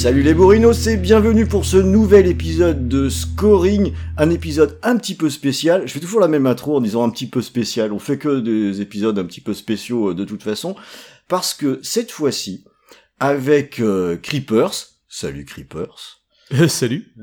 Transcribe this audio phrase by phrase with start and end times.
[0.00, 5.14] Salut les bourrinos et bienvenue pour ce nouvel épisode de Scoring, un épisode un petit
[5.14, 5.86] peu spécial.
[5.86, 8.40] Je fais toujours la même intro en disant un petit peu spécial, on fait que
[8.40, 10.74] des épisodes un petit peu spéciaux euh, de toute façon,
[11.28, 12.64] parce que cette fois-ci,
[13.18, 14.72] avec euh, Creepers,
[15.06, 16.22] salut Creepers,
[16.68, 17.14] Salut.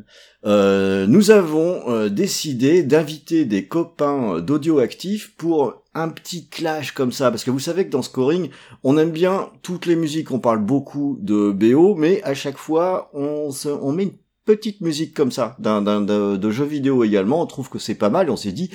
[0.46, 7.12] euh, nous avons euh, décidé d'inviter des copains d'audio actifs pour un petit clash comme
[7.12, 8.50] ça, parce que vous savez que dans Scoring,
[8.84, 13.10] on aime bien toutes les musiques, on parle beaucoup de BO, mais à chaque fois,
[13.14, 17.48] on, se, met une petite musique comme ça, d'un, d'un, de, jeux vidéo également, on
[17.48, 18.70] trouve que c'est pas mal, on s'est dit,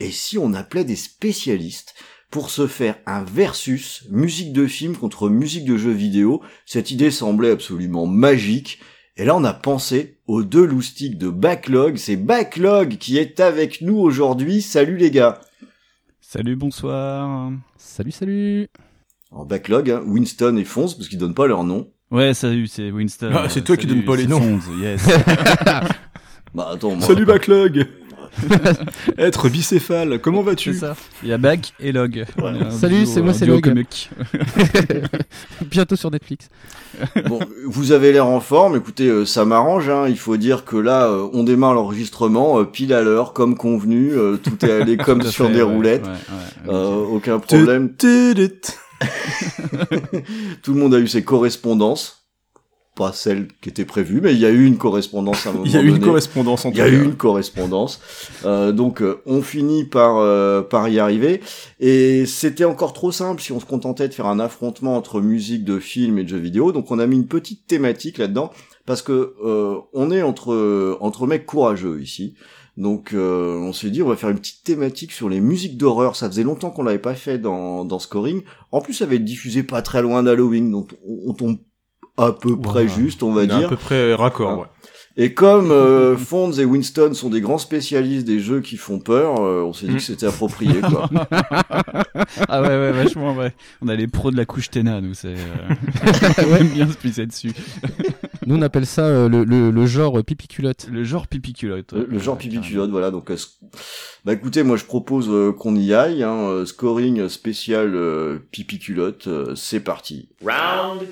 [0.00, 1.94] et si on appelait des spécialistes
[2.30, 7.10] pour se faire un versus musique de film contre musique de jeux vidéo, cette idée
[7.10, 8.80] semblait absolument magique,
[9.18, 11.98] et là, on a pensé aux deux loustiques de Backlog.
[11.98, 14.62] C'est Backlog qui est avec nous aujourd'hui.
[14.62, 15.38] Salut les gars.
[16.32, 17.52] Salut, bonsoir.
[17.76, 18.68] Salut, salut.
[19.32, 21.90] En Backlog, hein, Winston et Fonz, parce qu'ils donnent pas leur nom.
[22.10, 23.32] Ouais, salut, c'est Winston.
[23.34, 24.40] Ah, c'est toi qui Salut, donnes pas les c'est noms.
[24.40, 25.06] Fonz, yes.
[26.54, 27.86] Bah attends, moi, Salut Backlog.
[29.18, 30.96] Être bicéphale, comment vas-tu c'est ça.
[31.22, 32.24] Il y a Back et Log.
[32.70, 33.72] Salut, c'est moi, c'est Log.
[35.70, 36.48] Bientôt sur Netflix.
[37.26, 38.76] bon, vous avez l'air en forme.
[38.76, 39.88] Écoutez, euh, ça m'arrange.
[39.88, 40.06] Hein.
[40.08, 44.12] Il faut dire que là, euh, on démarre l'enregistrement euh, pile à l'heure, comme convenu.
[44.42, 46.04] tout est allé comme sur fait, des ouais, roulettes.
[46.06, 47.12] ouais, ouais, Euh, ok.
[47.14, 47.90] aucun problème.
[50.62, 52.21] Tout le monde a eu ses correspondances.
[52.94, 55.64] Pas celle qui était prévue, mais il y a eu une correspondance à un moment
[55.66, 58.00] Il y a eu une correspondance entre Il y a eu une correspondance.
[58.44, 61.40] Euh, donc euh, on finit par euh, par y arriver.
[61.80, 65.64] Et c'était encore trop simple si on se contentait de faire un affrontement entre musique
[65.64, 66.72] de film et de jeux vidéo.
[66.72, 68.50] Donc on a mis une petite thématique là-dedans
[68.84, 72.34] parce que euh, on est entre entre mecs courageux ici.
[72.76, 76.16] Donc euh, on s'est dit on va faire une petite thématique sur les musiques d'horreur.
[76.16, 78.42] Ça faisait longtemps qu'on l'avait pas fait dans dans Scoring.
[78.70, 81.58] En plus ça avait été diffusé pas très loin d'Halloween, donc on, on tombe
[82.16, 82.88] à peu près Ouais.
[82.88, 83.66] juste, on va On dire.
[83.66, 84.66] à peu près raccord, ouais.
[85.18, 89.42] Et comme euh, Fonz et Winston sont des grands spécialistes des jeux qui font peur,
[89.44, 89.96] euh, on s'est dit Mm.
[89.96, 91.10] que c'était approprié, quoi.
[92.48, 93.52] Ah ouais, ouais, vachement, ouais.
[93.82, 95.34] On a les pros de la couche Téna, nous, c'est...
[95.34, 95.74] Euh...
[96.50, 97.52] on aime bien se pisser dessus.
[98.46, 100.88] Nous, on appelle ça euh, le, le, le genre euh, pipi culotte.
[100.90, 101.92] Le genre pipi culotte.
[101.92, 102.68] le, le genre Ouais, pipi carrément.
[102.70, 103.10] culotte, voilà.
[103.10, 103.56] Donc, euh, sc-
[104.24, 106.22] bah écoutez, moi je propose euh, qu'on y aille.
[106.22, 110.30] Hein, euh, scoring spécial euh, pipi culotte, euh, c'est parti.
[110.42, 111.02] Round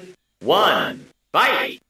[0.43, 1.07] one.
[1.33, 1.81] Fight!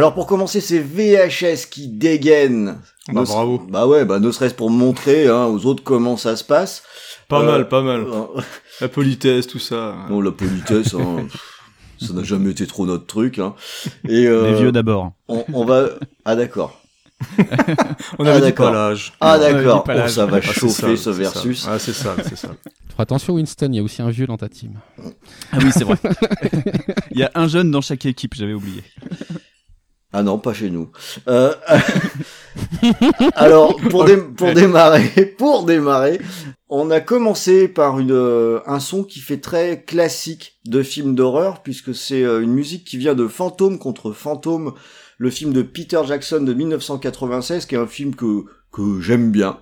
[0.00, 2.78] Alors pour commencer, c'est VHS qui dégaine.
[3.12, 3.58] Bah, Ne- bravo.
[3.68, 6.82] Bah ouais, bah ne serait-ce pour montrer hein, aux autres comment ça se passe.
[7.28, 8.06] Pas Euh, mal, pas mal.
[8.06, 8.40] euh,
[8.80, 9.94] La politesse, tout ça.
[10.08, 11.26] Non, la politesse, hein,
[12.00, 13.38] ça n'a jamais été trop notre truc.
[13.38, 13.54] Hein.
[14.08, 15.12] Et euh, Les vieux d'abord.
[15.28, 15.90] on, on va.
[16.24, 16.80] Ah d'accord.
[18.18, 18.68] On Ah, avait dit d'accord.
[18.68, 19.12] pas l'âge.
[19.20, 19.84] Ah d'accord.
[19.86, 21.60] Oh, ça va Ah, c'est chauffer sale, ce c'est versus.
[21.64, 21.72] sale.
[21.74, 22.48] Ah, c'est ça, c'est ça.
[22.96, 24.80] Fais attention, Winston, il y a aussi un vieux dans ta team.
[25.52, 25.96] Ah oui, c'est vrai.
[27.10, 28.82] Il y a un jeune dans chaque équipe, j'avais oublié.
[30.12, 30.90] Ah non, pas chez nous.
[31.28, 31.54] Euh,
[33.34, 36.20] Alors, pour, dé- pour démarrer, pour démarrer,
[36.68, 41.62] on a commencé par une, euh, un son qui fait très classique de film d'horreur,
[41.62, 44.72] puisque c'est euh, une musique qui vient de Fantôme contre Fantôme,
[45.18, 49.58] le film de Peter Jackson de 1996, qui est un film que, que j'aime bien.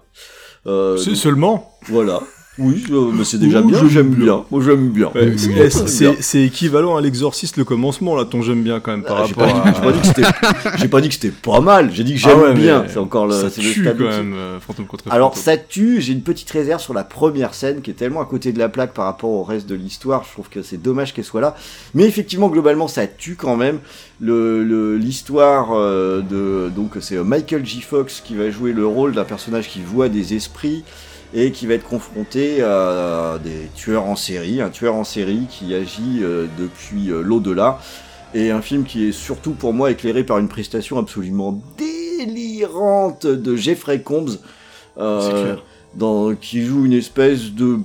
[0.67, 1.73] Euh, C'est seulement?
[1.89, 2.21] voilà.
[2.59, 4.25] Oui, euh, mais c'est déjà Oh, bien, j'aime j'aime bien.
[4.25, 4.45] bien.
[4.51, 5.11] Moi, j'aime bien.
[5.15, 5.35] Ouais,
[5.71, 9.35] c'est- équivalent à l'exorciste le commencement là, ton j'aime bien quand même par Ah, J'ai
[9.35, 9.93] rapport pas, à.
[9.93, 10.09] dit-
[10.79, 11.91] j'ai pas dit que c'était, pas mal.
[11.93, 12.85] J'ai dit que Ah j'aime ouais, mais bien.
[12.89, 15.45] C'est encore le, ça c'est le tue quand même euh, fantôme contre Alors fantôme.
[15.45, 18.53] ça tue, j'ai une petite réserve sur la première scène qui est tellement à côté
[18.53, 21.25] de la plaque par rapport au reste de l'histoire, je trouve que c'est dommage qu'elle
[21.25, 21.55] soit là.
[21.95, 23.79] Mais effectivement, globalement, ça tue quand même.
[24.21, 27.83] Le le- l'histoire euh, de donc c'est euh, Michael J.
[27.83, 30.83] Fox qui va jouer le rôle d'un personnage qui voit des esprits
[31.35, 35.75] et qui va être confronté à des tueurs en série, un tueur en série qui
[35.75, 37.79] agit euh, depuis euh, l'au-delà.
[38.35, 43.57] Et un film qui est surtout pour moi éclairé par une prestation absolument délirante de
[43.57, 44.39] Jeffrey Combs.
[44.99, 45.57] euh,
[45.95, 47.79] dans, qui joue une espèce de,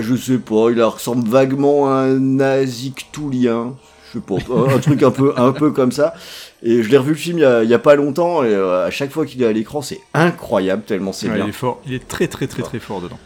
[0.00, 3.74] je sais pas, il ressemble vaguement à un Nazictoulien,
[4.08, 6.14] je sais pas, un, un truc un peu, un peu comme ça.
[6.62, 8.54] Et je l'ai revu le film il y a, il y a pas longtemps et
[8.54, 11.44] euh, à chaque fois qu'il est à l'écran, c'est incroyable tellement c'est Ouais, bien.
[11.46, 13.18] il est fort, il est très très très très fort dedans.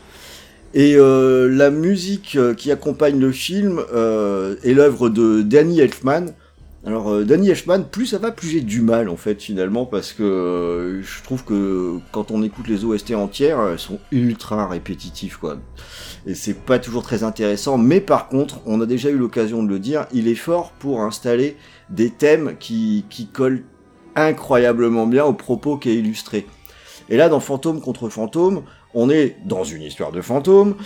[0.73, 6.27] Et euh, la musique euh, qui accompagne le film euh, est l'œuvre de Danny Elfman.
[6.87, 10.13] Alors euh, Danny Elfman, plus ça va, plus j'ai du mal en fait finalement parce
[10.13, 15.57] que je trouve que quand on écoute les OST entières, elles sont ultra répétitives quoi.
[16.27, 17.79] Et c'est pas toujours très intéressant.
[17.79, 21.01] Mais par contre, on a déjà eu l'occasion de le dire, il est fort pour
[21.03, 21.57] installer
[21.91, 23.65] des thèmes qui, qui collent
[24.17, 26.47] incroyablement bien au propos qui est illustré.
[27.09, 28.63] Et là, dans Fantôme contre Fantôme,
[28.95, 30.77] on est dans une histoire de fantôme,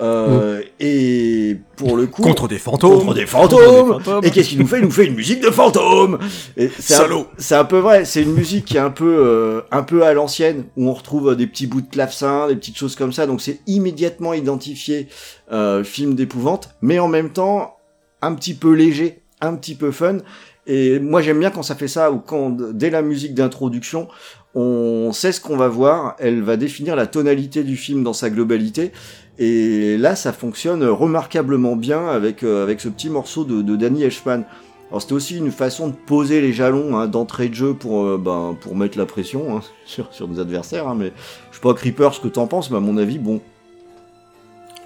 [0.00, 2.22] euh, et pour le coup...
[2.22, 3.00] Contre des fantômes.
[3.00, 4.78] Contre des fantômes Et qu'est-ce qu'il nous fait?
[4.78, 6.18] Il nous fait une musique de fantôme
[6.56, 7.26] Et c'est un- Salaud.
[7.36, 10.14] C'est un peu vrai, c'est une musique qui est un peu, euh, un peu à
[10.14, 13.26] l'ancienne, où on retrouve euh, des petits bouts de clavecin, des petites choses comme ça,
[13.26, 15.08] donc c'est immédiatement identifié
[15.52, 17.76] euh, film d'épouvante, mais en même temps
[18.22, 20.18] un petit peu léger, un petit peu fun.
[20.66, 24.08] Et moi j'aime bien quand ça fait ça, ou quand dès la musique d'introduction,
[24.54, 28.30] on sait ce qu'on va voir, elle va définir la tonalité du film dans sa
[28.30, 28.92] globalité.
[29.38, 34.42] Et là, ça fonctionne remarquablement bien avec, euh, avec ce petit morceau de, Danny Elfman.
[34.90, 38.18] Alors c'était aussi une façon de poser les jalons hein, d'entrée de jeu pour, euh,
[38.18, 40.88] ben, pour mettre la pression hein, sur, sur nos adversaires.
[40.88, 41.12] hein, mais
[41.50, 43.40] je sais pas, Creeper, ce que t'en penses, mais à mon avis, bon.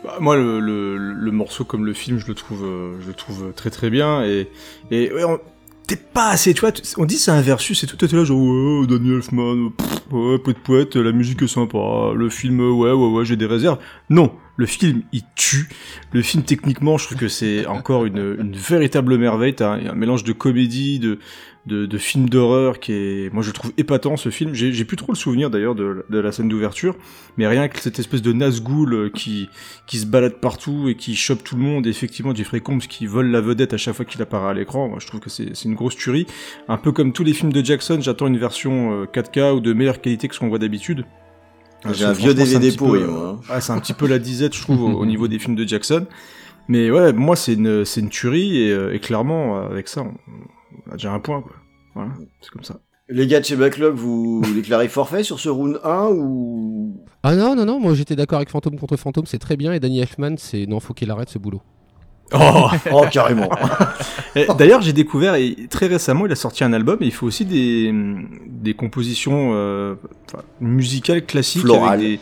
[0.05, 3.15] Bah, moi, le, le, le morceau comme le film, je le trouve, euh, je le
[3.15, 4.49] trouve très très bien et
[4.91, 5.39] et ouais, on-
[5.87, 8.39] t'es pas assez, tu vois, on dit c'est un versus et tout, t'es là genre
[8.41, 9.71] ouais, Daniel Elfman,
[10.11, 13.79] ouais, poète poète, la musique est sympa, le film, ouais ouais ouais, j'ai des réserves.
[14.11, 15.69] Non, le film il tue.
[16.13, 19.55] Le film techniquement, je trouve que c'est encore une, une véritable merveille.
[19.55, 21.19] T'as un, un mélange de comédie, de
[21.67, 24.53] de, de film d'horreur qui est, moi je trouve épatant ce film.
[24.55, 26.97] J'ai plus trop le souvenir d'ailleurs de, de la scène d'ouverture,
[27.37, 29.49] mais rien que cette espèce de Nazgûl euh, qui
[29.87, 31.87] qui se balade partout et qui chope tout le monde.
[31.87, 34.89] Et effectivement, Jeffrey Combs qui vole la vedette à chaque fois qu'il apparaît à l'écran.
[34.89, 36.27] Moi, je trouve que c'est c'est une grosse tuerie.
[36.69, 39.73] Un peu comme tous les films de Jackson, j'attends une version euh, 4K ou de
[39.73, 41.05] meilleure qualité que ce qu'on voit d'habitude.
[41.91, 43.41] J'ai Euh, un vieux franchement, c'est un DVD petit pourri, peu, moi, hein.
[43.51, 45.67] ah, c'est un petit peu la disette, je trouve, au, au niveau des films de
[45.67, 46.07] Jackson.
[46.69, 50.15] Mais ouais, moi, c'est une, c'est une tuerie et, euh, et clairement, avec ça, on,
[50.87, 51.53] on a déjà un point, quoi.
[51.95, 52.81] Voilà, c'est comme ça.
[53.09, 57.05] Les gars de chez Backlog, vous déclarez forfait sur ce round 1 ou...
[57.25, 59.73] Ah non, non, non, moi j'étais d'accord avec Fantôme contre Fantôme, c'est très bien.
[59.73, 61.61] Et Danny Elfman, c'est non, faut qu'il arrête ce boulot.
[62.35, 63.49] Oh Oh, carrément
[64.59, 67.45] D'ailleurs, j'ai découvert, et très récemment, il a sorti un album et il fait aussi
[67.45, 67.93] des,
[68.49, 69.95] des compositions euh,
[70.61, 72.21] musicales classiques avec des,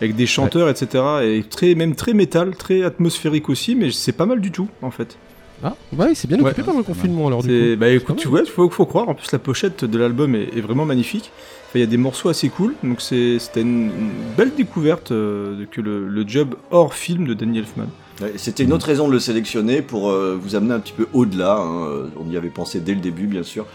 [0.00, 1.04] avec des chanteurs, etc.
[1.22, 4.90] Et très, même très métal, très atmosphérique aussi, mais c'est pas mal du tout, en
[4.90, 5.16] fait.
[5.62, 7.80] Ah, ouais, c'est bien Ouais, occupé pendant le confinement alors du C'est- coup.
[7.80, 9.10] Bah écoute, tu vois, faut, faut croire.
[9.10, 11.30] En plus, la pochette de l'album est, est vraiment magnifique.
[11.68, 15.12] Enfin, Il y a des morceaux assez cool, donc c'est- c'était une, une belle découverte
[15.12, 17.88] euh, que le, le job hors film de Danny Elfman.
[18.36, 21.56] C'était une autre raison de le sélectionner pour euh, vous amener un petit peu au-delà.
[21.56, 23.66] hein, euh, On y avait pensé dès le début, bien sûr,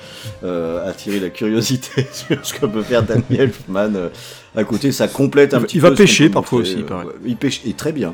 [0.44, 3.96] euh, attirer la curiosité sur ce que peut faire Daniel Elfman.
[3.96, 4.10] euh,
[4.56, 5.88] à côté, ça complète un Il va- petit il peu.
[5.90, 7.06] va ce qu'on pêcher parfois aussi, il paraît.
[7.26, 8.14] il pêche et très bien.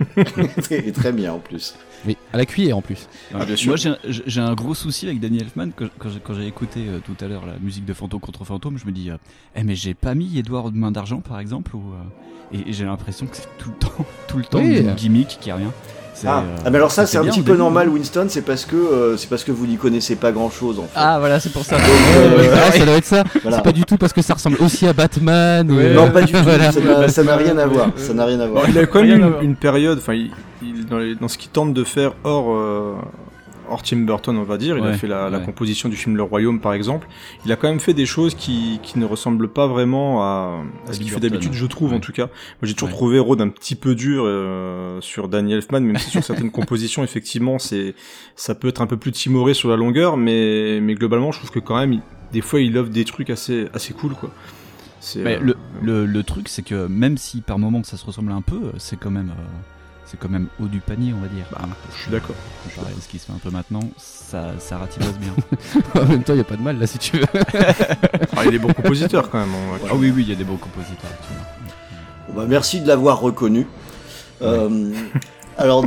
[0.70, 1.74] et très bien en plus.
[2.04, 3.08] Mais à la cuillère en plus.
[3.34, 3.68] Ah, bien sûr.
[3.68, 3.76] Moi,
[4.06, 5.70] j'ai un- gros souci avec Danny Elfman.
[5.72, 8.44] que- Quand j'ai- quand j'ai écouté euh, tout à l'heure la musique de Fantôme contre
[8.44, 9.16] Fantôme, je me dis, euh,
[9.56, 12.72] eh, mais j'ai pas mis Edouard de main d'argent par exemple, ou, euh, et, et
[12.72, 14.78] j'ai l'impression que c'est tout le temps, tout le temps Oui.
[14.78, 15.50] une gimmick qui.
[15.50, 15.72] C'est,
[16.26, 16.38] Ah.
[16.38, 17.88] euh, Ah, mais alors ça c'est un petit peu début, normal.
[17.88, 20.82] Winston, c'est parce que euh, c'est parce que vous n'y connaissez pas grand chose en
[20.82, 20.88] fait.
[20.96, 21.76] Ah voilà, c'est pour ça.
[21.76, 21.78] Euh,
[22.66, 23.24] Ah, ça doit être ça.
[23.42, 23.56] Voilà.
[23.58, 25.70] C'est pas du tout parce que ça ressemble aussi à Batman.
[25.70, 25.94] ou-.
[25.94, 26.72] Non pas du tout, Voilà.
[26.72, 26.80] ça
[27.22, 28.64] n'a- rien à voir, ça n'a rien à voir.
[28.64, 30.30] Bon, il a quand même une, période, enfin, il,
[30.62, 32.94] il- dans, les- dans ce qu'il tente de faire hors, euh,
[33.70, 36.60] hors Tim Burton, on va dire, il a fait la, composition du film Le Royaume,
[36.60, 37.08] par exemple.
[37.44, 40.92] Il a quand même fait des choses qui, qui ne ressemblent pas vraiment à, à
[40.92, 41.96] ce qu'il fait d'habitude, je trouve, ouais.
[41.96, 42.26] en tout cas.
[42.26, 46.10] Moi, j'ai toujours trouvé Rode un petit peu dur euh, sur Danny Elfman, même si
[46.10, 47.94] sur certaines compositions, effectivement, c'est,
[48.36, 51.50] ça peut être un peu plus timoré sur la longueur, mais, mais globalement, je trouve
[51.50, 54.30] que quand même, il- des fois, il offre des trucs assez, assez cool, quoi.
[55.16, 58.42] Euh, le, le, le truc, c'est que même si par moment ça se ressemble un
[58.42, 59.42] peu, c'est quand même, euh,
[60.10, 61.44] c'est quand même haut du panier, on va dire.
[61.52, 62.34] Bah, je suis d'accord.
[62.64, 64.78] Comparé à ce qui se fait un peu maintenant, ça, ça
[65.20, 65.80] bien.
[66.02, 67.26] en même temps, il y a pas de mal là si tu veux.
[68.36, 69.48] Ah, il est bon compositeur, quand même.
[69.54, 71.10] on- ah oui, oui, il y a des beaux compositeurs.
[72.34, 73.66] bah, merci de l'avoir reconnu.
[74.42, 74.92] Euh,
[75.58, 75.84] alors,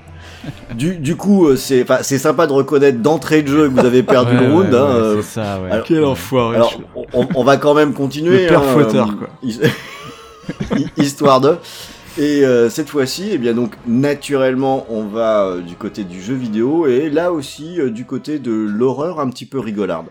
[0.74, 1.84] du, du coup, euh, c'est
[2.18, 4.72] sympa de reconnaître d'entrée de jeu que vous avez perdu Ouais, le round.
[4.72, 5.70] ouais, hein, ouais, euh, c'est ça, ouais.
[5.70, 6.56] alors- Quel enfoiré.
[6.56, 6.80] alors,
[7.12, 8.44] on, on va quand même continuer.
[8.44, 9.28] Le père hein, fouettard, euh, quoi.
[9.42, 9.60] his-
[10.96, 11.58] Histoire de.
[12.18, 16.34] Et euh, cette fois-ci, eh bien donc naturellement, on va euh, du côté du jeu
[16.34, 20.06] vidéo et là aussi euh, du côté de l'horreur un petit peu rigolarde.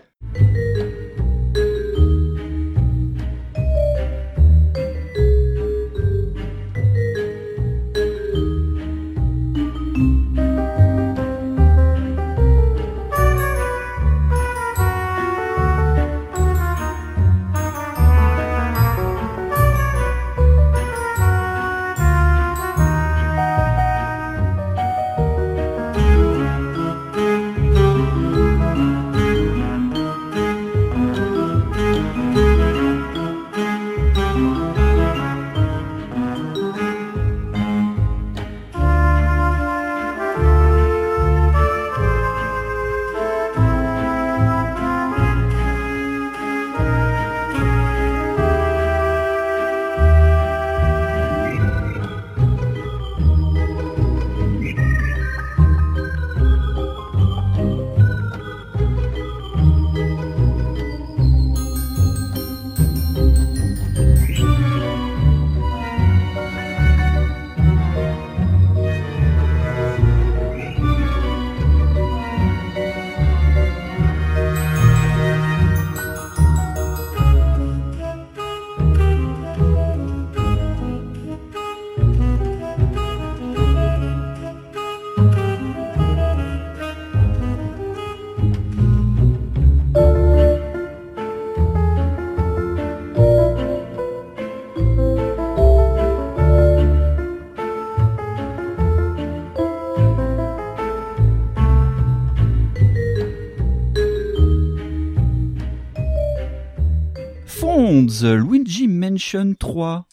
[109.16, 110.06] Mansion 3.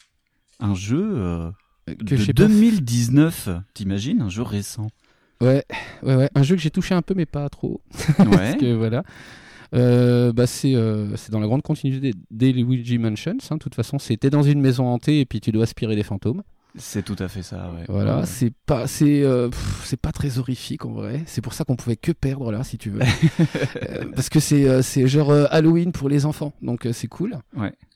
[0.59, 1.51] Un jeu euh,
[1.87, 3.49] Que de j'ai pas 2019.
[3.73, 4.87] T'imagines Un jeu récent.
[5.41, 5.65] Ouais,
[6.03, 6.29] ouais, ouais.
[6.35, 7.81] Un jeu que j'ai touché un peu, mais pas trop.
[8.19, 8.25] Ouais.
[8.27, 9.03] Parce que voilà.
[9.75, 13.31] Euh, bah c'est euh, c'est dans la grande continuité des Luigi Mansions.
[13.49, 13.55] hein.
[13.55, 16.43] De toute façon, c'était dans une maison hantée et puis tu dois aspirer des fantômes.
[16.75, 17.83] C'est tout à fait ça, ouais.
[17.89, 18.25] Voilà, Ouais.
[18.25, 19.49] c'est pas c'est euh,
[19.83, 21.23] c'est pas très horrifique en vrai.
[21.25, 23.01] C'est pour ça qu'on pouvait que perdre là, si tu veux.
[23.89, 27.07] Euh, parce que c'est euh, c'est genre euh, Halloween pour les enfants, donc euh, c'est
[27.07, 27.37] cool.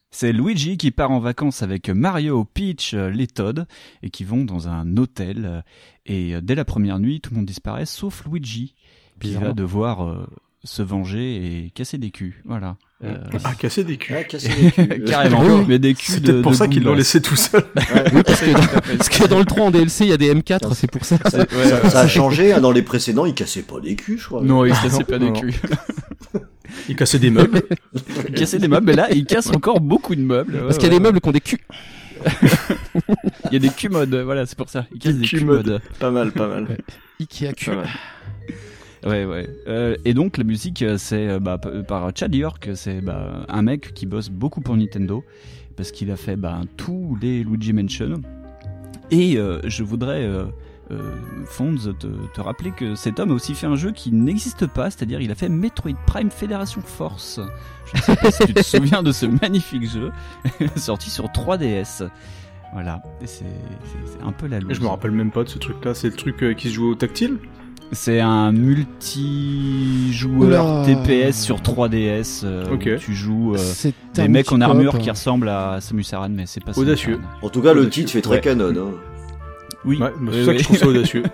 [0.10, 3.68] C'est Luigi qui part en vacances avec Mario, Peach, euh, les Todd,
[4.02, 5.46] et qui vont dans un hôtel.
[5.46, 5.62] euh,
[6.06, 8.74] Et euh, dès la première nuit, tout le monde disparaît, sauf Luigi,
[9.20, 10.28] qui va devoir
[10.64, 11.36] se venger
[11.66, 12.42] et casser des culs.
[12.46, 12.78] Voilà.
[13.04, 14.16] Euh, Ah, casser des culs.
[14.20, 15.04] Ah, casser les culs.
[15.08, 15.42] Carrément.
[15.44, 15.66] Oui.
[15.68, 17.64] Mais des culs C'est de- peut-être pour de ça qu'ils l'ont laissé tout seul.
[18.14, 20.34] Oui, parce, que dans, parce que dans le 3 en DLC, il y a des
[20.34, 21.18] M4, c'est pour ça.
[21.26, 24.26] Ça, ça- ça a changé, hein, dans les précédents, ils cassaient pas les culs, je
[24.26, 24.42] crois.
[24.42, 25.54] Non, il cassait pas des culs.
[26.90, 27.62] Ils cassaient des meubles.
[28.28, 30.60] Il cassait des meubles, mais là, il casse encore beaucoup de meubles.
[30.62, 31.60] Parce qu'il y a des meubles qui ont des culs.
[33.52, 34.86] Il y a des Q-modes, voilà, c'est pour ça.
[34.94, 35.82] Il casse Des des Q-modes.
[36.00, 36.78] Pas mal, pas mal.
[37.20, 37.72] Ikea cul.
[39.08, 39.50] Ouais, ouais.
[39.68, 43.62] Euh, et donc, la musique, euh, c'est euh, bah, par Chad York, c'est bah, un
[43.62, 45.24] mec qui bosse beaucoup pour Nintendo,
[45.76, 48.22] parce qu'il a fait bah, tous les Luigi Mansion.
[49.10, 50.46] Et euh, je voudrais, euh,
[51.46, 54.90] Fonz, te, te rappeler que cet homme a aussi fait un jeu qui n'existe pas,
[54.90, 57.40] c'est-à-dire il a fait Metroid Prime Fédération Force.
[57.86, 60.12] Je ne sais pas si tu te souviens de ce magnifique jeu,
[60.76, 62.10] sorti sur 3DS.
[62.74, 63.46] Voilà, c'est
[64.22, 64.82] un peu la Je loose.
[64.82, 65.94] me rappelle même pas de ce truc-là.
[65.94, 67.38] C'est le truc qui se joue au tactile?
[67.94, 70.86] C'est un multi-joueur.
[70.86, 72.42] TPS sur 3DS.
[72.44, 75.02] euh, où tu joues euh, C'est des mecs en armure coop.
[75.02, 77.20] qui ressemblent à Samus Aran, mais c'est pas Samus Audacieux.
[77.42, 78.42] En tout cas, le titre fait très Ouais.
[78.42, 78.74] canon.
[78.78, 78.92] Hein.
[79.86, 80.58] Oui, Ouais, bah, c'est oui, ça oui.
[80.58, 81.24] que je trouve ça audacieux.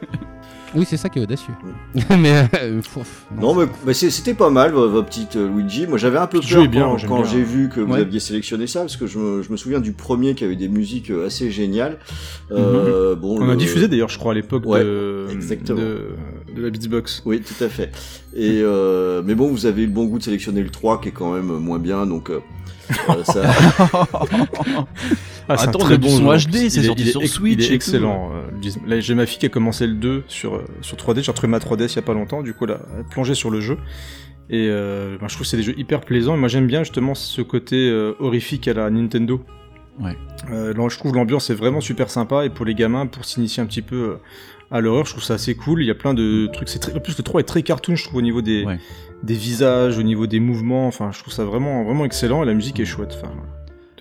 [0.75, 1.53] Oui, c'est ça qui est audacieux.
[2.17, 5.86] mais euh, fouf, Non, mais, c'était pas mal, votre petite euh, Luigi.
[5.86, 8.00] Moi, j'avais un peu peur bien, quand, j'ai vu que vous Ouais.
[8.00, 10.69] aviez sélectionné ça, parce que je me, je me souviens du premier qui avait des
[10.69, 12.00] musiques euh, assez géniales.
[12.51, 15.79] Euh, bon, On a diffusé d'ailleurs, je crois, à l'époque Ouais, de, exactement.
[15.79, 16.07] de,
[16.55, 17.22] de la Beatsbox.
[17.25, 17.91] Oui, tout à fait.
[18.36, 21.10] Et euh, mais bon, vous avez eu le bon goût de sélectionner le 3 qui
[21.10, 22.39] est quand même moins bien, donc euh,
[23.24, 23.43] ça.
[25.50, 26.25] Ah, c'est très bon son.
[26.50, 27.74] HD, c'est sorti sur Switch Il est tout.
[27.74, 28.31] excellent.
[28.33, 31.22] euh, Là, j'ai ma fille qui a commencé le 2 sur, euh, sur 3D.
[31.24, 32.41] J'ai retrouvé ma 3DS il y a pas longtemps.
[32.43, 33.77] Du coup, là, elle a plongé sur le jeu.
[34.50, 36.36] Et euh, ben, je trouve que c'est des jeux hyper plaisants.
[36.36, 39.41] Et moi, j'aime bien justement ce côté euh, horrifique à la Nintendo.
[40.00, 40.17] Ouais.
[40.51, 42.45] Euh, là, je trouve l'ambiance est vraiment super sympa.
[42.45, 44.17] Et pour les gamins, pour s'initier un petit peu
[44.73, 45.81] à l'horreur, je trouve ça assez cool.
[45.81, 46.67] Il y a plein de trucs.
[46.67, 46.93] C'est très...
[46.93, 48.79] En plus, le 3 est très cartoon, je trouve, au niveau des, Ouais.
[49.23, 50.87] des visages, au niveau des mouvements.
[50.87, 52.43] Enfin, je trouve ça vraiment, vraiment excellent.
[52.43, 53.17] Et la musique est chouette.
[53.21, 53.31] Enfin,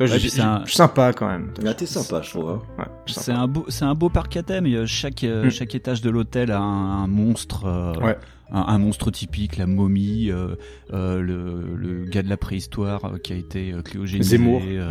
[0.01, 1.53] Ouais, un- je suis sympa quand même.
[1.63, 2.51] Là, t'es sympa, je trouve.
[2.51, 2.63] hein.
[2.79, 4.87] Ouais, C'est un beau, c'est un beau parc à thème.
[4.87, 5.51] Chaque, euh, Mm.
[5.51, 8.17] chaque étage de l'hôtel a un, un monstre, euh, Ouais.
[8.53, 10.55] Un, un monstre typique, la momie, euh,
[10.93, 14.61] euh, le, le gars de la préhistoire euh, qui a été euh, cryogénisé, Zemmour.
[14.65, 14.91] euh,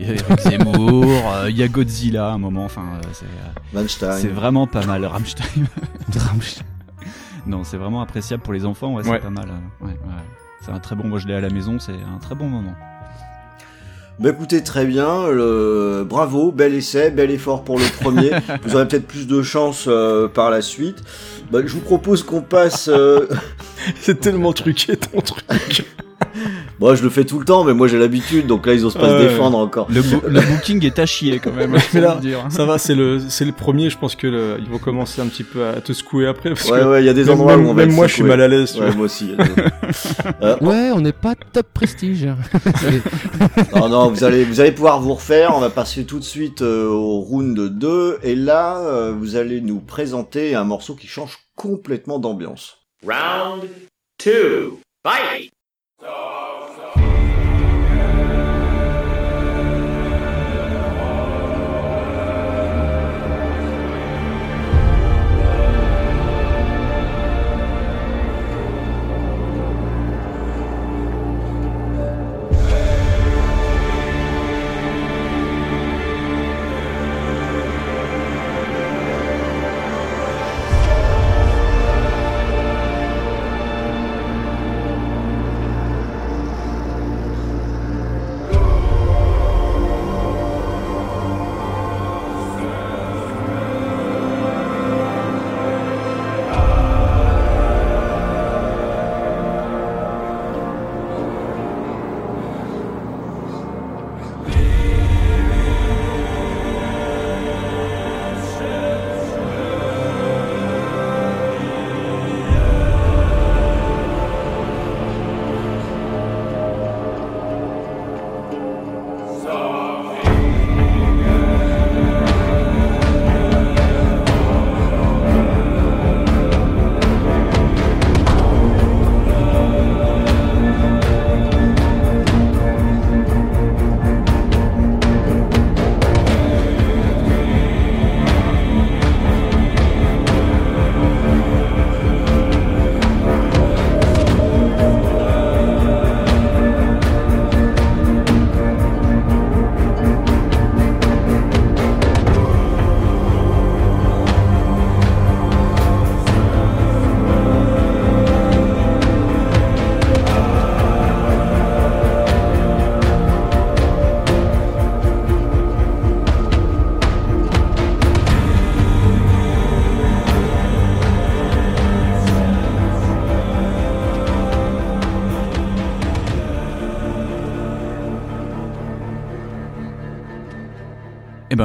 [0.00, 2.64] il y a Eric Zemmour, euh, il y a Godzilla à un moment.
[2.64, 3.26] Enfin, euh, c'est,
[4.26, 5.04] euh, vraiment pas mal.
[5.06, 5.64] Rammstein.
[7.46, 8.94] non, c'est vraiment appréciable pour les enfants.
[8.94, 9.18] Ouais, c'est Ouais.
[9.20, 9.48] pas mal.
[9.50, 9.98] euh, ouais, ouais.
[10.62, 11.06] C'est un très bon.
[11.06, 11.78] Moi, je l'ai à la maison.
[11.78, 12.74] C'est un très bon moment.
[14.20, 16.04] Bah écoutez, très bien, le...
[16.08, 18.30] bravo, bel essai, bel effort pour le premier.
[18.62, 21.02] vous aurez peut-être plus de chance euh, par la suite.
[21.50, 22.88] Bah, je vous propose qu'on passe.
[22.88, 23.26] euh,
[24.00, 25.84] C'est tellement truqué ton truc.
[26.80, 28.94] Bon, je le fais tout le temps, mais moi j'ai l'habitude, donc là ils osent
[28.94, 29.86] pas se défendre encore.
[29.90, 31.76] Le, bo- le booking est à chier quand même.
[31.94, 32.40] Mais là, dire.
[32.50, 33.90] Ça va, c'est le, c'est le premier.
[33.90, 36.50] Je pense que le- ils vont commencer un petit peu à te secouer après.
[36.50, 37.94] Parce Ouais, que ouais, il y a des même, endroits où on va même être
[37.94, 38.76] moi, je suis mal à l'aise.
[38.78, 39.34] Ouais, moi aussi.
[40.42, 42.26] Euh, Ouais, on n'est pas top prestige.
[43.74, 45.52] Non, non, vous allez, vous allez pouvoir vous refaire.
[45.56, 48.18] On va passer tout de suite euh, au round 2.
[48.22, 52.78] Et là, euh, vous allez nous présenter un morceau qui change complètement d'ambiance.
[53.06, 53.62] Round
[54.18, 54.80] two.
[55.06, 55.50] Fight!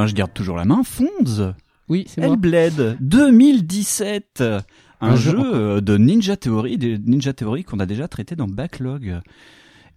[0.02, 0.82] Ben, je garde toujours la main.
[0.84, 1.54] Fonds.
[1.88, 2.30] Oui, c'est moi.
[2.34, 4.42] Hellblade 2017.
[4.42, 4.62] Un,
[5.12, 9.20] Un jeu euh, de Ninja Theory, de Ninja Theory qu'on a déjà traité dans Backlog.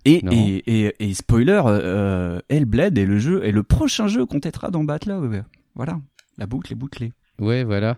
[0.06, 4.39] Et, et, et, et spoiler, euh, Hellblade est le jeu est le prochain jeu qu'on
[4.39, 5.44] traitera dans Backlog.
[5.76, 5.98] Voilà,
[6.38, 7.12] la boucle est bouclée.
[7.39, 7.98] Ouais, voilà.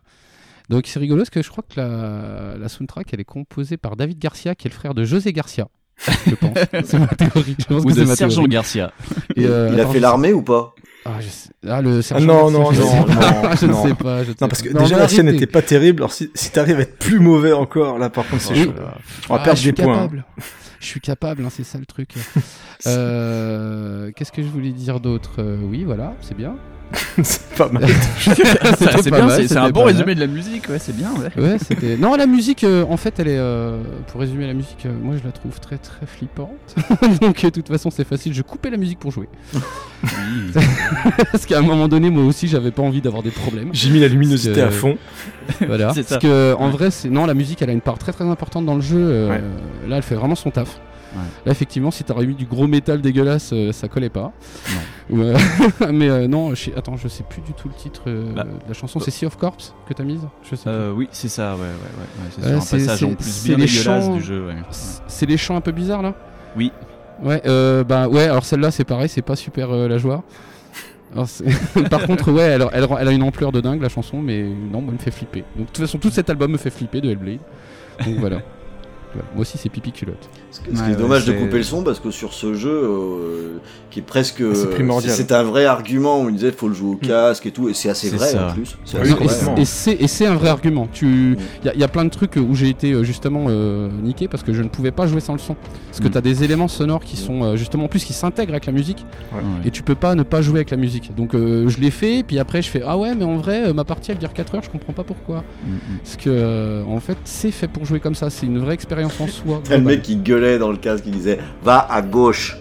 [0.70, 3.96] Donc c'est rigolo parce que je crois que la, la soundtrack elle est composée par
[3.96, 5.68] David Garcia qui est le frère de José Garcia.
[6.28, 6.58] Je pense.
[6.86, 7.56] c'est ma théorie.
[7.60, 8.50] Je pense Ou que de c'est ma Sergent théorie.
[8.50, 8.92] Garcia.
[9.36, 10.74] Et, euh, Il a attends, fait l'armée ou pas?
[11.08, 11.50] Ah, je sais...
[11.70, 13.32] ah, le Sergent non, non, je non, sais pas.
[13.44, 13.84] non, je ne non.
[13.84, 14.24] sais pas.
[14.24, 16.02] je Non, parce que déjà la sienne n'était pas terrible.
[16.02, 18.64] Alors si, si t'arrives à être plus mauvais encore, là par contre c'est Oui.
[18.64, 18.74] chaud.
[19.30, 19.94] On va Ah, perdre des points.
[19.94, 19.96] hein.
[19.98, 20.26] capable.
[20.80, 22.10] Je suis capable, hein, c'est ça le truc.
[22.88, 25.36] Euh, Qu'est-ce que je voulais dire d'autre?
[25.40, 26.56] Euh, Oui, voilà, c'est bien.
[27.24, 27.84] c'est pas mal.
[28.20, 29.94] C'est pas bien, mal, c'est- un bon mal.
[29.94, 31.42] résumé de la musique, ouais, c'est bien, ouais.
[31.42, 31.98] Ouais, c'était.
[31.98, 33.38] Non, la musique, euh, en fait, elle est.
[33.38, 36.76] euh, pour résumer la musique, euh, moi je la trouve très très flippante.
[37.22, 38.34] Donc, euh, de toute façon, c'est facile.
[38.34, 39.28] Je coupais la musique pour jouer.
[41.32, 43.70] Parce qu'à un moment donné, moi aussi, j'avais pas envie d'avoir des problèmes.
[43.74, 44.98] J'ai mis la luminosité à fond.
[45.66, 45.94] Voilà.
[45.94, 46.02] Ça.
[46.04, 47.10] Parce que, en vrai, c'est.
[47.10, 48.98] Non, la musique, elle a une part très très importante dans le jeu.
[49.00, 49.42] euh, Ouais.
[49.88, 50.80] Là, elle fait vraiment son taf.
[51.46, 54.32] Là, effectivement, si t'aurais mis du gros métal dégueulasse, euh, ça collait pas.
[55.10, 55.34] Non.
[55.94, 58.44] mais euh, non, je sais- attends, je sais plus du tout le titre euh, Bah.
[58.44, 59.00] de la chanson.
[59.00, 60.22] C'est Sea of Corpse que t'as mise?
[60.50, 60.90] Je sais plus.
[60.96, 62.30] Oui, c'est ça, ouais, ouais, ouais.
[62.42, 64.48] c'est un c'est- passage en plus bien les dégueulasse chants- du jeu,
[65.08, 66.14] C'est les chants un peu bizarres là?
[66.58, 66.72] Oui.
[67.24, 70.24] Ouais, euh, bah ouais, alors celle-là c'est pareil, c'est pas super euh, la joie.
[71.14, 71.28] Alors,
[71.90, 74.82] Par contre, ouais, elle, elle, elle a une ampleur de dingue la chanson, mais non,
[74.82, 75.46] moi, elle me fait flipper.
[75.56, 77.40] Donc de toute façon, tout cet album me fait flipper de Hellblade.
[78.06, 78.40] Donc voilà.
[79.14, 79.30] Voilà.
[79.34, 80.30] Moi aussi, c'est pipi culotte.
[80.56, 82.70] Ce qui Ouais, est ouais, dommage de couper le son parce que sur ce jeu,
[82.72, 83.58] euh,
[83.92, 84.42] qui est presque.
[84.42, 85.14] Ah, c'est primordial.
[85.14, 87.74] C'est un vrai argument où il disait faut le jouer au casque et tout, et
[87.74, 88.50] c'est assez vrai ça.
[88.50, 88.78] en plus.
[88.86, 90.88] Assez Et- c'est et c'est un vrai argument.
[90.92, 93.90] Tu, il y, a- y a plein de trucs où j'ai été euh, justement euh,
[94.02, 95.56] niqué parce que je ne pouvais pas jouer sans le son.
[95.88, 96.12] Parce que Mm.
[96.12, 99.06] t'as des éléments sonores qui sont euh, justement en plus qui s'intègrent avec la musique.
[99.34, 99.42] Ouais.
[99.66, 101.14] et tu peux pas ne pas jouer avec la musique.
[101.16, 103.74] Donc euh, je l'ai fait, puis après je fais ah ouais, mais en vrai euh,
[103.74, 105.38] ma partie elle dure 4 heures, je comprends pas pourquoi.
[105.66, 105.98] Mm, mm.
[106.04, 109.20] Parce que euh, en fait c'est fait pour jouer comme ça, c'est une vraie expérience
[109.20, 109.62] en soi.
[109.64, 110.16] T'as le mec qui
[110.60, 112.58] dans le casque, qui disait va à gauche.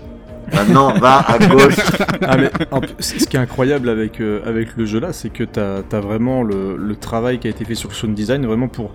[0.52, 1.76] Maintenant, va à gauche.
[2.26, 6.00] Ah, ce qui est incroyable avec, euh, avec le jeu là, c'est que t'as as
[6.00, 8.92] vraiment le, le travail qui a été fait sur le sound design, vraiment pour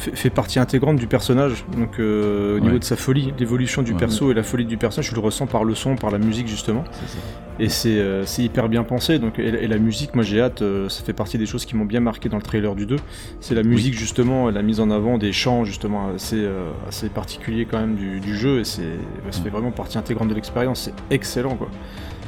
[0.00, 1.64] fait, fait partie intégrante du personnage.
[1.76, 2.60] Donc euh, au Ouais.
[2.62, 3.98] niveau de sa folie, l'évolution du Ouais.
[3.98, 6.48] perso et la folie du personnage, tu le ressens par le son, par la musique
[6.48, 6.84] justement.
[6.92, 7.18] Ça.
[7.58, 9.18] Et c'est euh, hyper bien pensé.
[9.18, 11.76] Donc, et, et la musique, moi j'ai hâte, euh, ça fait partie des choses qui
[11.76, 12.96] m'ont bien marqué dans le trailer du 2.
[13.40, 17.66] C'est la musique justement, la mise en avant des chants justement assez, euh, assez particuliers
[17.70, 18.60] quand même du, du jeu.
[18.60, 18.82] Et c'est
[19.30, 20.80] ça fait vraiment partie intégrante de l'expérience.
[20.80, 21.68] C'est excellent quoi.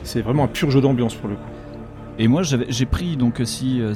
[0.05, 1.41] C'est vraiment un pur jeu d'ambiance pour le coup.
[2.19, 3.95] Et moi, j'ai pris donc aussi euh,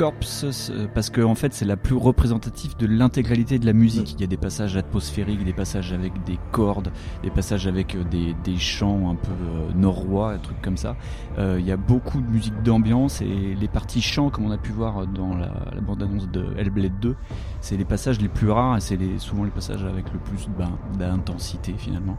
[0.00, 4.12] Euh, parce que en fait, c'est la plus représentative de l'intégralité de la musique.
[4.14, 6.90] Il y a des passages atmosphériques, des passages avec des cordes,
[7.22, 10.96] des passages avec euh, des, des chants un peu euh, norrois, des trucs comme ça.
[11.38, 14.58] Euh, il y a beaucoup de musique d'ambiance et les parties chants, comme on a
[14.58, 17.16] pu voir dans la, la bande-annonce de Hellblade 2,
[17.60, 20.48] c'est les passages les plus rares et c'est les, souvent les passages avec le plus
[20.56, 22.16] ben, d'intensité finalement.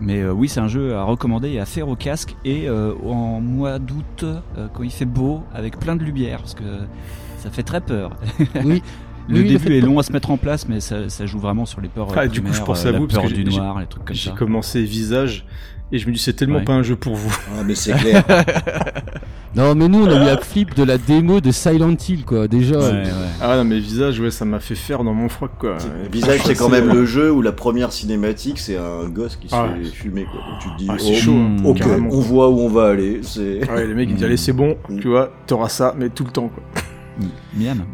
[0.00, 2.94] Mais euh, oui, c'est un jeu à recommander et à faire au casque et euh,
[3.04, 6.64] en mois d'août, euh, quand il fait beau, avec plein de lumière, parce que
[7.38, 8.16] ça fait très peur.
[8.64, 8.82] Oui.
[9.28, 11.66] Le Oui, début est long à se mettre en place, mais ça, ça joue vraiment
[11.66, 13.50] sur les peurs Ah, euh, du coup, je pense euh, à vous, parce que du
[13.50, 14.36] j'ai- noir, les trucs comme J'ai ça.
[14.36, 15.44] commencé visage
[15.92, 16.64] et je me dis c'est tellement Ouais.
[16.64, 17.36] pas un jeu pour vous.
[17.58, 18.24] Ah, mais c'est clair.
[19.56, 22.46] Non mais nous on a eu la flip de la démo de Silent Hill quoi
[22.48, 22.78] déjà.
[22.78, 23.02] Ouais, ouais.
[23.40, 25.78] Ah non mais visage ouais ça m'a fait faire dans mon froc quoi.
[26.12, 29.54] Visage, c'est quand même le jeu où la première cinématique, c'est un gosse qui se
[29.54, 29.70] Ah.
[29.82, 30.40] fait fumer, quoi.
[30.48, 31.32] Donc tu te dis, Ah, oh, c'est chaud.
[31.34, 32.08] hein, ok, carrément.
[32.12, 33.20] on voit où on va aller.
[33.22, 35.00] C'est Ouais, les mecs ils disent allez c'est bon, Mm.
[35.00, 36.62] tu vois, t'auras ça mais tout le temps quoi.
[37.56, 37.84] Miam,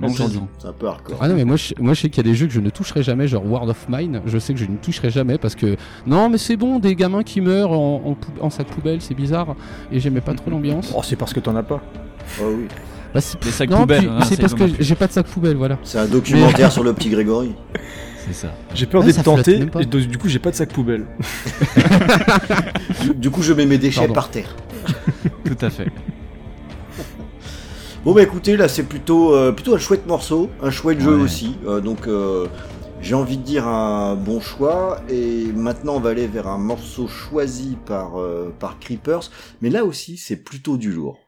[0.59, 1.19] c'est un peu hardcore.
[1.21, 2.61] Ah non mais moi je, moi je sais qu'il y a des jeux que je
[2.61, 5.55] ne toucherai jamais genre World of Mine je sais que je ne toucherai jamais parce
[5.55, 9.01] que non mais c'est bon des gamins qui meurent en, en, pou- en sac poubelle
[9.01, 9.55] c'est bizarre
[9.91, 11.83] et j'aimais pas trop l'ambiance Oh c'est parce que t'en as pas.
[12.41, 12.67] Oh oui.
[13.15, 15.27] Bah, c'est- Les sacs non, poubelles, puis hein, c'est parce que j'ai pas de sac
[15.27, 17.55] poubelle voilà C'est un documentaire sur le petit Grégory.
[18.27, 18.49] C'est ça.
[18.75, 21.05] J'ai peur Ah, d'être tenté et donc, du coup j'ai pas de sac poubelle.
[23.03, 24.15] Du, du coup, je mets mes déchets Pardon.
[24.15, 24.55] par terre.
[25.45, 25.89] Tout à fait.
[28.05, 31.23] Bon bah écoutez, là c'est plutôt euh, plutôt un chouette morceau, un chouette jeu Ouais.
[31.23, 31.57] aussi.
[31.67, 32.47] Euh, donc euh,
[33.01, 35.01] j'ai envie de dire un bon choix.
[35.09, 39.31] Et maintenant on va aller vers un morceau choisi par euh, par Creepers,
[39.63, 41.19] mais là aussi c'est plutôt du lourd.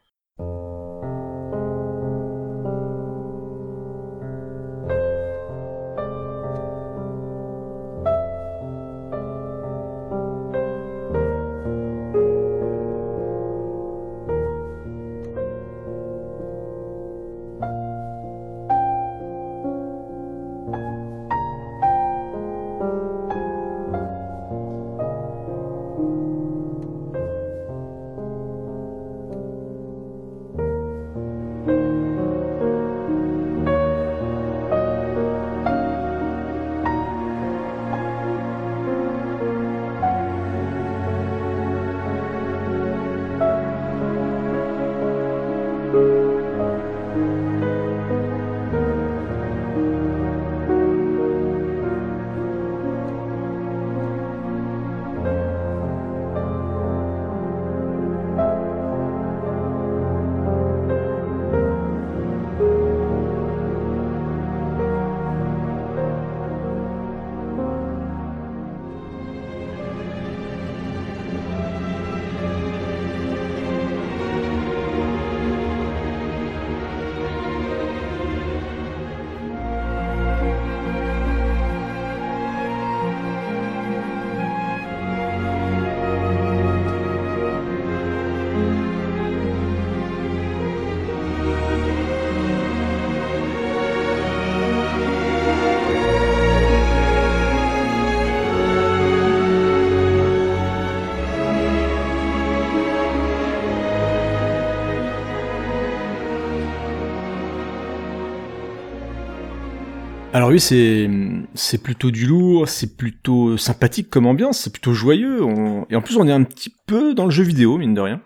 [110.49, 115.41] Oui, c'est plutôt du lourd, c'est plutôt sympathique comme ambiance, c'est plutôt joyeux.
[115.89, 118.21] Et en plus, on est un petit peu dans le jeu vidéo, mine de rien.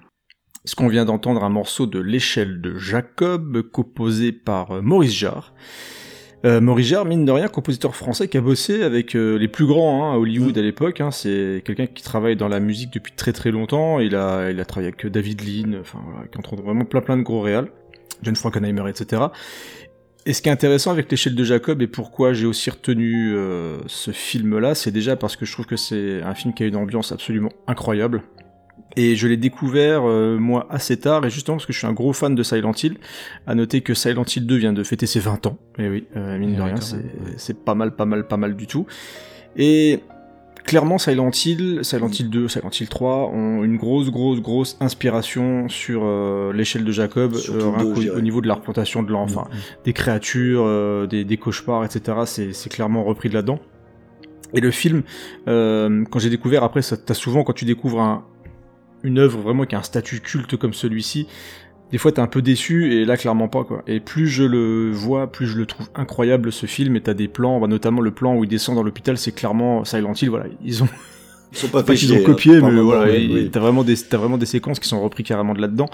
[0.64, 5.56] Parce qu'on vient d'entendre un morceau de l'échelle de Jacob, composé par euh, Maurice Jarre.
[6.46, 9.66] Euh, Maurice Jarre, mine de rien, compositeur français qui a bossé avec euh, les plus
[9.66, 11.02] grands hein, à Hollywood à l'époque.
[11.02, 11.10] hein.
[11.10, 14.00] C'est quelqu'un qui travaille dans la musique depuis très très longtemps.
[14.00, 17.18] Il a, il a travaillé avec David Lean, enfin voilà, qui entre vraiment plein plein
[17.18, 17.72] de gros réals.
[18.22, 19.24] John Frankenheimer, etc.
[20.26, 23.80] Et ce qui est intéressant avec l'échelle de Jacob et pourquoi j'ai aussi retenu euh,
[23.88, 26.76] ce film-là, c'est déjà parce que je trouve que c'est un film qui a une
[26.76, 28.22] ambiance absolument incroyable.
[28.98, 31.94] Et je l'ai découvert euh, moi assez tard, et justement parce que je suis un
[31.94, 32.98] gros fan de Silent Hill.
[33.48, 35.58] À noter que Silent Hill 2 vient de fêter ses 20 ans.
[35.80, 36.76] Et oui, euh, mine Et de rien,
[37.38, 38.86] c'est pas mal, pas mal, pas mal du tout.
[39.56, 40.02] Et
[40.63, 45.69] clairement, Silent Hill, Silent Hill 2, Silent Hill 3 ont une grosse, grosse, grosse inspiration
[45.69, 49.47] sur euh, l'échelle de Jacob, euh, deux, au niveau de la représentation de l'enfant,
[49.86, 52.52] des créatures, euh, des, des cauchemars, etc.
[52.54, 53.60] C'est clairement repris de là-dedans.
[54.54, 55.04] Et le film,
[55.45, 58.26] quand j'ai découvert, après, t'as souvent quand tu découvres un,
[59.04, 61.28] une œuvre vraiment qui a un statut culte comme celui-ci,
[61.92, 63.84] des fois t'es un peu déçu et là clairement pas quoi.
[63.88, 66.96] Et plus je le vois, plus je le trouve incroyable ce film.
[66.96, 69.84] Et t'as des plans, bah, notamment le plan où il descend dans l'hôpital, c'est clairement
[69.86, 70.30] Silent Hill.
[70.30, 70.90] Voilà, ils ont
[71.54, 73.50] Ils sont pas pas fait qu'ils ont copié, hein, mais voilà, oui.
[73.52, 75.90] t'as vraiment des t'as vraiment des séquences qui sont repris carrément de là-dedans.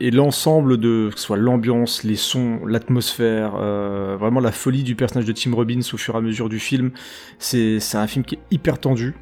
[0.00, 4.96] Et l'ensemble de que ce soit l'ambiance, les sons, l'atmosphère, euh, vraiment la folie du
[4.96, 6.90] personnage de Tim Robbins au fur et à mesure du film,
[7.38, 9.14] c'est c'est un film qui est hyper tendu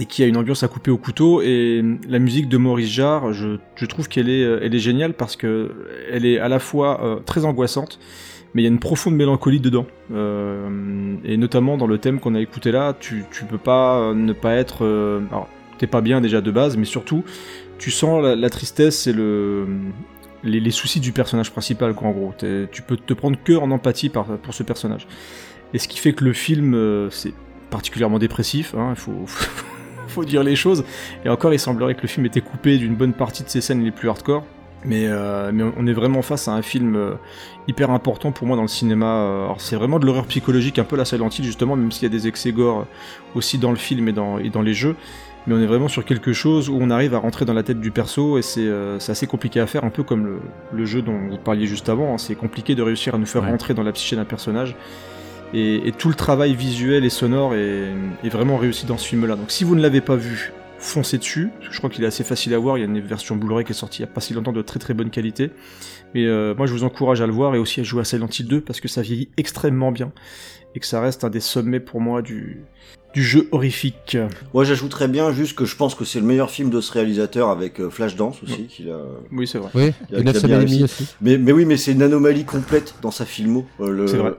[0.00, 3.32] et qui a une ambiance à couper au couteau et la musique de Maurice Jarre,
[3.32, 5.70] je, trouve qu'elle est euh, elle est géniale parce que
[6.10, 7.98] elle est à la fois euh, très angoissante
[8.54, 9.86] mais il y a une profonde mélancolie dedans.
[10.12, 14.32] Euh, et notamment dans le thème qu'on a écouté là, tu, tu peux pas ne
[14.32, 14.84] pas être...
[14.84, 17.24] euh, alors, t'es pas bien déjà de base, mais surtout,
[17.78, 19.66] tu sens la, tristesse et le,
[20.44, 22.34] les, soucis du personnage principal, quoi, en gros.
[22.70, 25.08] Tu peux te prendre que en empathie pour ce personnage.
[25.74, 27.32] Et ce qui fait que le film, c'est
[27.70, 29.24] particulièrement dépressif, hein, il faut,
[30.12, 30.84] faut dire les choses.
[31.24, 33.82] Et encore, il semblerait que le film était coupé d'une bonne partie de ses scènes
[33.84, 34.44] les plus hardcore.
[34.84, 37.12] Mais, euh, mais on est vraiment face à un film euh,
[37.68, 39.06] hyper important pour moi dans le cinéma.
[39.06, 42.02] Euh, Alors c'est vraiment de l'horreur psychologique, un peu la Silent Hill justement, même s'il
[42.02, 42.86] y a des excès gore
[43.36, 44.96] aussi dans le film et dans, et dans les jeux.
[45.46, 47.80] Mais on est vraiment sur quelque chose où on arrive à rentrer dans la tête
[47.80, 50.38] du perso et c'est euh, assez compliqué à faire, un peu comme le,
[50.72, 52.14] le jeu dont vous parliez juste avant.
[52.14, 52.18] hein.
[52.18, 53.50] C'est compliqué de réussir à nous faire Ouais.
[53.50, 54.74] rentrer dans la psyché d'un personnage.
[55.54, 57.92] Et, et tout le travail visuel et sonore est,
[58.24, 59.36] est vraiment réussi dans ce film-là.
[59.36, 61.50] Donc si vous ne l'avez pas vu, foncez dessus.
[61.58, 62.78] parce que Je crois qu'il est assez facile à voir.
[62.78, 64.52] Il y a une version Blu-ray qui est sortie il n'y a pas si longtemps
[64.52, 65.50] de très très bonne qualité.
[66.14, 68.28] Mais euh, moi je vous encourage à le voir et aussi à jouer à Silent
[68.28, 70.12] Hill 2 parce que ça vieillit extrêmement bien
[70.74, 72.62] et que ça reste un des sommets pour moi du,
[73.12, 74.16] du jeu horrifique.
[74.54, 77.50] Moi, j'ajouterais bien juste que je pense que c'est le meilleur film de ce réalisateur
[77.50, 78.98] avec euh, Flashdance aussi, qu'il a.
[79.30, 79.68] Oui, c'est vrai.
[79.74, 81.06] Oui, Il a- et il a 9 bien aussi.
[81.20, 83.66] Mais, mais oui, mais c'est une anomalie complète dans sa filmo.
[83.80, 84.32] euh, le- C'est vrai.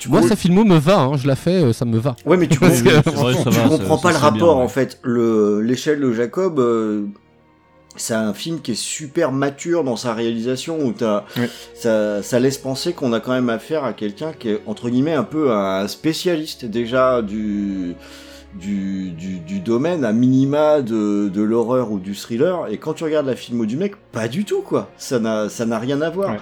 [0.00, 2.16] Tu Moi, sa filmo me va, hein, je la fais, euh, ça me va.
[2.26, 4.62] Ouais, mais tu, comprends- vrai, tu va, comprends pas le bien, rapport ouais.
[4.64, 4.98] en fait.
[5.02, 7.02] Le l'échelle de Jacob, euh,
[7.96, 11.50] c'est un film qui est super mature dans sa réalisation où t'as, Ouais.
[11.74, 15.12] ça, ça laisse penser qu'on a quand même affaire à quelqu'un qui est entre guillemets
[15.14, 17.94] un peu un spécialiste déjà du
[18.58, 23.04] du, du, du domaine à minima de, de l'horreur ou du thriller et quand tu
[23.04, 26.10] regardes la filmo du mec pas du tout quoi ça n'a ça n'a rien à
[26.10, 26.40] voir Ouais.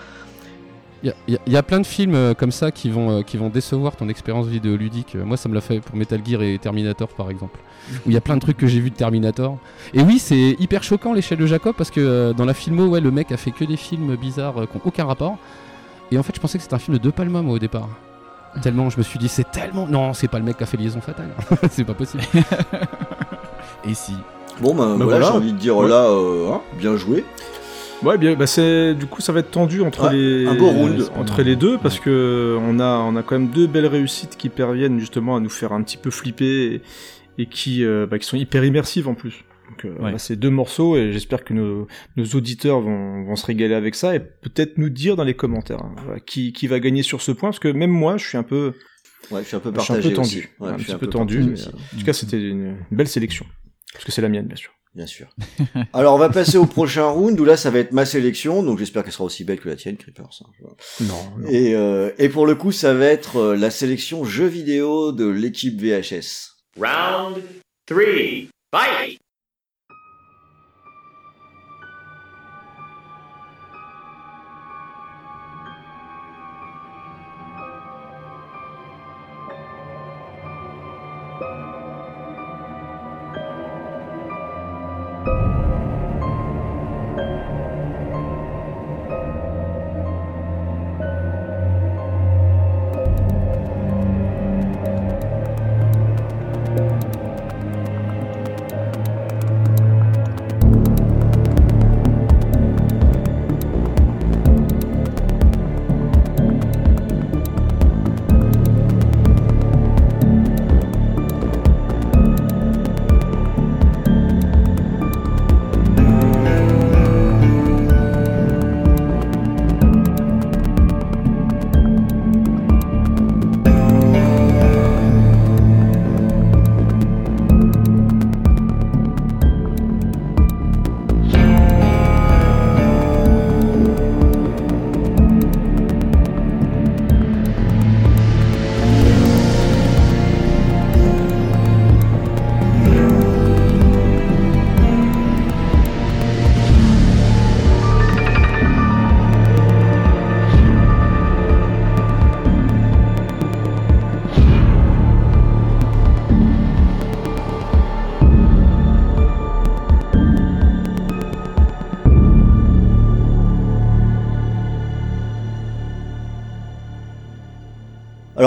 [1.04, 3.50] Il y, a- y plein de films euh, comme ça qui vont, euh, qui vont
[3.50, 5.14] décevoir ton expérience vidéoludique.
[5.14, 7.60] Euh, Moi, ça me l'a fait pour Metal Gear et Terminator, par exemple.
[8.06, 9.58] Où il y a plein de trucs que j'ai vu de Terminator.
[9.94, 13.00] Et oui, c'est hyper choquant l'échelle de Jacob parce que euh, dans la filmo, ouais,
[13.00, 15.38] le mec a fait que des films bizarres euh, qui n'ont aucun rapport.
[16.10, 17.88] Et en fait, je pensais que c'était un film de De Palma, moi, au départ.
[18.62, 19.86] Tellement, je me suis dit, c'est tellement.
[19.86, 21.28] Non, c'est pas le mec qui a fait Liaison Fatale.
[21.70, 22.24] c'est pas possible.
[23.84, 24.14] Et si?
[24.60, 25.26] Bon ben Bah voilà, voilà.
[25.26, 25.88] j'ai envie de dire Ouais.
[25.88, 27.24] là euh, hein, bien joué
[28.02, 30.68] Ouais, bien, bah c'est du coup ça va être tendu entre Ouais, les un beau
[30.70, 31.10] round.
[31.16, 34.48] entre les deux parce que on a on a quand même deux belles réussites qui
[34.50, 36.82] parviennent justement à nous faire un petit peu flipper et,
[37.42, 39.44] et qui euh, bah, qui sont hyper immersives en plus.
[39.68, 40.12] Donc euh, Ouais.
[40.12, 43.96] bah, c'est deux morceaux et j'espère que nos, nos auditeurs vont, vont se régaler avec
[43.96, 47.20] ça et peut-être nous dire dans les commentaires hein, voilà, qui qui va gagner sur
[47.20, 48.74] ce point parce que même moi je suis un peu
[49.32, 50.44] ouais je suis un peu je suis un partagé peu tendu, aussi.
[50.60, 51.50] Ouais, un je suis petit peu partagé tendu.
[51.50, 53.44] mais, euh, en tout cas c'était une belle sélection
[53.92, 54.70] parce que c'est la mienne bien sûr.
[54.94, 55.28] Bien sûr.
[55.92, 58.78] Alors on va passer au prochain round où là ça va être ma sélection, donc
[58.78, 60.42] j'espère qu'elle sera aussi belle que la tienne, Creepers.
[60.44, 60.50] hein.
[61.00, 61.16] Non.
[61.38, 61.48] non.
[61.48, 65.26] Et, euh, et pour le coup ça va être euh, la sélection jeux vidéo de
[65.26, 66.56] l'équipe VHS.
[66.76, 67.42] Round
[67.86, 68.48] three.
[68.74, 69.18] Fight!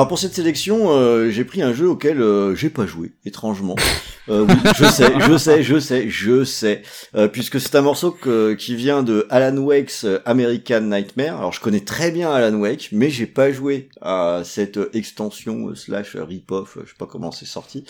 [0.02, 3.76] Alors pour cette sélection, euh, j'ai pris un jeu auquel euh, j'ai pas joué, étrangement.
[4.30, 6.84] Euh, oui, je sais, je sais, je sais, je sais,
[7.16, 11.38] Euh, puisque c'est un morceau que- qui vient de Alan Wake's euh, American Nightmare.
[11.40, 15.74] Alors je connais très bien Alan Wake, mais j'ai pas joué à cette euh, extension
[15.76, 17.84] slash rip-off, je sais pas comment c'est sorti.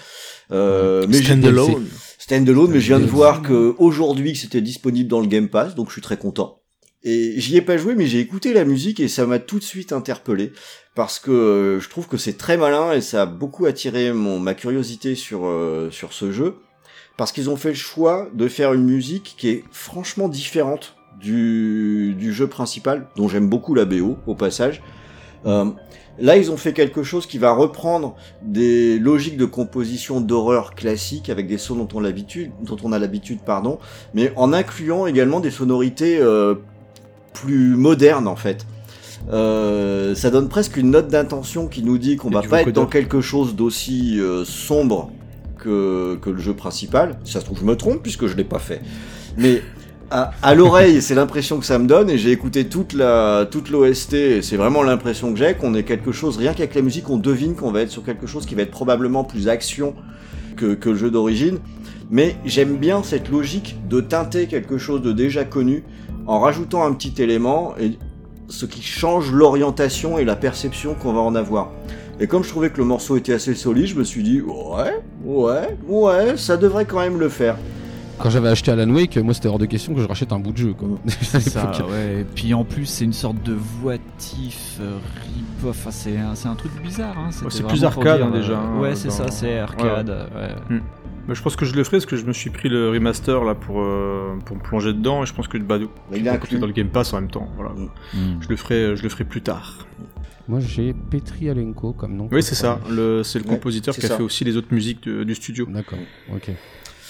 [0.54, 1.86] Euh, mais Standalone.
[2.18, 5.76] Standalone, mais je viens de voir que aujourd'hui que c'était disponible dans le Game Pass,
[5.76, 6.61] donc je suis très content.
[7.04, 9.64] Et j'y ai pas joué, mais j'ai écouté la musique et ça m'a tout de
[9.64, 10.54] suite interpellé
[10.94, 14.40] parce que euh, je trouve que c'est très malin et ça a beaucoup attiré mon
[14.40, 16.58] ma curiosité sur euh, sur ce jeu
[17.18, 22.14] parce qu'ils ont fait le choix de faire une musique qui est franchement différente du
[22.18, 24.84] du jeu principal dont j'aime beaucoup la BO au passage.
[25.48, 25.66] Euh,
[26.20, 31.30] Là, ils ont fait quelque chose qui va reprendre des logiques de composition d'horreur classique
[31.30, 33.80] avec des sons dont on dont on a l'habitude, pardon,
[34.14, 36.20] mais en incluant également des sonorités
[37.34, 38.66] plus modernes en fait.
[39.32, 42.88] Euh, ça donne presque une note d'intention qui nous dit qu'on va pas être dans
[42.88, 45.12] quelque chose d'aussi euh, sombre
[45.58, 47.20] que, que le jeu principal.
[47.24, 48.82] Si ça se trouve, je me trompe puisque je l'ai pas fait.
[49.38, 49.62] Mais
[50.10, 53.70] à, à l'oreille, c'est l'impression que ça me donne et j'ai écouté toute la toute
[53.70, 57.10] l'OST et c'est vraiment l'impression que j'ai qu'on est quelque chose rien qu'avec la musique
[57.10, 59.96] on devine qu'on va être sur quelque chose qui va être probablement plus action
[60.58, 61.60] que, que le jeu d'origine
[62.10, 65.86] mais j'aime bien cette logique de teinter quelque chose de déjà connu
[66.28, 67.98] en rajoutant un petit élément et
[68.48, 71.70] ce qui change l'orientation et la perception qu'on va en avoir.
[72.20, 75.02] Et comme je trouvais que le morceau était assez solide, je me suis dit ouais,
[75.24, 77.56] ouais, ouais, ça devrait quand même le faire.
[78.20, 80.52] Quand j'avais acheté Alan Wake, moi c'était hors de question que je rachète un bout
[80.52, 80.74] de jeu.
[80.74, 80.90] Quoi.
[81.42, 82.20] Ça, ouais.
[82.20, 85.76] Et puis en plus, c'est une sorte de voitif euh, rip-off.
[85.80, 87.16] Enfin, c'est un, c'est un truc bizarre.
[87.18, 87.30] Hein.
[87.50, 90.10] C'est plus arcade, dire, hein, euh, déjà, hein, ouais, c'est dans- ça, c'est arcade.
[90.10, 90.56] ouais.
[90.70, 90.80] Mais
[91.30, 93.56] je pense que je le ferai parce que je me suis pris le remaster là
[93.56, 95.78] pour, euh, pour me plonger dedans et je pense que bah,
[96.14, 96.48] il est à inclus.
[96.50, 97.48] côté dans le Game Pass en même temps.
[97.56, 97.72] Voilà.
[97.72, 98.42] Mm.
[98.42, 99.88] Je le ferai, je le ferai plus tard.
[100.48, 102.28] Moi j'ai Petri Alenko comme nom.
[102.32, 102.80] Oui, c'est ça.
[102.90, 104.18] Le, c'est le Ouais, compositeur c'est qui a ça.
[104.18, 105.66] fait aussi les autres musiques de- du studio.
[105.70, 106.00] D'accord,
[106.34, 106.52] ok.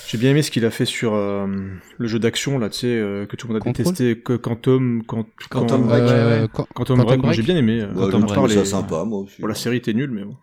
[0.08, 1.48] J'ai bien aimé ce qu'il a fait sur euh,
[1.98, 4.34] le jeu d'action là, tu sais, euh, que tout le monde a Control détesté, que
[4.34, 6.02] Quantum, quand, Quantum quand- Break.
[6.04, 7.36] Euh, quand- Quantum Quantum Break, moi, Break.
[7.38, 7.80] j'ai bien aimé.
[7.80, 8.50] euh, Ouais, Quantum Break.
[8.56, 9.42] les- sympa moi aussi.
[9.42, 10.36] Bon, la série était nulle, mais bon.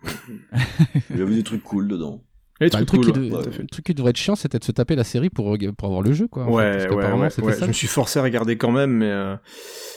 [1.11, 2.23] Il y avait des trucs cool dedans.
[2.61, 3.63] Les Bah, le, truc cool, qui ouais, de- tout à fait.
[3.63, 6.03] le truc qui devrait être chiant, c'était de se taper la série pour, pour avoir
[6.03, 6.43] le jeu, quoi.
[6.43, 7.53] en fait, Ouais, parce ouais, ouais, ouais.
[7.55, 7.63] ça.
[7.63, 9.35] Je me suis forcé à regarder quand même, mais, euh,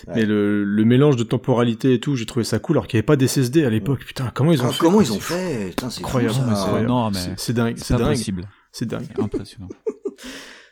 [0.08, 0.14] Ouais.
[0.16, 3.00] mais le, le mélange de temporalité et tout, j'ai trouvé ça cool, alors qu'il n'y
[3.00, 4.04] avait pas d'SSD à l'époque.
[4.06, 5.70] Putain, comment ils ont Ah, fait comment ils ont c'est fait?
[5.70, 8.16] Putain, c'est Incroyable, c'est dingue, c'est dingue,
[8.72, 9.06] c'est dingue.
[9.18, 9.70] Impressionnant.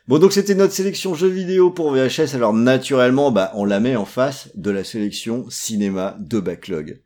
[0.08, 2.34] Bon, donc c'était notre sélection jeux vidéo pour VHS.
[2.34, 7.00] Alors naturellement, bah, on la met en face de la sélection cinéma de Backlog.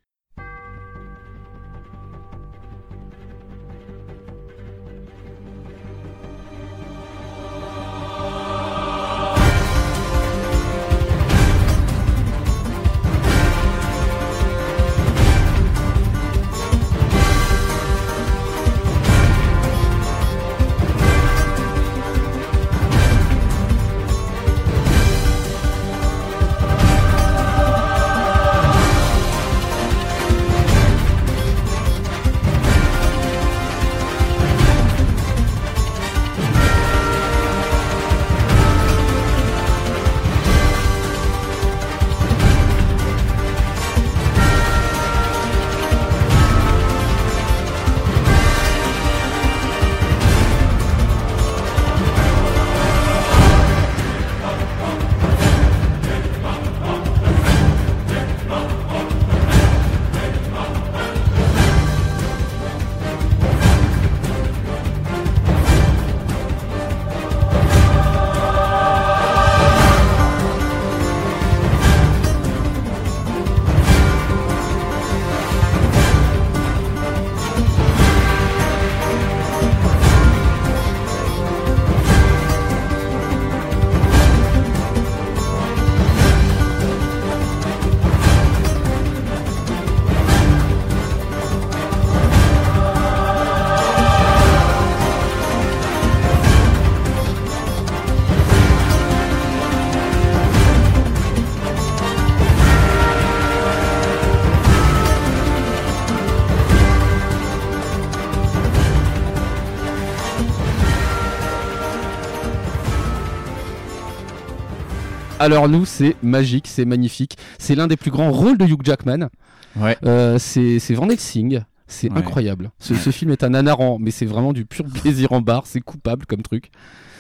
[115.44, 117.38] Alors nous, c'est magique, c'est magnifique.
[117.60, 119.30] C'est l'un des plus grands rôles de Hugh Jackman.
[119.76, 119.98] Ouais.
[120.06, 121.62] Euh, c'est c'est Van Helsing.
[121.88, 122.18] C'est Ouais.
[122.20, 122.72] incroyable.
[122.80, 125.64] Ce, ce film est un anaran, mais c'est vraiment du pur plaisir en barre.
[125.68, 126.72] C'est coupable comme truc.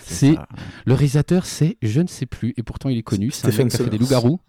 [0.05, 0.35] C'est
[0.85, 3.31] le réalisateur, c'est je ne sais plus, et pourtant il est connu.
[3.31, 4.39] C'est un Stephen mec qui a fait des loups-garous.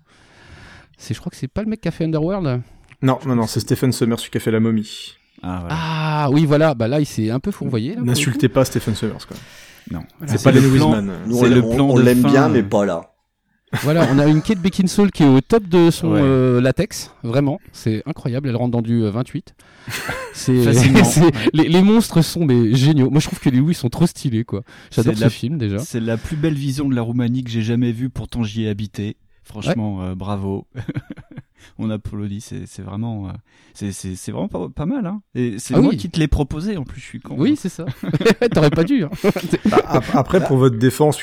[0.98, 2.62] C'est, je crois que c'est pas le mec qui a fait Underworld?
[3.02, 5.14] Non, non, non, c'est Stephen Sommers celui qui a fait la momie.
[5.42, 5.76] Ah, voilà.
[5.78, 7.96] Ah oui, voilà, bah là il s'est un peu fourvoyé.
[7.96, 9.36] N'insultez pas Stephen Sommers, quoi.
[9.90, 10.02] non.
[10.26, 10.98] C'est C'est pas le plan- C'est
[11.34, 13.13] on le l'a- plan on l'aime bien, mais pas là.
[13.82, 16.20] Voilà, on a une Kate Beckinsale qui est au top de son Ouais.
[16.22, 19.54] euh, latex, vraiment, c'est incroyable, elle rentre dans du euh, 28.
[20.32, 21.04] C'est Facilement.
[21.04, 23.08] c'est- les, les monstres sont mais géniaux.
[23.10, 24.62] Moi je trouve que les Louis sont trop stylés quoi.
[24.90, 25.78] J'adore C'est ce la- film déjà.
[25.78, 28.68] C'est la plus belle vision de la Roumanie que j'ai jamais vue, pourtant j'y ai
[28.68, 29.16] habité.
[29.44, 30.66] Franchement, euh, bravo.
[31.78, 33.32] On applaudit, c'est c'est vraiment, euh,
[33.74, 35.06] c'est- c'est c'est vraiment pas, pas mal.
[35.06, 35.22] Hein.
[35.34, 35.96] Et c'est Ah moi oui.
[35.96, 37.36] qui te l'ai proposé en plus, je suis con.
[37.38, 37.84] Oui, c'est ça.
[38.54, 39.04] T'aurais pas dû.
[39.04, 39.10] hein.
[39.66, 41.18] Bah, ap- Après, pour votre défense,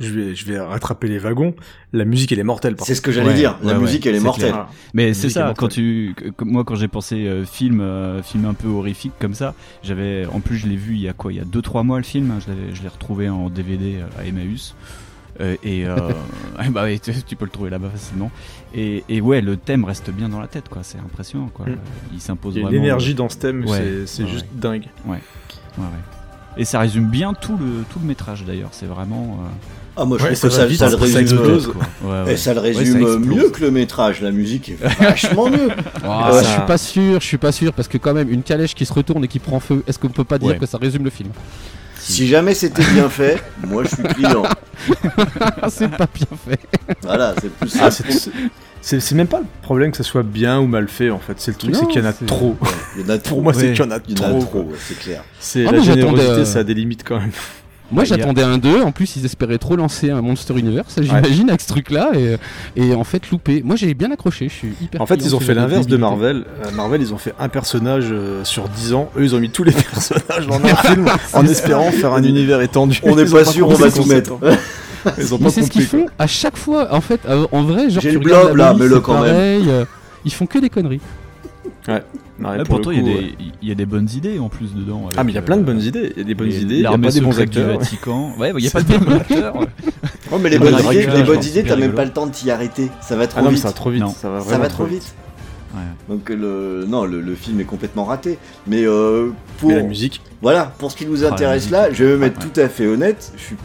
[0.00, 1.54] je vais, je vais rattraper les wagons.
[1.92, 2.74] La musique, elle est mortelle.
[2.82, 3.58] C'est ce que j'allais Ouais, dire.
[3.62, 4.48] La ouais, musique, ouais, elle est mortelle.
[4.50, 4.68] Voilà.
[4.94, 8.68] Mais c'est ça, quand tu, moi quand j'ai pensé euh, film, euh, film un peu
[8.68, 11.40] horrifique comme ça, j'avais, en plus je l'ai vu il y a quoi, il y
[11.40, 14.74] a 2-3 mois le film, hein, je l'ai retrouvé en DVD à Emmaüs.
[15.40, 15.96] Euh, et euh,
[16.70, 18.30] bah tu, tu peux le trouver là-bas facilement.
[18.74, 20.82] Et, et ouais, le thème reste bien dans la tête, quoi.
[20.82, 21.66] C'est impressionnant, quoi.
[21.66, 21.76] Mm.
[22.12, 22.68] Il s'impose vraiment.
[22.70, 24.60] l'énergie dans ce thème, Ouais, c'est- juste ouais.
[24.60, 24.86] dingue.
[25.06, 25.20] Ouais,
[25.78, 25.84] ouais.
[26.56, 28.70] Et ça résume bien tout le tout le métrage d'ailleurs.
[28.72, 29.38] C'est vraiment.
[29.96, 31.20] Ah, moi, je Ouais, trouve ça que ça, vite, ça le ça résume.
[31.20, 31.66] explose.
[31.66, 31.82] quoi.
[32.10, 32.32] Ouais, ouais.
[32.32, 34.20] Et ça le Ouais, ça résume mieux que le métrage.
[34.22, 35.68] La musique est vachement mieux.
[36.04, 38.42] Ah, Ouais, je suis pas sûr, je suis pas sûr parce que quand même une
[38.42, 40.58] calèche qui se retourne et qui prend feu, est-ce qu'on peut pas dire Ouais.
[40.58, 41.30] que ça résume le film?
[41.98, 44.42] Si jamais c'était bien fait, moi je suis client.
[45.68, 46.58] C'est pas bien fait.
[47.02, 48.10] Voilà, c'est plus Ah, simple.
[48.12, 48.30] c'est- c'est-
[48.80, 51.34] c'est c'est même pas le problème que ça soit bien ou mal fait en fait.
[51.36, 52.56] C'est le truc, Non, c'est qu'il y en a c'est- trop.
[52.96, 53.34] Il y en a trop.
[53.34, 54.38] Pour moi, c'est qu'il y en a Il y en a trop.
[54.40, 55.22] trop, ouais, c'est clair.
[55.38, 57.32] C'est Ah, la générosité, euh, ça a des limites quand même.
[57.90, 60.94] Moi Ouais, a- j'attendais un 2, en plus ils espéraient trop lancer un Monster Universe,
[61.00, 62.36] j'imagine, avec ce truc-là, et,
[62.76, 63.62] et en fait loupé.
[63.64, 65.96] Moi j'ai bien accroché, je suis hyper En fait, ils ont fait l'inverse de.
[65.96, 66.44] Marvel.
[66.64, 69.10] Euh, Marvel, ils ont fait un personnage euh, sur 10 ans.
[69.16, 72.60] Eux, ils ont mis tous les personnages dans un film en espérant faire un univers
[72.60, 73.00] étendu.
[73.02, 74.34] On n'est pas sûr, on va le tout mettre.
[75.18, 77.62] Ils ont Mais pas c'est ce qu'ils font à chaque fois, en fait, euh, en
[77.62, 79.32] vrai, genre J'ai le blob, là, mets-le c'est quand même.
[79.32, 79.84] pareil, euh,
[80.26, 81.00] ils font que des conneries.
[81.88, 83.34] Non, et Ouais, pour pourtant, il y, a des- ouais.
[83.62, 85.08] il y a des bonnes idées en plus dedans.
[85.16, 86.12] Ah, mais il y a plein de euh, bonnes idées.
[86.16, 86.74] Il y a des bonnes les- idées.
[86.76, 87.78] Il y a pas des bons du acteurs.
[87.78, 88.32] Vatican.
[88.38, 89.56] Ouais, il y a pas de bons acteurs.
[89.56, 89.66] Ouais,
[90.40, 92.50] mais les Ah, bonnes idées, les bonnes idées, t'as même pas le temps de t'y
[92.50, 92.88] arrêter.
[93.00, 93.62] Ça va trop Ah non, mais vite.
[93.62, 94.02] ça va trop vite.
[94.02, 94.08] Non.
[94.10, 95.14] Ça va Ça vraiment va trop vite.
[95.74, 95.80] Ouais.
[96.08, 98.38] Donc le non, le, le film est complètement raté.
[98.66, 100.20] Mais euh, pour Mais la musique.
[100.42, 102.46] voilà, pour ce qui nous Ah, intéresse là, je vais me mettre Ouais.
[102.52, 103.32] tout à fait honnête.
[103.36, 103.56] Je suis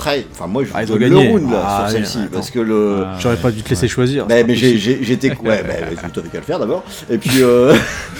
[0.00, 0.26] prêt.
[0.32, 1.24] Enfin moi, je Ah, donne gagné.
[1.26, 3.88] le round là Ah, sur celle-ci parce que le Ah, J'aurais pas dû te laisser
[3.88, 4.26] choisir.
[4.26, 6.82] Bah, pas mais j'étais ouais, bah, vas-y, t'avais qu'à le faire d'abord.
[7.10, 7.74] Et puis euh,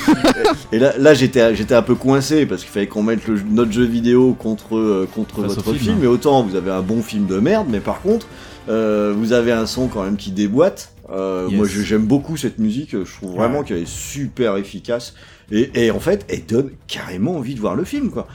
[0.72, 3.72] et là, là j'étais j'étais un peu coincé parce qu'il fallait qu'on mette le- notre
[3.72, 5.96] jeu vidéo contre euh, contre Face votre film.
[6.00, 8.26] Mais autant vous avez un bon film de merde, mais par contre
[8.68, 10.92] euh, vous avez un son quand même qui déboîte.
[11.12, 11.56] Euh, Yes.
[11.58, 12.90] Moi je- j'aime beaucoup cette musique.
[12.92, 13.64] Je trouve vraiment Ouais.
[13.64, 15.14] qu'elle est super efficace.
[15.50, 18.28] Et, et en fait, elle donne carrément envie de voir le film, quoi.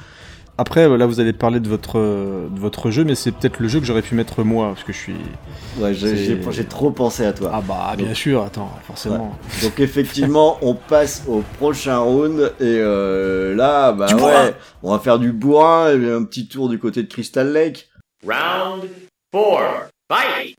[0.58, 3.68] Après, là, vous allez parler de votre, euh, de votre jeu, mais c'est peut-être le
[3.68, 5.16] jeu que j'aurais pu mettre moi, parce que je suis.
[5.78, 7.52] Ouais, j'ai C'est- j'ai- j'ai trop pensé à toi.
[7.54, 9.38] Ah bah, bien sûr, attends, forcément.
[9.62, 14.52] Donc effectivement, on passe au prochain round et euh, là, bah Du ouais, bourrin.
[14.84, 17.90] on va faire du bourrin et un petit tour du côté de Crystal Lake.
[18.26, 18.84] Round
[19.34, 19.60] four.
[20.10, 20.56] Fight!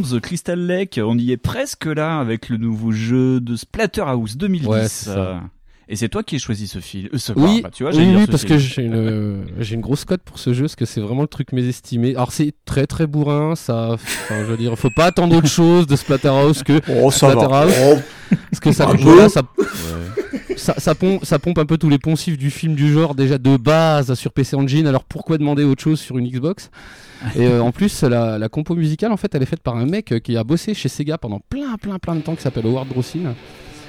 [0.00, 4.66] Swamps Crystal Lake, on y est presque là avec le nouveau jeu de Splatterhouse 2010.
[4.66, 5.18] Ouais, c'est ça.
[5.18, 5.38] Euh,
[5.88, 7.08] Et c'est toi qui as choisi ce film.
[7.12, 8.54] Euh, ce- Oui, bah, tu vois, j'allais oui, dire oui, ce parce film.
[8.58, 11.22] que j'ai une, euh, j'ai une grosse cote pour ce jeu, parce que c'est vraiment
[11.22, 12.10] le truc mésestimé.
[12.14, 13.90] Alors c'est très très bourrin, ça.
[13.92, 17.32] Enfin, je veux dire, faut pas attendre autre chose de Splatterhouse que Oh, ça va.
[17.34, 19.02] Splatterhouse, Oh, parce que ça, Un peu.
[19.02, 20.56] voilà, ça, ouais.
[20.56, 23.36] ça, ça, pompe, ça pompe un peu tous les poncifs du film du genre déjà
[23.36, 24.86] de base sur PC Engine.
[24.86, 26.70] Alors pourquoi demander autre chose sur une Xbox?
[27.36, 29.86] Et euh, en plus, la, la compo musicale, en fait, elle est faite par un
[29.86, 32.66] mec euh, qui a bossé chez Sega pendant plein, plein, plein de temps, qui s'appelle
[32.66, 33.34] Howard Drossin.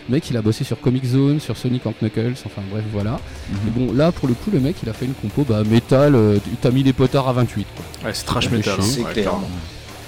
[0.09, 3.19] Le mec, il a bossé sur Comic Zone, sur Sonic and Knuckles, enfin bref, voilà.
[3.67, 6.13] Et bon, là, pour le coup, le mec, il a fait une compo bah, métal,
[6.15, 7.65] euh, t'as mis des potards à 28.
[7.75, 8.07] Quoi.
[8.09, 8.75] Ouais, c'est trash metal.
[8.81, 9.05] C'est hein.
[9.05, 9.23] Ouais, clair.
[9.29, 9.47] clairement.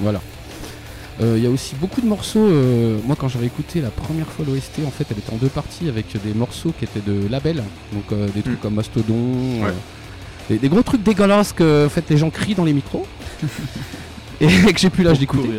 [0.02, 0.22] Voilà.
[1.22, 2.46] Euh, Il y a aussi beaucoup de morceaux.
[2.46, 5.48] euh, moi, quand j'avais écouté la première fois l'OST, en fait, elle était en deux
[5.48, 7.64] parties avec des morceaux qui étaient de label.
[7.94, 8.62] Donc, euh, des trucs Mm.
[8.62, 9.14] comme Mastodon.
[9.64, 9.72] Ouais.
[10.50, 13.06] Des, des gros trucs dégueulasses que en fait, les gens crient dans les micros.
[14.42, 15.50] et que j'ai plus l'âge d'écouter.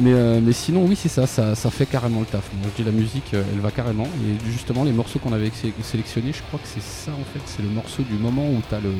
[0.00, 2.44] Mais, euh, mais sinon, oui, c'est ça, ça, ça fait carrément le taf.
[2.60, 4.04] Moi, je dis la musique, euh, elle va carrément.
[4.04, 7.40] Et justement, les morceaux qu'on avait sé- sélectionnés, je crois que c'est ça en fait.
[7.46, 8.90] C'est le morceau du moment où t'as le,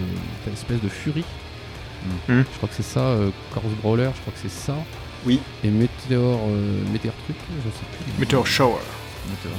[0.44, 1.24] t'as l'espèce de furie.
[2.28, 2.44] Mhm.
[2.52, 4.74] Je crois que c'est ça, euh, Corpse Brawler, je crois que c'est ça.
[5.24, 5.40] Oui.
[5.64, 8.20] Et Météor, euh, Météor truc, je sais plus.
[8.20, 8.74] Meteor Shower.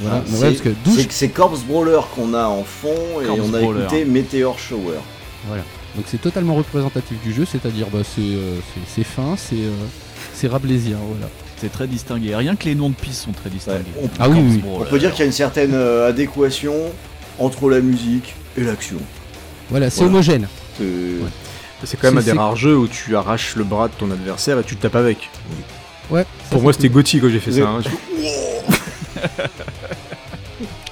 [0.01, 0.55] Voilà, ouais,
[0.95, 3.81] c'est- c'est Corpse Brawler qu'on a en fond et Corpse on a Brawler.
[3.83, 4.99] écouté Meteor Shower.
[5.95, 9.71] Donc c'est totalement représentatif du jeu, c'est-à-dire bah, c'est, euh, c'est, fin, c'est, euh,
[10.33, 11.27] c'est voilà.
[11.57, 12.35] C'est très distingué.
[12.35, 13.83] Rien que les noms de pistes sont très distingués.
[14.01, 14.61] on- Ah oui, oui.
[14.65, 16.75] On peut dire qu'il y a une certaine euh, adéquation
[17.39, 18.97] entre la musique et l'action.
[19.69, 20.13] Voilà, c'est Voilà.
[20.13, 20.47] homogène.
[20.77, 20.85] C'est-
[21.85, 24.57] C'est quand même un des rares jeux où tu arraches le bras de ton adversaire
[24.59, 25.29] et tu le tapes avec.
[26.09, 26.25] Ouais.
[26.49, 27.67] Pour moi, c'était Gauthier quand j'ai fait ça.
[27.67, 27.81] hein.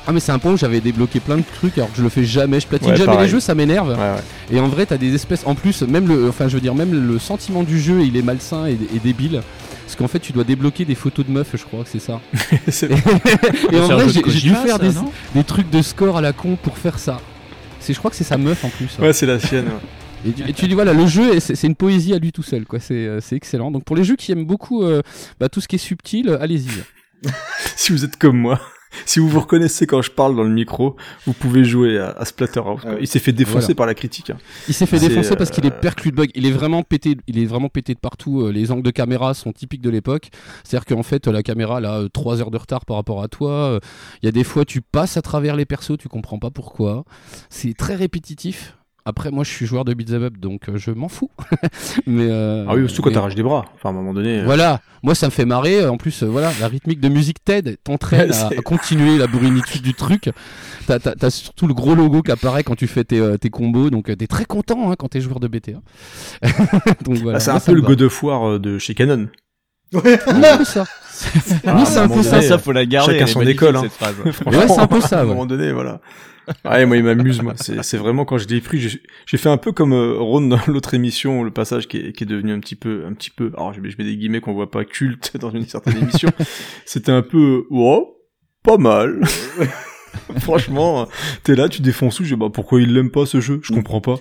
[0.08, 2.10] Ah mais c'est un point où j'avais débloqué plein de trucs alors que je le
[2.10, 3.26] fais jamais, je platine Ouais, jamais pareil.
[3.26, 3.90] les jeux, ça m'énerve.
[3.90, 4.56] Ouais, ouais.
[4.58, 5.44] Et en vrai, t'as des espèces.
[5.46, 8.22] En plus, même le, enfin, je veux dire, même le sentiment du jeu, il est
[8.24, 9.42] malsain et, et débile.
[9.86, 12.20] Parce qu'en fait, tu dois débloquer des photos de meufs, je crois que c'est ça.
[12.70, 12.96] C'est- Et,
[13.76, 14.92] et en vrai, j'ai dû faire ça, des,
[15.36, 17.20] des trucs de score à la con pour faire ça.
[17.80, 18.88] C'est, je crois que c'est sa meuf en plus.
[18.98, 19.04] hein.
[19.04, 19.66] Ouais, c'est la sienne.
[19.66, 20.30] ouais.
[20.30, 22.44] Et, tu, et tu dis voilà, le jeu, c'est c'est une poésie à lui tout
[22.44, 22.80] seul, quoi.
[22.80, 23.72] C'est euh, c'est excellent.
[23.72, 25.02] Donc pour les jeux qui aiment beaucoup euh,
[25.40, 26.70] bah, tout ce qui est subtil, euh, allez-y.
[27.76, 28.60] si vous êtes comme moi,
[29.06, 32.26] si vous vous reconnaissez quand je parle dans le micro, vous pouvez jouer à, à
[32.26, 32.82] Splatterhouse.
[32.82, 32.92] quoi.
[32.92, 32.98] Ouais.
[33.02, 33.76] Il s'est fait défoncer Voilà.
[33.76, 34.30] par la critique.
[34.30, 34.38] hein.
[34.68, 36.28] Il s'est fait défoncer parce qu'il est euh, perclus de bugs.
[36.36, 37.18] Il est vraiment pété.
[37.28, 38.42] Il est vraiment pété de partout.
[38.42, 40.30] Euh, Les angles de caméra sont typiques de l'époque.
[40.64, 43.52] C'est-à-dire qu'en fait, la caméra elle a 3 heures de retard par rapport à toi.
[43.52, 43.80] Euh,
[44.22, 47.04] Il y a des fois, tu passes à travers les persos, tu comprends pas pourquoi.
[47.50, 48.76] C'est très répétitif.
[49.04, 51.32] Après, moi, je suis joueur de beat'em up, donc euh, je m'en fous.
[52.08, 53.66] mais euh, Ah oui, surtout quand mais- t'arraches des bras.
[53.76, 54.40] Enfin, à un moment donné.
[54.42, 55.86] euh, Voilà, moi ça me fait marrer.
[55.88, 59.82] En plus, euh, voilà, la rythmique de musique TED t'entraîne Ouais, à, continuer la bourrinitude
[59.82, 60.30] du truc.
[60.88, 63.50] T'as, t'as- t'as surtout le gros logo qui apparaît quand tu fais tes, euh, tes
[63.50, 65.72] combos, donc euh, t'es très content hein, quand t'es joueur de BTA.
[67.06, 67.38] donc voilà.
[67.38, 69.30] ah, c'est un peu le of War euh, de chez Canon.
[69.94, 70.20] Ouais.
[70.26, 70.86] Ah, c'est un peu ça.
[71.66, 72.32] Ah, Oui, c'est un peu ça.
[72.38, 73.14] donné, ça, faut la garder.
[73.14, 73.82] chacun son école, hein.
[73.84, 74.16] cette phrase.
[74.32, 75.30] Franchement, c'est un peu ça, À un ouais.
[75.30, 76.00] moment donné, voilà.
[76.66, 77.54] Ouais, moi, il m'amuse, moi.
[77.58, 80.94] C'est, vraiment quand je l'ai pris, j'ai, fait un peu comme euh, Ron dans l'autre
[80.94, 83.74] émission, le passage qui est, qui est devenu un petit peu, un petit peu, alors
[83.74, 86.30] je mets, je mets des guillemets qu'on voit pas culte dans une certaine émission.
[86.86, 88.18] C'était un peu, oh,
[88.64, 89.22] pas mal.
[90.40, 91.08] Franchement,
[91.44, 93.60] t'es là, tu défonces tout, je dis, bah, pourquoi il l'aime pas ce jeu?
[93.64, 94.16] Je comprends pas.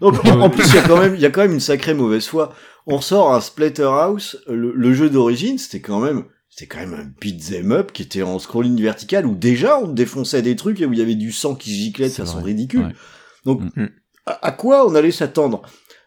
[0.00, 1.94] Donc, en plus, il y a quand même, il y a quand même une sacrée
[1.94, 2.54] mauvaise foi.
[2.86, 6.24] On ressort un Splatterhouse, le, le jeu d'origine, c'était quand même,
[6.60, 10.42] c'était quand même un beat'em up qui était en scrolling vertical où déjà on défonçait
[10.42, 12.50] des trucs et où il y avait du sang qui giclait de façon vrai.
[12.50, 12.80] ridicule.
[12.86, 12.94] Ouais.
[13.46, 13.86] Donc, Mm.
[14.26, 15.62] à, à quoi on allait s'attendre?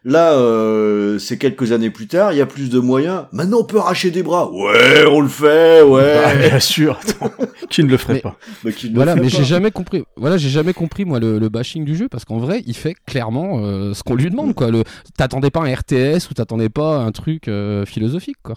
[0.06, 3.24] Là, euh, c'est quelques années plus tard, il y a plus de moyens.
[3.32, 4.50] Maintenant, on peut arracher des bras.
[4.52, 6.48] Ouais, on le fait, Bah, ouais.
[6.50, 7.32] bien sûr, attends.
[7.70, 8.36] Qui ne le ferait Mais- pas?
[8.64, 10.04] Mais qui ne Voilà, le mais j'ai jamais compris.
[10.18, 12.94] Voilà, j'ai jamais compris moi le, le bashing du jeu parce qu'en vrai, il fait
[13.06, 14.70] clairement euh, ce qu'on lui demande quoi.
[14.70, 14.84] Le,
[15.16, 18.56] t'attendais pas un RTS ou t'attendais pas un truc euh, philosophique quoi.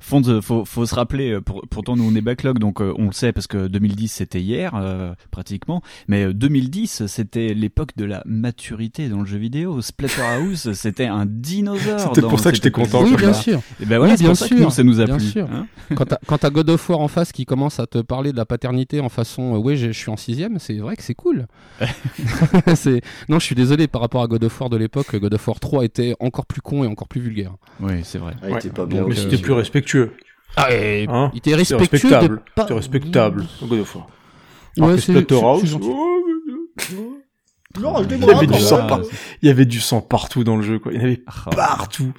[0.00, 2.92] Fonds, euh, faut, faut se rappeler, euh, pour, pourtant nous on est backlog, donc euh,
[2.98, 7.90] on le sait parce que 2010 c'était hier, euh, pratiquement, mais euh, 2010 c'était l'époque
[7.96, 9.80] de la maturité dans le jeu vidéo.
[9.80, 12.12] Splatterhouse c'était un dinosaure.
[12.12, 13.60] Dans pour ça que j'étais content, oui, bien sûr.
[13.80, 15.26] Et ben voilà, Oui, bien pour ça que sûr, nous ça nous a bien plu.
[15.26, 15.48] sûr.
[15.50, 15.66] hein.
[16.26, 19.00] quand t'as God of War en face qui commence à te parler de la paternité
[19.00, 21.46] en façon euh, ouais je suis en sixième c'est vrai que c'est cool
[23.28, 25.60] non je suis désolé par rapport à God of War de l'époque God of War
[25.60, 28.34] 3 était encore plus con et encore plus vulgaire Oui, c'est vrai.
[28.42, 29.04] Ah, il était pas bien.
[29.06, 29.85] Mais c'était plus respectueux.
[30.56, 32.36] Ah, et Hein il était respectable.
[32.36, 33.44] de pas C'est respectable.
[33.62, 34.06] God of War.
[34.78, 35.76] Ouais, c'est- je
[38.16, 38.68] Il y avait comme du ça.
[38.68, 39.08] sang partout.
[39.42, 40.92] Il y avait du sang partout dans le jeu, quoi.
[40.92, 42.12] Il y en avait Ah, partout.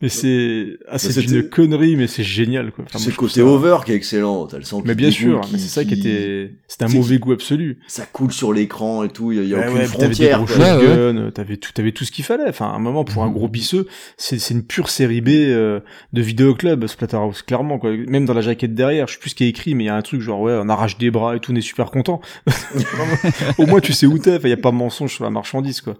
[0.00, 2.84] Mais c'est, ah, c'est une connerie, mais c'est génial, quoi.
[2.86, 4.46] Enfin, C'est le côté ça- over qui est excellent.
[4.46, 7.18] T'as le sang Mais bien sûr, qui- mais c'est ça qui était, c'était un mauvais
[7.18, 7.78] goût absolu.
[7.88, 9.32] Ça coule sur l'écran et tout.
[9.32, 10.44] Il y a, y a Ouais, aucune ouais, puis t'avais des frontière.
[10.44, 10.56] gros quoi.
[10.56, 10.94] Ouais, ouais.
[10.94, 12.48] shotguns, t'avais tout, t'avais tout ce qu'il fallait.
[12.48, 13.86] Enfin, à un moment, pour un gros bisseux,
[14.16, 15.80] c'est, c'est une pure série B euh,
[16.12, 17.90] de vidéoclub, Splatterhouse, clairement, quoi.
[17.90, 19.90] Même dans la jaquette derrière, je sais plus ce qui est écrit, mais il y
[19.90, 22.20] a un truc genre, ouais, on arrache des bras et tout, on est super content.
[23.58, 25.80] Au moins, tu sais où t'es, il y a pas de mensonge sur la marchandise,
[25.80, 25.96] quoi.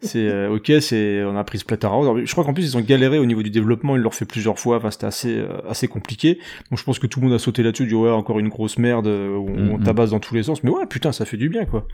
[0.00, 2.22] C'est, euh, ok, c'est, on a pris Splatterhouse.
[2.24, 4.24] Je crois qu'en plus, ils ont galéré au niveau niveau du développement, il le refait
[4.24, 4.76] plusieurs fois.
[4.76, 6.38] Enfin, c'était assez euh, assez compliqué.
[6.70, 8.78] Donc je pense que tout le monde a sauté là-dessus, dit ouais encore une grosse
[8.78, 9.84] merde euh, où on Mhm.
[9.84, 10.62] tabasse dans tous les sens.
[10.62, 11.86] Mais ouais, putain, ça fait du bien quoi.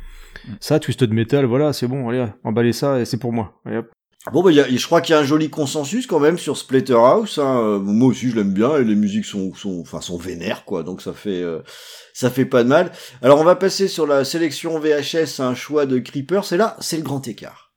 [0.61, 3.61] Ça, Twisted Metal, voilà, c'est bon, allez, emballez ça et c'est pour moi.
[3.65, 3.87] Allez, hop.
[4.33, 6.39] Bon, bah, il y a- je crois qu'il y a un joli consensus quand même
[6.39, 7.39] sur Splatterhouse.
[7.39, 7.59] Hein.
[7.61, 10.83] Euh, Moi aussi, je l'aime bien et les musiques sont, sont, enfin, sont vénères, quoi.
[10.83, 11.61] Donc ça fait, euh,
[12.15, 12.91] ça fait pas de mal.
[13.21, 16.43] Alors, on va passer sur la sélection VHS, un choix de Creeper.
[16.47, 17.73] C'est là, c'est le grand écart.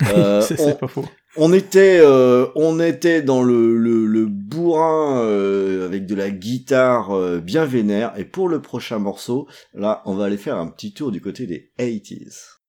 [0.16, 1.04] Euh, c'est on, c'est pas faux.
[1.36, 7.40] On était, euh, on était dans le, le, bourrin euh, avec de la guitare euh,
[7.40, 8.12] bien vénère.
[8.16, 11.46] Et pour le prochain morceau, là, on va aller faire un petit tour du côté
[11.46, 12.60] des 80s.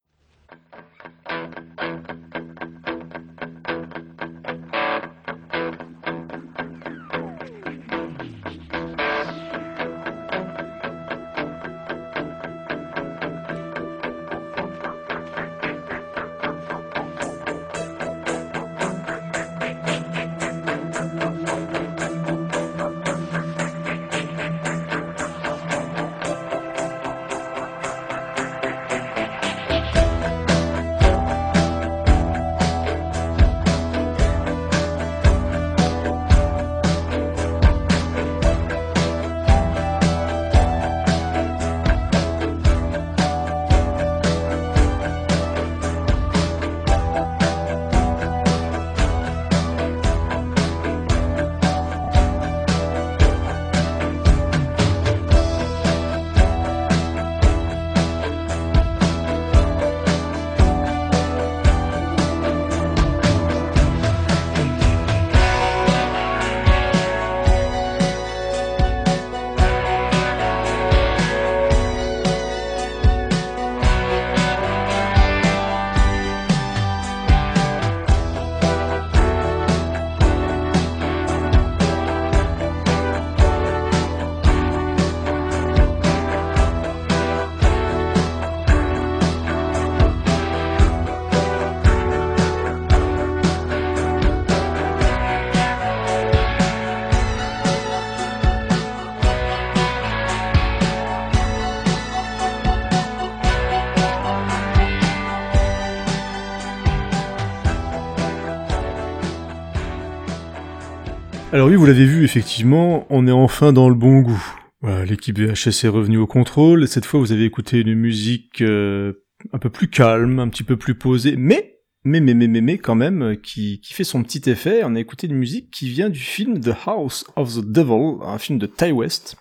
[111.56, 114.46] Alors oui, vous l'avez vu, effectivement, on est enfin dans le bon goût.
[114.82, 118.62] Voilà, l'équipe VHS est revenue au contrôle, et cette fois vous avez écouté une musique
[118.62, 119.14] euh,
[119.54, 122.78] un peu plus calme, un petit peu plus posée, mais, mais, mais, mais, mais, mais
[122.78, 124.82] quand même, euh, qui, qui fait son petit effet.
[124.84, 128.38] On a écouté une musique qui vient du film The House of the Devil, un
[128.38, 129.38] film de Ty West,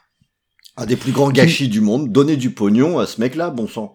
[0.77, 2.11] Un des plus grands gâchis du monde.
[2.11, 3.95] Donner du pognon à ce mec-là, bon sang.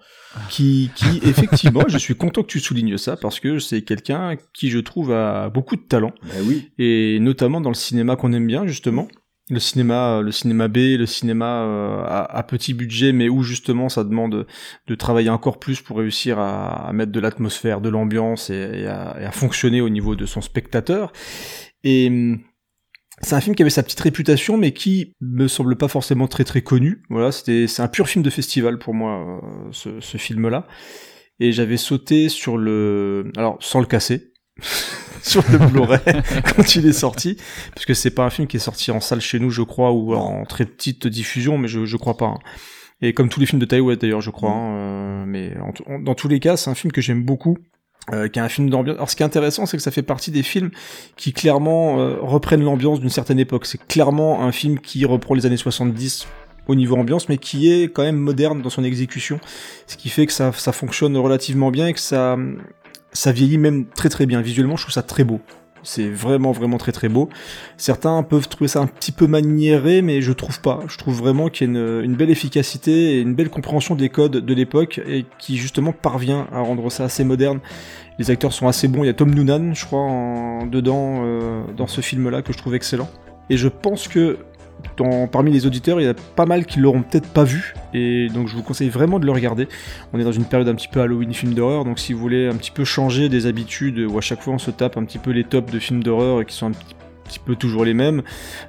[0.49, 4.69] qui, qui effectivement, je suis content que tu soulignes ça, parce que c'est quelqu'un qui,
[4.69, 6.13] je trouve, a beaucoup de talent.
[6.23, 6.69] Ben oui.
[6.77, 9.07] et notamment dans le cinéma qu'on aime bien justement
[9.49, 13.89] le cinéma le cinéma B le cinéma euh, à, à petit budget mais où justement
[13.89, 14.45] ça demande
[14.87, 18.87] de travailler encore plus pour réussir à, à mettre de l'atmosphère de l'ambiance et, et
[18.87, 21.11] à, et à fonctionner au niveau de son spectateur
[21.83, 22.39] et hum,
[23.21, 26.43] c'est un film qui avait sa petite réputation, mais qui me semble pas forcément très
[26.43, 27.03] très connu.
[27.09, 30.67] Voilà, c'était c'est un pur film de festival pour moi, euh, ce, ce film-là.
[31.39, 34.33] Et j'avais sauté sur le, alors sans le casser,
[35.21, 35.99] sur le Blu-ray
[36.55, 37.37] quand il est sorti,
[37.73, 39.91] parce que c'est pas un film qui est sorti en salle chez nous, je crois,
[39.93, 42.25] ou en très petite diffusion, mais je je crois pas.
[42.27, 42.39] hein.
[43.01, 44.51] Et comme tous les films de Taïwan d'ailleurs, je crois.
[44.51, 45.53] hein, euh, mais
[45.87, 47.57] en- dans tous les cas, c'est un film que j'aime beaucoup.
[48.11, 48.95] Euh, qui est un film d'ambiance.
[48.95, 50.71] Alors ce qui est intéressant, c'est que ça fait partie des films
[51.15, 53.65] qui clairement euh, reprennent l'ambiance d'une certaine époque.
[53.65, 56.27] C'est clairement un film qui reprend les années 70
[56.67, 59.39] au niveau ambiance, mais qui est quand même moderne dans son exécution,
[59.87, 62.37] ce qui fait que ça, fonctionne relativement bien et que ça,
[63.11, 64.41] ça vieillit même très très bien.
[64.41, 65.39] Visuellement, je trouve ça très beau.
[65.83, 67.29] C'est vraiment vraiment très très beau.
[67.77, 70.79] Certains peuvent trouver ça un petit peu maniéré, mais je trouve pas.
[70.87, 74.37] Je trouve vraiment qu'il y a une, belle efficacité et une belle compréhension des codes
[74.37, 77.59] de l'époque et qui justement parvient à rendre ça assez moderne.
[78.17, 79.03] Les acteurs sont assez bons.
[79.03, 82.75] Il y a Tom Noonan, je crois, dedans euh, dans ce film-là que je trouve
[82.75, 83.09] excellent.
[83.49, 84.37] Et je pense que
[85.31, 88.47] parmi les auditeurs, il y a pas mal qui l'auront peut-être pas vu, et donc
[88.47, 89.67] je vous conseille vraiment de le regarder.
[90.13, 92.47] On est dans une période un petit peu Halloween film d'horreur, donc si vous voulez
[92.47, 95.17] un petit peu changer des habitudes où à chaque fois on se tape un petit
[95.17, 96.95] peu les tops de films d'horreur qui sont un petit,
[97.29, 98.23] petit peu toujours les mêmes,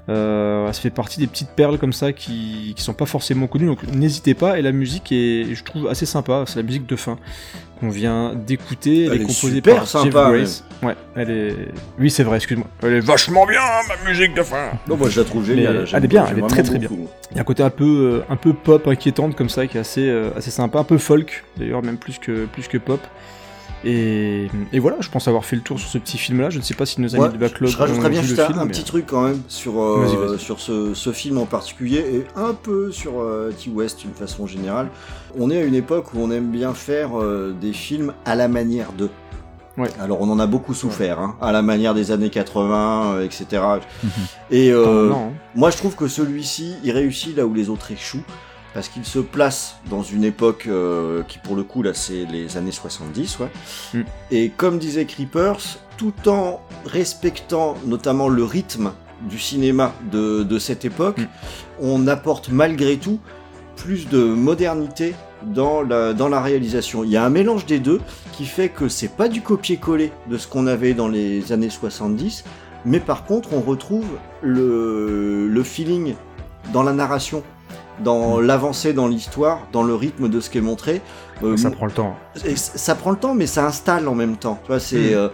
[0.08, 3.66] euh, ça fait partie des petites perles comme ça qui, qui sont pas forcément connues,
[3.66, 4.58] donc n'hésitez pas.
[4.58, 6.44] Et la musique est, je trouve, assez sympa.
[6.46, 7.18] C'est la musique de fin
[7.80, 9.04] qu'on vient d'écouter.
[9.04, 10.64] Elle, Elle est composée super par sympa, Jeff Grace.
[10.82, 11.56] Ouais, elle est.
[11.98, 12.36] Oui, c'est vrai.
[12.36, 12.66] Excuse-moi.
[12.82, 14.70] Elle est vachement bien ma musique de fin.
[14.86, 15.86] Non, moi je la trouve géniale.
[15.92, 17.08] Elle est bien, elle est très, très beaucoup.
[17.30, 17.84] Il y a un côté un peu,
[18.28, 20.98] euh, un peu pop inquiétante comme ça qui est assez, euh, assez sympa, un peu
[20.98, 23.00] folk d'ailleurs même plus que, plus que pop.
[23.84, 26.50] Et, et voilà, je pense avoir fait le tour sur ce petit film-là.
[26.50, 28.46] Je ne sais pas si nos amis Ouais, de Backlog je rajouterais bien juste un,
[28.46, 28.58] film.
[28.58, 32.24] un mais- petit truc quand même sur, euh, sur ce, ce film en particulier et
[32.36, 34.88] un peu sur euh, T-West d'une façon générale.
[35.38, 38.48] On est à une époque où on aime bien faire euh, des films à la
[38.48, 39.08] manière de.
[39.78, 39.88] Ouais.
[39.98, 43.62] Alors on en a beaucoup souffert, hein, à la manière des années 80, euh, etc.
[44.50, 45.32] Et euh, non, hein.
[45.54, 48.24] moi je trouve que celui-ci, il réussit là où les autres échouent,
[48.74, 52.56] parce qu'il se place dans une époque euh, qui pour le coup là c'est les
[52.56, 53.48] années 70, ouais.
[53.94, 54.00] Mm.
[54.30, 58.92] Et comme disait Creepers, tout en respectant notamment le rythme
[59.28, 61.26] du cinéma de, de cette époque, Mm.
[61.80, 63.18] on apporte malgré tout
[63.76, 67.02] plus de modernité dans la, dans la réalisation.
[67.02, 68.00] Il y a un mélange des deux
[68.32, 72.44] qui fait que c'est pas du copier-coller de ce qu'on avait dans les années 70,
[72.84, 74.06] mais par contre on retrouve
[74.42, 76.14] le, le feeling
[76.72, 77.42] dans la narration,
[78.02, 81.00] dans l'avancée dans l'histoire, dans le rythme de ce qui est montré.
[81.42, 82.14] Euh, Ça prend le temps.
[82.44, 84.58] et ça prend le temps, mais ça installe en même temps.
[84.62, 85.14] Tu vois, c'est Mm.
[85.14, 85.28] euh,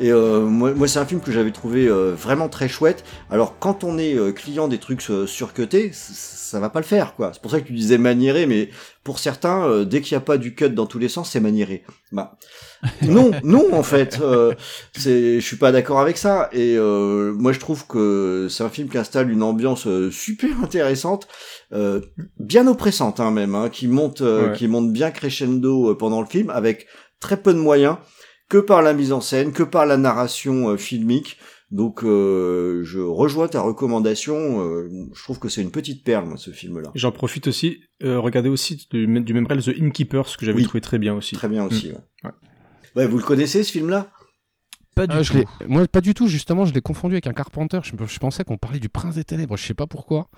[0.00, 3.04] et euh, moi, moi, c'est un film que j'avais trouvé euh, vraiment très chouette.
[3.30, 7.30] Alors quand on est client des trucs surcutés, ça va pas le faire, quoi.
[7.32, 8.68] C'est pour ça que tu disais maniéré, mais
[9.06, 11.38] pour certains, euh, dès qu'il n'y a pas du cut dans tous les sens, c'est
[11.38, 11.84] maniéré.
[12.10, 12.36] Bah
[13.02, 14.52] non, non en fait, euh,
[14.98, 16.48] je suis pas d'accord avec ça.
[16.52, 20.50] Et euh, moi, je trouve que c'est un film qui installe une ambiance euh, super
[20.60, 21.28] intéressante,
[21.72, 22.00] euh,
[22.40, 24.52] bien oppressante hein, même, hein, qui monte, Ouais.
[24.56, 26.88] qui monte bien crescendo pendant le film, avec
[27.20, 27.98] très peu de moyens,
[28.48, 31.38] que par la mise en scène, que par la narration filmique.
[31.72, 34.60] Donc, euh, je rejoins ta recommandation.
[34.60, 36.90] euh, je trouve que c'est une petite perle, moi, ce film-là.
[36.94, 40.64] J'en profite aussi, euh, regardez aussi du, du même réel The Innkeepers, que j'avais Oui.
[40.64, 41.34] trouvé très bien aussi.
[41.34, 41.88] Très bien aussi.
[41.88, 41.96] ouais.
[42.24, 42.30] Ouais.
[42.94, 44.08] Ouais, vous le connaissez ce film-là?
[44.94, 45.44] Pas du Ah, tout.
[45.68, 47.80] moi, pas du tout, justement, je l'ai confondu avec un Carpenter.
[47.82, 50.28] Je, je pensais qu'on parlait du Prince des Ténèbres, je sais pas pourquoi.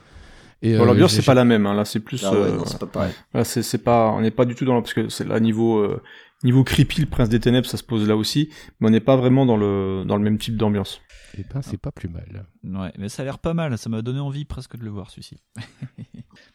[0.63, 1.75] Et, Bon, euh, L'ambiance c'est pas la même, hein.
[1.75, 2.25] là c'est plus.
[2.25, 3.13] Ah ouais, euh, non, c'est pas pareil.
[3.33, 5.39] Là, c'est, c'est pas, on n'est pas du tout dans le, parce que c'est là
[5.39, 6.03] niveau, euh,
[6.43, 8.49] niveau creepy, le prince des ténèbres, ça se pose là aussi,
[8.81, 11.01] mais on n'est pas vraiment dans le, dans le même type d'ambiance.
[11.39, 12.47] Eh ben, c'est pas plus mal.
[12.65, 13.77] Ouais, mais ça a l'air pas mal.
[13.79, 15.37] Ça m'a donné envie presque de le voir celui-ci.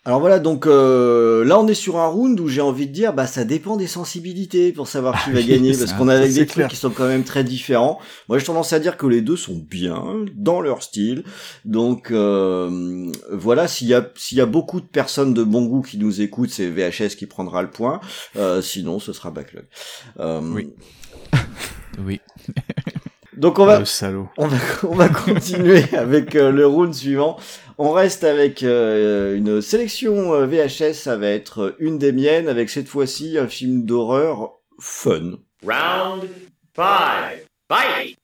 [0.05, 3.13] Alors voilà, donc euh, là on est sur un round où j'ai envie de dire,
[3.13, 6.33] bah ça dépend des sensibilités pour savoir qui va oui, gagner, parce qu'on a des
[6.33, 6.67] trucs clair.
[6.67, 7.99] qui sont quand même très différents.
[8.29, 10.03] Moi j'ai tendance à dire que les deux sont bien
[10.35, 11.23] dans leur style.
[11.65, 15.81] Donc euh, voilà, s'il y a s'il y a beaucoup de personnes de bon goût
[15.81, 17.99] qui nous écoutent, c'est VHS qui prendra le point.
[18.35, 19.65] Euh, sinon, ce sera backlog.
[20.19, 20.69] Euh, Oui.
[22.03, 22.19] Oui.
[23.43, 24.29] Donc on va Le salaud.
[24.37, 27.35] on va, on va continuer avec euh, le round suivant.
[27.77, 32.69] On reste avec euh, une sélection euh, VHS, ça va être une des miennes, avec
[32.69, 35.39] cette fois-ci un film d'horreur fun.
[35.61, 36.23] Round
[36.73, 37.45] five.
[37.67, 38.22] Fight!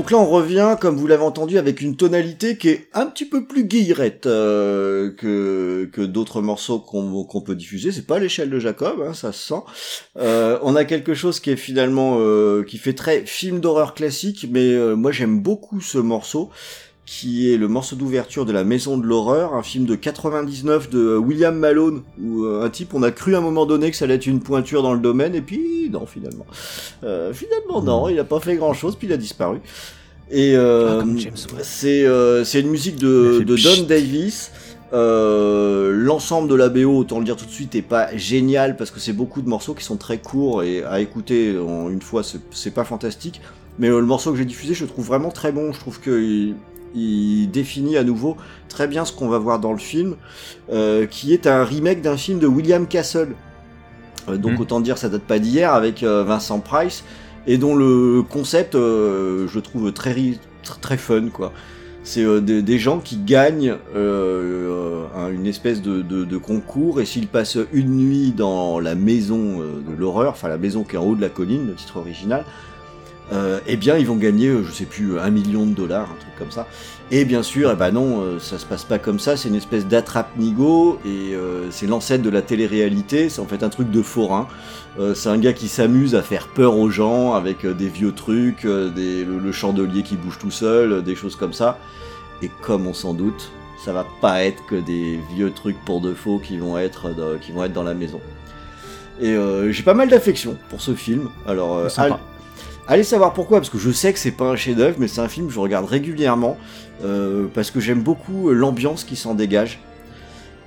[0.00, 3.26] Donc là on revient, comme vous l'avez entendu, avec une tonalité qui est un petit
[3.26, 7.92] peu plus guillerette euh, que, d'autres morceaux qu'on peut diffuser.
[7.92, 9.60] C'est pas l'échelle de Jacob, hein, ça se sent.
[10.18, 12.16] Euh, on a quelque chose qui est finalement...
[12.18, 16.48] euh, qui fait très film d'horreur classique, mais moi j'aime beaucoup ce morceau
[17.12, 21.16] qui est le morceau d'ouverture de La Maison de l'horreur, un film de 99 de
[21.16, 24.04] William Malone, où euh, un type, on a cru à un moment donné que ça
[24.04, 26.46] allait être une pointure dans le domaine, et puis non, finalement.
[27.02, 29.58] Euh, finalement, non, il a pas fait grand-chose, puis il a disparu.
[30.30, 33.40] Et euh, Ah, c'est euh, c'est une musique de.
[33.44, 34.52] Don Davis.
[34.92, 38.92] Euh, L'ensemble de la BO, autant le dire tout de suite, est pas génial parce
[38.92, 42.22] que c'est beaucoup de morceaux qui sont très courts et à écouter en une fois,
[42.22, 43.40] c'est- pas fantastique.
[43.80, 45.72] Mais euh, le morceau que j'ai diffusé, je le trouve vraiment très bon.
[45.72, 46.54] Je trouve qu'il
[46.94, 48.36] il définit à nouveau
[48.68, 50.16] très bien ce qu'on va voir dans le film,
[50.72, 53.34] euh, qui est un remake d'un film de William Castle.
[54.28, 54.62] Euh, donc Mm.
[54.62, 57.04] autant dire, ça date pas d'hier avec euh, Vincent Price
[57.46, 60.14] et dont le concept, je trouve très
[60.82, 61.52] très fun quoi.
[62.02, 67.26] C'est des, des gens qui gagnent un- une espèce de, de- de concours et s'ils
[67.28, 71.14] passent une nuit dans la maison de l'horreur, enfin la maison qui est en haut
[71.14, 72.44] de la colline, le titre original,
[73.32, 76.20] euh, eh bien ils vont gagner, euh, je sais plus, un million de dollars, un
[76.20, 76.66] truc comme ça.
[77.12, 79.56] Et bien sûr, eh ben non, euh, ça se passe pas comme ça, c'est une
[79.56, 84.02] espèce d'attrape-nigo, et euh, c'est l'ancêtre de la télé-réalité, c'est en fait un truc de
[84.02, 84.46] forain.
[84.98, 88.12] Euh, c'est un gars qui s'amuse à faire peur aux gens avec euh, des vieux
[88.12, 91.78] trucs, euh, des, le, le chandelier qui bouge tout seul, euh, des choses comme ça.
[92.42, 93.50] Et comme on s'en doute,
[93.84, 97.38] ça va pas être que des vieux trucs pour de faux qui vont être dans,
[97.38, 98.20] qui vont être dans la maison.
[99.20, 101.28] Et euh, j'ai pas mal d'affection pour ce film.
[101.46, 102.20] Alors, euh, Sympa.
[102.90, 105.28] Allez, savoir pourquoi, parce que je sais que c'est pas un chef-d'œuvre, mais c'est un
[105.28, 106.58] film que je regarde régulièrement
[107.04, 109.78] euh, parce que j'aime beaucoup euh, l'ambiance qui s'en dégage.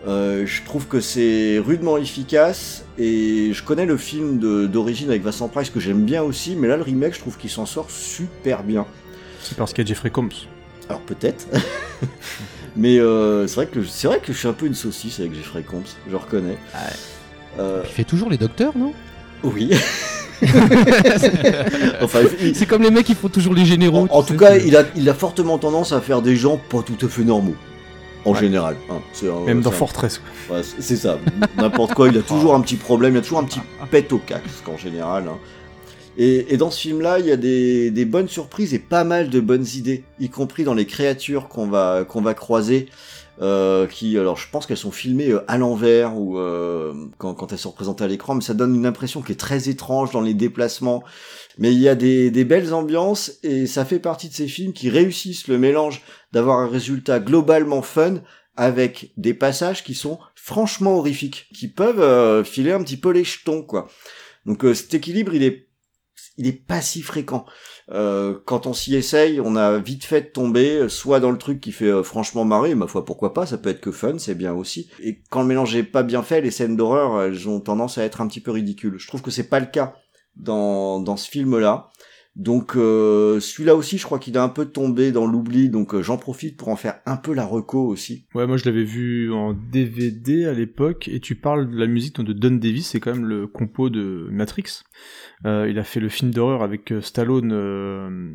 [0.05, 5.47] Euh, je trouve que c'est rudement efficace et je connais le film d'origine avec Vincent
[5.47, 8.63] Price que j'aime bien aussi, mais là le remake je trouve qu'il s'en sort super
[8.63, 8.85] bien.
[9.41, 10.47] C'est parce qu'il y a Jeffrey Combs.
[10.89, 11.47] Alors peut-être,
[12.75, 15.33] mais euh, c'est vrai que c'est vrai que je suis un peu une saucisse avec
[15.33, 16.57] Jeffrey Combs, je reconnais.
[17.57, 18.93] Euh, Il fait toujours les docteurs, non?
[19.43, 19.71] Oui.
[22.01, 24.07] enfin, il- C'est comme les mecs qui font toujours les généraux.
[24.09, 26.81] en, tout sais, cas, il a, il a fortement tendance à faire des gens pas
[26.81, 27.55] tout à fait normaux.
[28.25, 28.39] En Ouais.
[28.39, 28.77] général.
[28.89, 28.95] hein.
[29.25, 30.21] Un- Même dans un- Fortress.
[30.49, 31.17] Ouais, c'est ça.
[31.57, 33.59] N'importe quoi, il a toujours un petit problème, il y a toujours un petit
[33.91, 35.25] pet au casque en général.
[35.27, 35.37] hein.
[36.17, 39.29] Et, et dans ce film-là, il y a des, des bonnes surprises et pas mal
[39.29, 42.87] de bonnes idées, y compris dans les créatures qu'on va qu'on va croiser.
[43.41, 47.51] Euh, qui, alors, je pense qu'elles sont filmées euh, à l'envers ou euh, quand, quand
[47.51, 50.21] elles sont représentées à l'écran, mais ça donne une impression qui est très étrange dans
[50.21, 51.03] les déplacements.
[51.57, 54.73] Mais il y a des, des belles ambiances et ça fait partie de ces films
[54.73, 58.21] qui réussissent le mélange d'avoir un résultat globalement fun
[58.55, 63.23] avec des passages qui sont franchement horrifiques, qui peuvent euh, filer un petit peu les
[63.23, 63.87] jetons, quoi.
[64.45, 65.69] Donc euh, cet équilibre, il est,
[66.37, 67.45] il est pas si fréquent.
[67.91, 71.37] Euh, quand on s'y essaye, on a vite fait de tomber, euh, soit dans le
[71.37, 74.17] truc qui fait euh, franchement marrer, ma foi, pourquoi pas, ça peut être que fun,
[74.19, 74.89] c'est bien aussi.
[75.01, 78.03] Et quand le mélange est pas bien fait, les scènes d'horreur, elles ont tendance à
[78.03, 78.97] être un petit peu ridicules.
[78.97, 79.95] Je trouve que c'est pas le cas
[80.35, 81.89] dans, dans ce film-là.
[82.35, 86.01] Donc euh, celui-là aussi, je crois qu'il a un peu tombé dans l'oubli, donc euh,
[86.01, 88.25] j'en profite pour en faire un peu la reco aussi.
[88.33, 92.19] Ouais, moi je l'avais vu en DVD à l'époque, et tu parles de la musique
[92.19, 94.81] de Don Davis, c'est quand même le compo de Matrix.
[95.45, 98.33] Euh, il a fait le film d'horreur avec euh, Stallone, euh,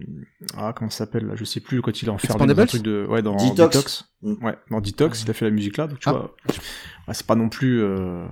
[0.56, 2.82] ah comment ça s'appelle là, je sais plus quand il est enfermé dans un truc
[2.82, 3.56] de, ouais dans Detox.
[3.56, 4.04] Detox.
[4.22, 4.44] Mm.
[4.44, 6.12] Ouais, dans Detox, il a fait la musique là, donc tu Ah.
[6.12, 6.36] vois,
[7.08, 8.24] ouais, c'est pas non plus, euh,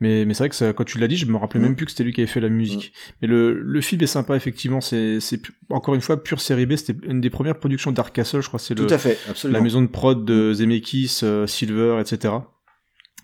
[0.00, 1.64] mais mais c'est vrai que ça, quand tu l'as dit, je me rappelais Mm.
[1.64, 2.92] même plus que c'était lui qui avait fait la musique.
[3.20, 6.74] Mais le le film est sympa effectivement, c'est c'est encore une fois pure série B,
[6.76, 9.30] c'était une des premières productions d'Ark Castle, je crois, c'est le Tout à fait, la
[9.30, 9.62] absolument.
[9.62, 12.34] maison de prod de Zemeckis, euh, Silver, etc.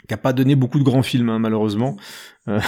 [0.06, 1.96] Qui a pas donné beaucoup de grands films, hein, malheureusement.
[2.48, 2.60] Euh,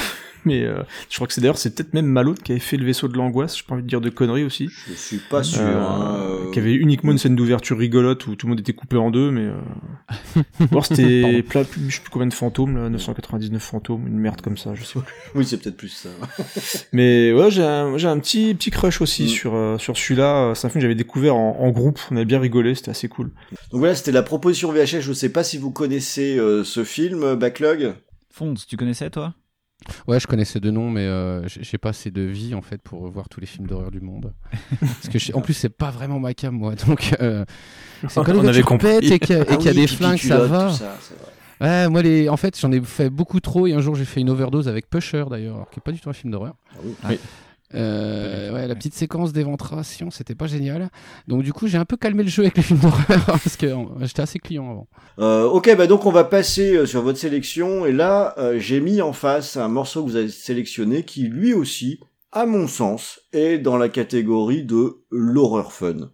[0.45, 2.84] mais euh, je crois que c'est d'ailleurs, c'est peut-être même Malone qui avait fait le
[2.84, 4.68] vaisseau de l'angoisse, j'ai pas envie de dire de conneries aussi.
[4.88, 5.62] Je suis pas sûr.
[5.62, 8.72] Euh, hein, euh, Qui avait uniquement une scène d'ouverture rigolote où tout le monde était
[8.72, 9.47] coupé en deux, mais...
[9.47, 10.43] Euh...
[10.70, 14.57] Bon, c'était plein, je sais plus combien de fantômes, là, 999 fantômes, une merde comme
[14.57, 15.14] ça, je sais plus.
[15.34, 16.09] Oui, c'est peut-être plus ça.
[16.93, 19.28] Mais ouais, j'ai un, j'ai un petit, petit crush aussi Mm.
[19.28, 20.53] sur, euh, sur celui-là.
[20.55, 23.09] C'est un film que j'avais découvert en, en groupe, on avait bien rigolé, c'était assez
[23.09, 23.30] cool.
[23.70, 25.01] Donc voilà, c'était la proposition VHS.
[25.01, 27.95] Je sais pas si vous connaissez euh, ce film, Backlog.
[28.30, 29.34] Fonds, tu connaissais toi?
[30.06, 33.08] Ouais, je connaissais deux noms, mais euh, j'ai pas assez de vie en fait pour
[33.10, 34.32] voir tous les films d'horreur du monde.
[34.80, 36.74] Parce que en plus, c'est pas vraiment ma cam, moi.
[36.86, 37.44] Donc, euh,
[38.08, 38.88] c'est quand les On avait compris.
[39.00, 40.70] et qu'il y a, Ah qu'il y a oui, des flingues, ça va.
[40.72, 40.96] ça.
[41.60, 42.28] Ouais, moi, les...
[42.28, 44.88] en fait, j'en ai fait beaucoup trop et un jour, j'ai fait une overdose avec
[44.88, 46.54] Pusher d'ailleurs, qui est pas du tout un film d'horreur.
[46.74, 46.94] Ah oui.
[47.10, 47.18] Oui.
[47.74, 50.90] Euh, ouais, la petite séquence d'éventration, c'était pas génial.
[51.28, 53.66] Donc, du coup, j'ai un peu calmé le jeu avec les films d'horreur parce que
[54.00, 54.88] j'étais assez client avant.
[55.18, 57.86] Euh, ok, bah donc on va passer euh, sur votre sélection.
[57.86, 61.54] Et là, euh, j'ai mis en face un morceau que vous avez sélectionné qui, lui
[61.54, 62.00] aussi,
[62.32, 66.10] à mon sens, est dans la catégorie de l'horreur fun.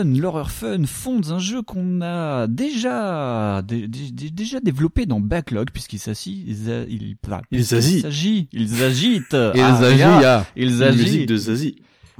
[0.00, 5.20] Fun, l'horreur fun fonde un jeu qu'on a déjà dé- dé- dé- déjà développé dans
[5.20, 7.16] Backlog puisqu'il s'agit il, il, il,
[7.50, 8.00] Il s'agit.
[8.00, 10.46] s'agit ils agitent Ah, regarde, ah.
[10.56, 11.76] ils La agitent musique de Zazie.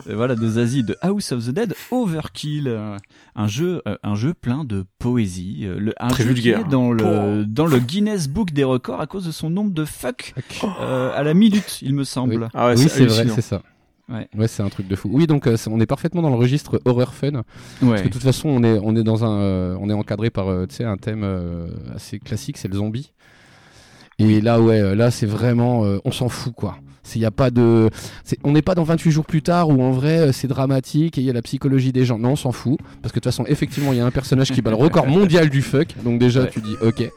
[0.08, 2.96] Euh, voilà de Zazie de House of the Dead Overkill euh,
[3.36, 6.60] un jeu euh, un jeu plein de poésie le, un Très jeu vulgaire.
[6.60, 9.72] qui est dans le dans le Guinness Book des records à cause de son nombre
[9.72, 10.32] de fuck
[10.80, 13.62] euh, à la minute il me semble Ah ouais, oui, c'est vrai, c'est ça.
[14.12, 14.28] Ouais.
[14.36, 15.08] Ouais, c'est un truc de fou.
[15.12, 17.42] Oui, donc euh, on est parfaitement dans le registre horror fun.
[17.80, 20.30] Parce que de toute façon, on est, on est dans un, euh, on est encadré
[20.30, 21.24] par, euh, un thème
[21.94, 23.12] assez classique, c'est le zombie.
[24.18, 26.76] Et là, ouais, là, c'est vraiment, on s'en fout, quoi.
[27.14, 27.90] Il y a pas de,
[28.24, 31.18] c'est- on n'est pas dans 28 jours plus tard où en vrai euh, c'est dramatique
[31.18, 32.18] et il y a la psychologie des gens.
[32.18, 34.52] Non, on s'en fout parce que de toute façon, effectivement, il y a un personnage
[34.52, 35.88] qui bat le record mondial du fuck.
[36.04, 36.50] Donc déjà, Ouais.
[36.50, 37.10] tu dis, ok.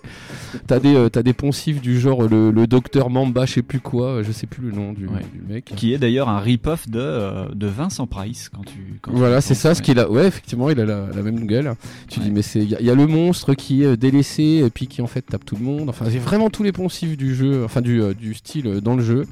[0.68, 3.62] T'as des, euh, t'as des poncifs du genre euh, le, le docteur Mamba, je sais
[3.62, 5.22] plus quoi, euh, je sais plus le nom du, Ouais.
[5.34, 5.66] du mec.
[5.76, 9.54] qui est d'ailleurs un rip-off de, euh, de Vincent Price quand tu quand Voilà, c'est
[9.56, 10.10] ça, ce qu'il a.
[10.10, 11.74] Ouais, effectivement, il a la, la même gueule.
[12.10, 14.64] Tu dis, mais c'est, il y, a- il y a le monstre qui est délaissé
[14.66, 15.90] et puis qui en fait tape tout le monde.
[15.90, 19.04] Enfin, j'ai vraiment tous les poncifs du jeu, enfin du, euh, du style dans le
[19.04, 19.26] jeu.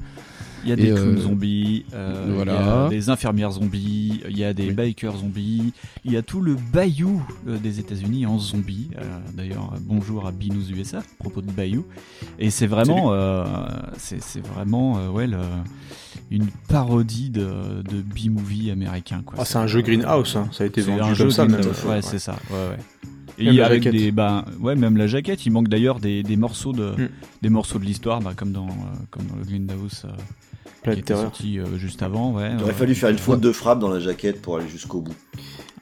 [0.64, 2.52] Il y a des Et, clowns euh, zombies, euh, voilà.
[2.52, 4.72] il y a des infirmières zombies, il y a des Oui.
[4.74, 5.72] bikers zombies,
[6.04, 8.88] il y a tout le bayou euh, des États-Unis en zombie.
[8.96, 9.02] Euh,
[9.34, 11.84] D'ailleurs, euh, bonjour à Binous USA à propos de bayou.
[12.38, 13.44] Et c'est vraiment, euh,
[13.98, 15.38] c'est c'est vraiment, euh, ouais, le-
[16.30, 17.46] une parodie de,
[17.82, 19.22] de B-movie américain.
[19.24, 19.36] Quoi.
[19.40, 20.48] Ah, c'est un jeu Greenhouse, hein.
[20.52, 21.44] ça a été C'est vendu un comme jeu ça.
[21.46, 21.60] même.
[21.86, 22.36] ouais, c'est ça.
[22.50, 22.78] Ouais, ouais.
[23.36, 25.44] Et Même avec des, bah, ouais, même la jaquette.
[25.44, 27.08] Il manque d'ailleurs des, des morceaux de, Mm.
[27.42, 28.70] des morceaux de l'histoire, bah, comme dans, euh,
[29.10, 30.08] comme dans le Grindhouse, euh,
[30.84, 31.24] Plein qui était terreur.
[31.24, 32.32] sorti euh, juste avant.
[32.32, 32.50] Ouais.
[32.56, 35.00] Il aurait euh, fallu faire une faute de frappe dans la jaquette pour aller jusqu'au
[35.00, 35.14] bout.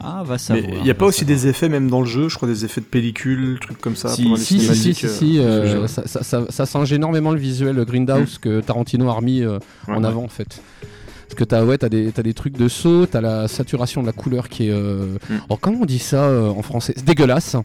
[0.05, 0.67] Ah, va savoir.
[0.69, 1.37] il n'y a pas va aussi savoir.
[1.37, 4.09] des effets même dans le jeu, je crois des effets de pellicule, trucs comme ça.
[4.09, 7.85] Si, Si, si, si, euh, si, euh, ça, ça, ça, ça singe énormément le visuel
[7.85, 10.09] Grindhouse que Tarantino a remis euh, Ouais, en ouais.
[10.09, 10.61] avant en fait.
[11.33, 14.07] Parce que t'as ouais, t'as des, t'as des trucs de saut, t'as la saturation de
[14.07, 14.71] la couleur qui est.
[14.71, 15.17] Euh...
[15.31, 15.35] Mm.
[15.49, 16.93] Oh, comment on dit ça euh, en français?
[16.95, 17.57] C'est dégueulasse.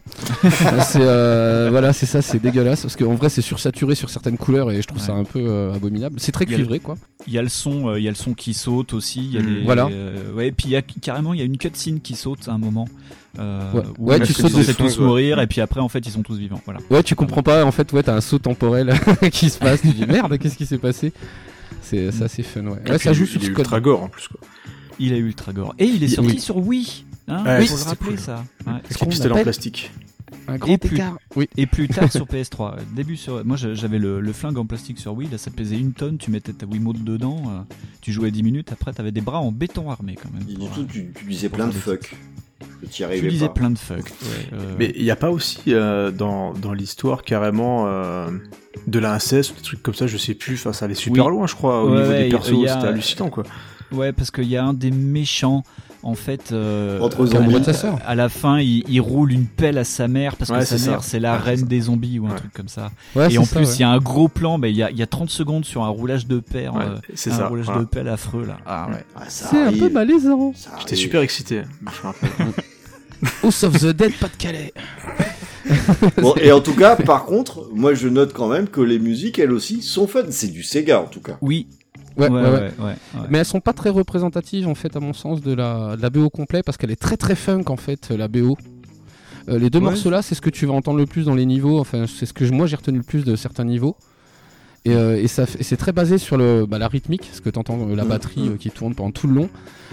[0.80, 4.70] c'est euh, voilà, c'est ça, c'est dégueulasse parce qu'en vrai c'est sursaturé sur certaines couleurs
[4.70, 5.06] et je trouve Ouais.
[5.06, 6.16] ça un peu euh, abominable.
[6.18, 6.96] C'est très cuivré quoi.
[7.26, 9.20] Il y a le son, il y a le son qui saute aussi.
[9.26, 9.64] Y a Mm.
[9.66, 9.90] Voilà.
[10.34, 12.58] ouais, et puis y a carrément il y a une cutscene qui saute à un
[12.58, 12.88] moment.
[13.38, 14.18] Euh, Ouais.
[14.20, 15.04] tu sautes des tous ouais.
[15.04, 16.62] mourir et puis après en fait ils sont tous vivants.
[16.64, 16.80] Voilà.
[16.90, 18.94] Ouais, tu comprends pas en fait, ouais, t'as un saut temporel
[19.30, 19.82] qui se passe.
[19.82, 21.12] Tu dis merde, qu'est-ce qui s'est passé?
[21.88, 22.70] C'est ça, c'est fun, ouais.
[22.72, 23.58] Ouais, puis, ça joue il sur code.
[23.60, 24.28] ultra gore en plus.
[24.28, 24.40] Quoi.
[24.98, 26.40] Il est ultra gore et il est Il- sorti oui.
[26.40, 27.04] sur Wii.
[27.28, 28.18] Hein, Ouais, faut le c'était rappeler cool.
[28.18, 28.44] ça.
[28.66, 28.72] Ouais.
[28.72, 29.90] Avec qu'on en plastique.
[30.46, 31.18] Un grand Et plus- écart.
[31.36, 31.48] Oui.
[31.56, 32.74] Et plus tard sur PS3.
[32.78, 33.44] euh, Début sur.
[33.44, 36.30] Moi j'avais le, le flingue en plastique sur Wii, là ça pesait une tonne, tu
[36.30, 39.90] mettais ta Wiimote dedans, euh, tu jouais 10 minutes, après t'avais des bras en béton
[39.90, 40.48] armé quand même.
[40.48, 42.14] Et pour, surtout, euh, tu, tu disais plein de fuck.
[42.90, 43.54] Tu arrivais disais pas.
[43.54, 43.98] plein de fuck.
[43.98, 44.04] ouais,
[44.52, 48.30] euh, Mais il n'y a pas aussi euh, dans, dans l'histoire carrément euh,
[48.86, 50.54] de l'inceste ou des trucs comme ça, je sais plus.
[50.54, 51.32] Enfin, ça allait super Oui.
[51.32, 52.50] loin, je crois, au Ouais, niveau ouais, des persos.
[52.60, 53.42] C'était hallucinant, quoi.
[53.90, 55.64] Ouais, parce qu'il y a un des méchants,
[56.02, 57.52] en fait, euh, Entre à zombies.
[57.52, 57.98] la- de sa sœur.
[58.06, 61.02] à la fin, il, il roule une pelle à sa mère parce que sa mère
[61.02, 62.36] c'est la Ouais, reine des zombies ou un Ouais.
[62.36, 62.90] truc comme ça.
[63.16, 63.74] Ouais, Et en ça, plus, ouais.
[63.74, 65.64] il y a un gros plan, mais il y a, il y a 30 secondes
[65.64, 67.46] sur un roulage de pelle, Ouais, euh, c'est un ça.
[67.48, 67.80] roulage voilà.
[67.80, 68.58] de pelle affreux là.
[68.66, 69.04] Ah ouais.
[69.16, 70.52] Ah, C'est un peu malaisant.
[70.80, 71.62] J'étais super excité.
[73.42, 74.72] House of the Dead, pas de Calais.
[76.22, 79.38] Bon, et en tout cas, par contre, moi je note quand même que les musiques,
[79.38, 80.22] elles aussi, sont fun.
[80.30, 81.36] C'est du Sega en tout cas.
[81.42, 81.66] Oui.
[82.18, 82.94] Ouais, Ouais, ouais.
[83.30, 86.10] Mais elles sont pas très représentatives en fait à mon sens de la, de la
[86.10, 88.56] BO complet parce qu'elle est très très funk en fait la BO.
[89.48, 91.46] Euh, les deux morceaux là c'est ce que tu vas entendre le plus dans les
[91.46, 93.96] niveaux, enfin c'est ce que moi j'ai retenu le plus de certains niveaux.
[94.84, 97.58] Et, euh, et et c'est très basé sur le, bah, la rythmique, ce que tu
[97.58, 98.08] entends la Mhm.
[98.08, 99.48] batterie euh, qui tourne pendant tout le long.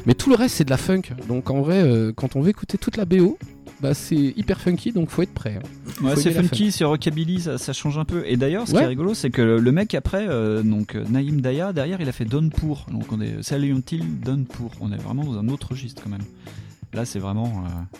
[0.05, 1.01] Mais tout le reste c'est de la funk.
[1.27, 3.37] Donc en vrai euh, quand on veut écouter toute la BO,
[3.81, 5.59] bah, c'est hyper funky donc faut être prêt.
[5.59, 6.03] hein.
[6.03, 8.23] Ouais, c'est funky, c'est rockabilly, ça, ça change un peu.
[8.25, 11.41] Et d'ailleurs, ce qui est rigolo, c'est que le, mec après, euh, donc euh, Naïm
[11.41, 12.87] Daya, derrière, il a fait Donpour.
[12.91, 14.71] Donc on est Silent Hill, Donpour.
[14.81, 16.23] On est vraiment dans un autre registre quand même.
[16.93, 17.97] Là, c'est vraiment, euh,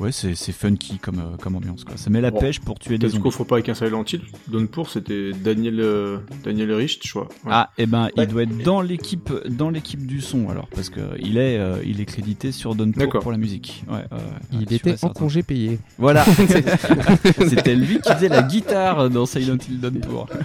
[0.00, 1.96] ouais, c'est c'est funky comme euh, comme ambiance quoi.
[1.96, 2.38] Ça met la Bon.
[2.40, 3.22] pêche pour tuer des zombies.
[3.22, 4.22] qu'on faut pas avec un Silent Hill.
[4.48, 7.28] Donpour, c'était Daniel, euh, Daniel Richt, je crois.
[7.44, 7.50] Ouais.
[7.50, 8.24] Ah, et ben, Ouais.
[8.24, 11.76] il doit être dans l'équipe, dans l'équipe du son alors, parce que il est, euh,
[11.84, 13.22] il est crédité sur Donpour D'accord.
[13.22, 13.84] pour la musique.
[13.88, 14.04] Ouais,
[14.52, 15.18] Il était en certain.
[15.20, 15.78] congé payé.
[15.98, 16.24] Voilà,
[17.48, 20.28] c'était lui qui faisait la guitare dans Silent Hill Donpour.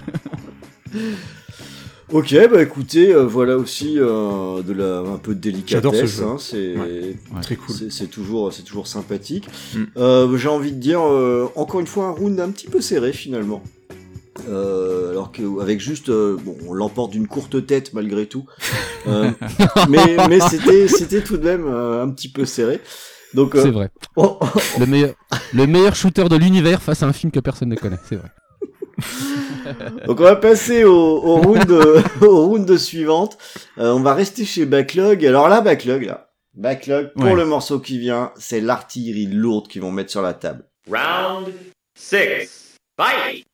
[2.12, 6.16] Ok, bah écoutez, euh, voilà aussi euh, de la un peu de J'adore ce délicatesse.
[6.18, 6.24] jeu.
[6.24, 7.14] Hein, c'est Ouais.
[7.42, 7.74] Très cool.
[7.74, 9.48] c'est- c'est toujours c'est toujours sympathique.
[9.74, 9.82] Mm.
[9.96, 13.12] Euh, J'ai envie de dire euh, encore une fois un round un petit peu serré
[13.12, 13.62] finalement.
[14.48, 18.46] Euh, alors que avec juste euh, bon on l'emporte d'une courte tête malgré tout
[19.06, 19.30] Euh,
[19.88, 22.80] mais mais c'était c'était tout de même euh, un petit peu serré
[23.34, 23.90] donc euh, C'est vrai.
[24.16, 24.38] oh,
[24.78, 25.14] Le meilleur,
[25.54, 27.98] le meilleur shooter de l'univers face à un film que personne ne connaît.
[28.08, 28.28] C'est vrai.
[30.06, 31.70] Donc on va passer au, au round,
[32.22, 33.38] au round suivante.
[33.78, 35.24] Euh, on va rester chez Backlog.
[35.24, 37.34] Alors là, Backlog, là, Backlog, pour Ouais.
[37.34, 40.64] le morceau qui vient, c'est l'artillerie lourde qu'ils vont mettre sur la table.
[40.90, 41.52] Round
[41.98, 42.74] six.
[42.98, 43.44] Fight!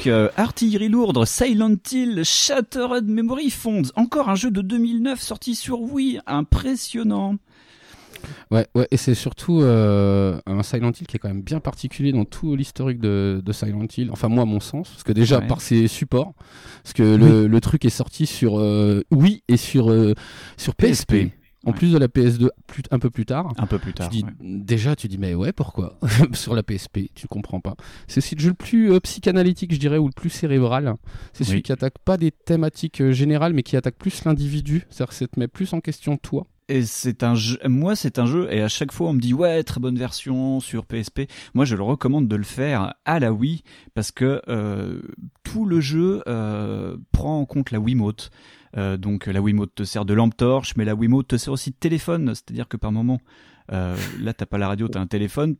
[0.00, 5.54] Donc, euh, artillerie lourde, Silent Hill, Shattered Memory Fonds, encore un jeu de 2009 sorti
[5.54, 7.36] sur Wii, impressionnant.
[8.50, 12.12] Ouais, ouais, et c'est surtout euh, un Silent Hill qui est quand même bien particulier
[12.12, 14.08] dans tout l'historique de, de Silent Hill.
[14.10, 15.46] Enfin, moi, à mon sens, parce que déjà Ouais.
[15.46, 16.32] par ses supports,
[16.82, 20.14] parce que le, le truc est sorti sur euh, Wii et sur euh,
[20.56, 21.12] sur PSP.
[21.12, 21.32] PSP.
[21.66, 21.76] En Ouais.
[21.76, 23.52] plus de la PS2, plus, un peu plus tard.
[23.58, 24.08] Un peu plus Tu tard.
[24.08, 24.30] dis, ouais.
[24.40, 25.98] Déjà, tu dis, mais ouais, pourquoi
[26.32, 27.76] Sur la PSP, tu comprends pas.
[28.08, 30.94] C'est aussi le jeu le plus euh, psychanalytique, je dirais, ou le plus cérébral.
[31.34, 34.86] C'est celui qui attaque pas des thématiques euh, générales, mais qui attaque plus l'individu.
[34.88, 36.46] C'est-à-dire que ça te met plus en question toi.
[36.70, 39.34] Et c'est un jeu, moi c'est un jeu, et à chaque fois on me dit
[39.34, 41.22] ouais, très bonne version sur PSP.
[41.52, 43.64] Moi je le recommande de le faire à la Wii,
[43.94, 45.02] parce que euh,
[45.42, 48.30] tout le jeu euh, prend en compte la Wiimote.
[48.76, 51.70] Euh, donc la Wiimote te sert de lampe torche, mais la Wiimote te sert aussi
[51.70, 53.20] de téléphone, c'est-à-dire que par moment,
[53.72, 55.56] euh, là t'as pas la radio, t'as un téléphone,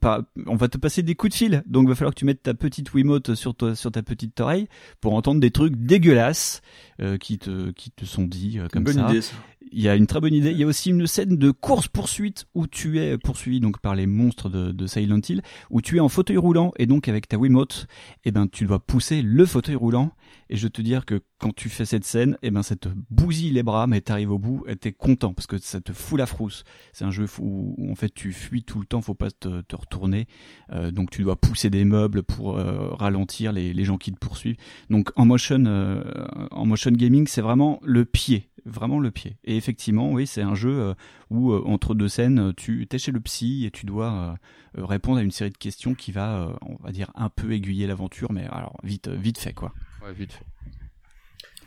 [0.46, 2.54] on va te passer des coups de fil, donc va falloir que tu mettes ta
[2.54, 4.68] petite Wiimote sur, toi- sur ta petite oreille
[5.00, 6.62] pour entendre des trucs dégueulasses
[7.00, 9.08] euh, qui te qui te sont dits euh, comme Bonne ça.
[9.10, 9.34] idée, ça.
[9.72, 10.50] Il y a une très bonne idée.
[10.50, 14.06] Il y a aussi une scène de course-poursuite où tu es poursuivi donc par les
[14.06, 17.38] monstres de, de Silent Hill, où tu es en fauteuil roulant et donc avec ta
[17.38, 17.86] Wiimote,
[18.24, 20.12] eh ben tu dois pousser le fauteuil roulant.
[20.48, 22.88] Et je veux te dire que quand tu fais cette scène, eh ben ça te
[23.10, 26.18] bousille les bras, mais t'arrives au bout et t'es content parce que ça te fout
[26.18, 26.64] la frousse.
[26.92, 29.60] C'est un jeu où, où, en fait tu fuis tout le temps, faut pas te,
[29.62, 30.26] te retourner.
[30.72, 34.18] Euh, donc tu dois pousser des meubles pour euh, ralentir les, les gens qui te
[34.18, 34.56] poursuivent.
[34.90, 36.02] Donc en motion, euh,
[36.50, 39.36] en motion gaming, c'est vraiment le pied, vraiment le pied.
[39.44, 40.94] Et effectivement, oui, c'est un jeu euh,
[41.30, 44.84] où euh, entre deux scènes, tu es chez le psy et tu dois euh, euh,
[44.84, 47.86] répondre à une série de questions qui va, euh, on va dire, un peu aiguiller
[47.86, 49.72] l'aventure, mais alors vite, euh, vite fait quoi.
[50.04, 50.44] Ouais, vite fait.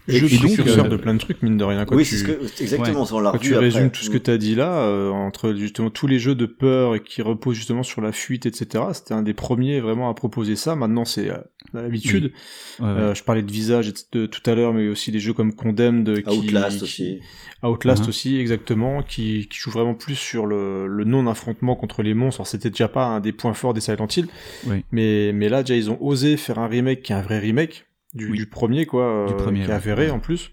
[0.09, 1.85] Et Jeu puis, précurseur euh, de plein de trucs, mine de rien.
[1.85, 3.65] Quand oui, tu, c'est ce que, c'est exactement, ça, on l'a quand tu après.
[3.69, 6.45] résumes tout ce que tu as dit là, euh, entre justement tous les jeux de
[6.45, 10.13] peur et qui reposent justement sur la fuite, etc., c'était un des premiers vraiment à
[10.13, 10.75] proposer ça.
[10.75, 11.37] Maintenant, c'est euh,
[11.73, 12.33] l'habitude.
[12.79, 12.91] Ouais, ouais.
[12.91, 16.21] Euh, je parlais de Visage de, tout à l'heure, mais aussi des jeux comme Condemned,
[16.21, 17.19] qui, Outlast qui- aussi.
[17.63, 18.09] Outlast Mhm.
[18.09, 22.41] aussi, exactement, qui, qui joue vraiment plus sur le, le non-affrontement contre les monstres.
[22.41, 24.27] Alors, c'était déjà pas un des points forts des Silent Hill,
[24.67, 24.83] Oui.
[24.91, 27.85] mais, mais là, déjà, ils ont osé faire un remake qui est un vrai remake
[28.13, 28.37] du, Oui.
[28.37, 29.73] du premier, quoi, Du euh, premier, qui est ouais.
[29.73, 30.51] avéré en plus.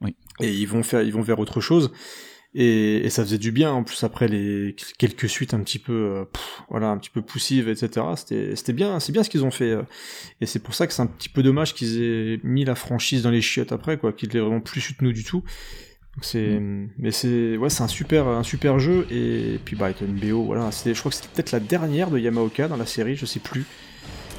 [0.00, 0.16] Oui.
[0.40, 1.92] Et ils vont faire, ils vont vers autre chose.
[2.56, 5.92] Et, et ça faisait du bien, en plus, après les quelques suites un petit peu,
[5.92, 8.06] euh, pff, voilà, un petit peu poussives, etc.
[8.16, 9.70] C'était, c'était bien, c'est bien ce qu'ils ont fait.
[9.72, 9.82] euh.
[10.40, 13.22] Et c'est pour ça que c'est un petit peu dommage qu'ils aient mis la franchise
[13.22, 15.42] dans les chiottes après, quoi, qu'ils l'aient vraiment plus soutenu du tout.
[16.22, 16.60] C'est,
[16.96, 19.04] mais c'est, ouais, c'est un super, un super jeu.
[19.10, 22.20] Et puis bah, une BO, voilà, c'est, je crois que c'était peut-être la dernière de
[22.20, 23.64] Yamaoka dans la série, je sais plus.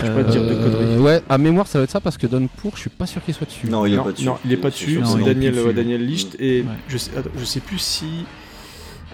[0.02, 1.00] Je peux pas te dire de Euh, conneries.
[1.00, 3.34] ouais, à mémoire, ça va être ça parce que Donpour, je suis pas sûr qu'il
[3.34, 3.68] soit dessus.
[3.68, 4.26] Non, il est non, pas dessus.
[4.26, 5.00] non, il est pas C'est dessus.
[5.06, 5.74] C'est Daniel, dessus.
[5.74, 6.68] Daniel Licht et Ouais.
[6.90, 8.26] je sais, attends, je sais plus si,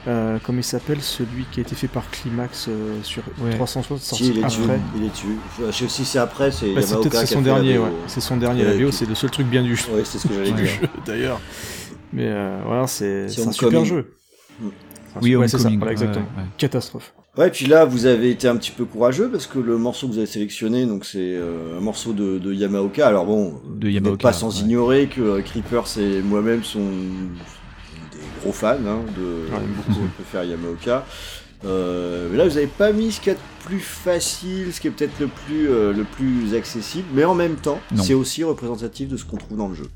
[0.07, 3.53] euh, comment il s'appelle celui qui a été fait par Climax euh, sur Ouais.
[3.53, 4.61] 360 Si, sorti il est dessus.
[4.63, 4.79] après.
[4.97, 5.37] Il est dessus.
[5.67, 7.91] Je sais si c'est après, c'est Bah, c'est son dernier, ouais.
[8.07, 8.63] C'est son dernier.
[8.63, 9.85] La BO, c'est le seul truc bien du jeu.
[9.93, 10.71] Ouais, c'est ce que j'allais dire.
[11.05, 11.39] D'ailleurs.
[12.13, 14.15] Mais euh, voilà, c'est Si un super jeu.
[14.59, 14.67] Mm.
[15.13, 16.25] Enfin, Oui, c'est ça, exactement.
[16.57, 17.13] Catastrophe.
[17.37, 20.11] Ouais, puis là, vous avez été un petit peu courageux parce que le morceau que
[20.13, 23.07] vous avez sélectionné, donc c'est euh, un morceau de, de Yamaoka.
[23.07, 24.65] Alors bon, De Yamaoka, pas sans ouais.
[24.65, 29.45] ignorer que euh, Creepers et moi-même sont des gros fans hein, de
[29.75, 31.05] beaucoup on peut faire Yamaoka.
[31.63, 34.81] Euh, mais là, vous avez pas mis ce qu'il y a de plus facile, ce
[34.81, 38.43] qui est peut-être le plus euh, le plus accessible, mais en même temps, c'est aussi
[38.43, 39.87] représentatif de ce qu'on trouve dans le jeu.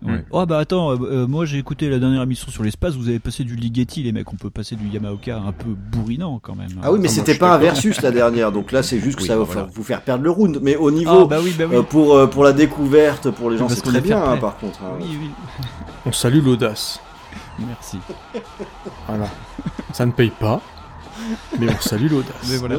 [0.00, 0.24] Ouais.
[0.30, 3.18] Oh bah attends, euh, euh, moi j'ai écouté la dernière émission sur l'espace, vous avez
[3.18, 6.68] passé du Ligeti les mecs, on peut passer du Yamaoka un peu bourrinant quand même.
[6.84, 9.22] Ah oui, mais je c'était pas un versus la dernière, donc là, c'est juste que
[9.22, 9.68] Oui, ça va bah, voilà.
[9.74, 10.60] vous faire perdre le round.
[10.62, 11.74] Mais au niveau Ah bah oui, bah oui.
[11.76, 14.80] Euh, pour, euh, pour la découverte, pour les gens, c'est très bien, hein, par contre.
[14.84, 14.92] hein.
[15.00, 15.30] oui, oui.
[16.06, 17.00] On salue l'audace.
[17.58, 17.98] Merci.
[19.08, 19.26] Voilà.
[19.92, 20.60] Ça ne paye pas,
[21.58, 22.34] mais on salue l'audace.
[22.50, 22.78] Mais voilà.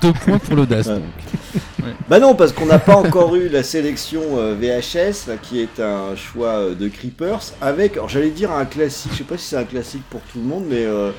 [0.00, 0.86] Deux points pour l'audace.
[0.86, 0.94] Ouais.
[0.94, 1.94] donc.
[2.08, 5.80] Bah non, parce qu'on n'a pas encore eu la sélection euh, VHS, là, qui est
[5.80, 9.46] un choix euh, de Creepers, avec, alors j'allais dire un classique, je sais pas si
[9.46, 11.10] c'est un classique pour tout le monde, mais euh,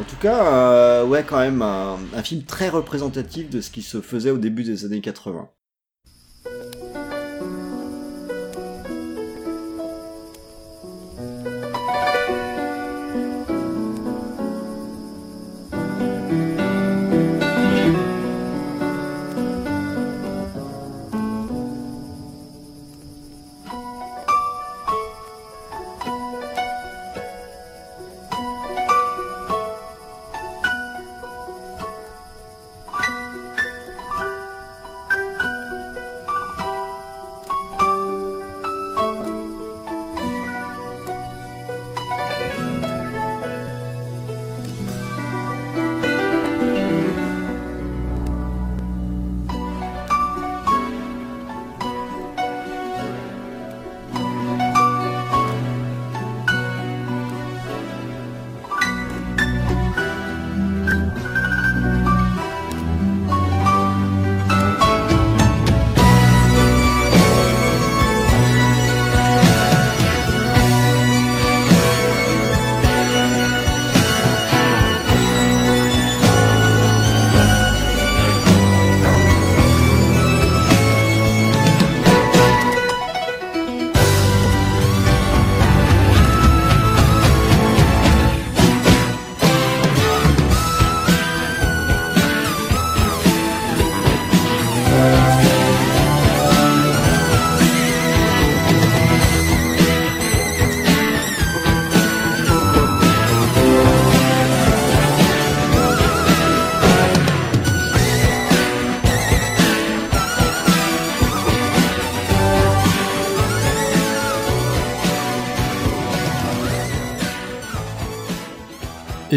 [0.00, 3.82] en tout cas, euh, ouais, quand même, un, un film très représentatif de ce qui
[3.82, 5.48] se faisait au début des années 80.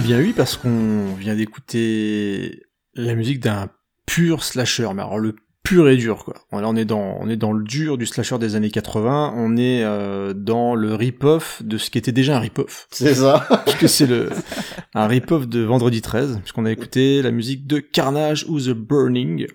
[0.07, 2.63] Bien oui, parce qu'on vient d'écouter
[2.93, 3.67] la musique d'un
[4.05, 6.35] pur slasher, mais alors le pur et dur quoi.
[6.53, 9.57] Là on est dans on est dans le dur du slasher des années 80, on
[9.57, 12.87] est euh, dans le rip-off de ce qui était déjà un rip-off.
[12.89, 14.29] C'est ça puisque c'est le
[14.95, 19.47] un rip-off de Vendredi 13, puisqu'on a écouté la musique de Carnage ou The Burning,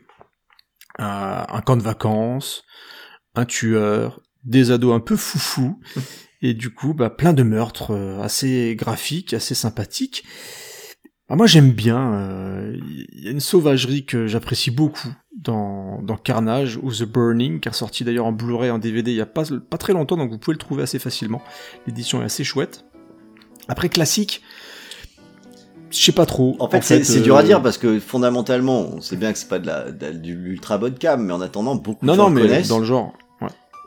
[0.99, 2.63] un, un camp de vacances,
[3.35, 5.81] un tueur, des ados un peu foufous,
[6.43, 10.25] et du coup, bah, plein de meurtres euh, assez graphiques, assez sympathiques.
[11.29, 12.13] Bah, moi, j'aime bien.
[12.15, 12.77] euh,
[13.13, 15.09] Il y a une sauvagerie que j'apprécie beaucoup
[15.39, 19.17] dans, dans Carnage ou The Burning, qui est sorti d'ailleurs en Blu-ray, en DVD il
[19.17, 21.43] y a pas, pas très longtemps, donc vous pouvez le trouver assez facilement.
[21.87, 22.85] L'édition est assez chouette.
[23.69, 24.43] Après, classique,
[25.91, 26.57] je sais pas trop.
[26.59, 29.39] En fait, c'est c'est euh, dur à dire parce que fondamentalement, on sait bien que
[29.39, 32.17] c'est pas de la, de, de l'ultra de cam, mais en attendant, beaucoup Non, de
[32.19, 32.69] gens non, mais connaissent.
[32.69, 33.13] dans le genre.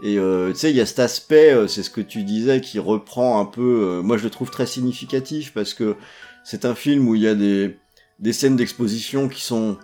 [0.06, 2.61] Et euh, tu sais, il y a cet aspect, euh, c'est ce que tu disais,
[2.61, 3.61] qui reprend un peu.
[3.82, 5.95] euh, moi, je le trouve très significatif parce que
[6.44, 7.80] c'est un film où il y a des
[8.19, 9.77] des scènes d'exposition qui sont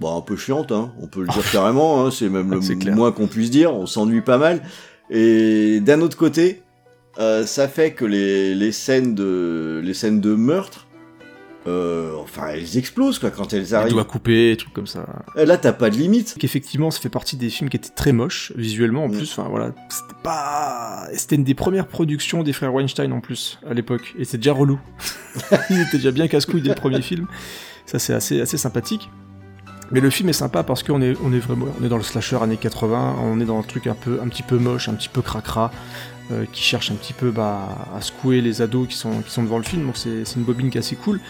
[0.00, 2.04] bon, un peu chiantes, hein, on peut le dire carrément.
[2.04, 2.94] Hein, c'est même le clair.
[2.94, 3.72] moins qu'on puisse dire.
[3.72, 4.60] On s'ennuie pas mal.
[5.08, 6.62] Et d'un autre côté,
[7.16, 10.83] ça fait que les les scènes de les scènes de meurtre.
[11.66, 13.92] Euh, enfin, elles explosent quoi quand elles Les arrivent.
[13.94, 15.06] doigts coupés, des trucs comme ça.
[15.36, 16.36] Et Là, t'as pas de limite.
[16.38, 19.16] Qu'effectivement, ça fait partie des films qui étaient très moches, visuellement en Mm.
[19.16, 19.32] plus.
[19.38, 21.06] Enfin voilà, c'était pas.
[21.14, 24.14] C'était une des premières productions des frères Weinstein en plus, à l'époque.
[24.18, 24.78] Et c'est déjà relou.
[25.70, 27.26] Ils étaient déjà bien casse-couilles dès le premier film.
[27.86, 29.08] Ça, c'est assez, assez sympathique.
[29.90, 32.02] Mais le film est sympa parce qu'on est, on est vraiment, on est dans le
[32.02, 34.94] slasher années 80, on est dans un truc un peu, un petit peu moche, un
[34.94, 35.70] petit peu cracra,
[36.32, 39.42] euh, qui cherche un petit peu bah, à secouer les ados qui sont, qui sont
[39.42, 39.86] devant le film.
[39.86, 41.20] Donc c'est, une bobine qui est assez cool.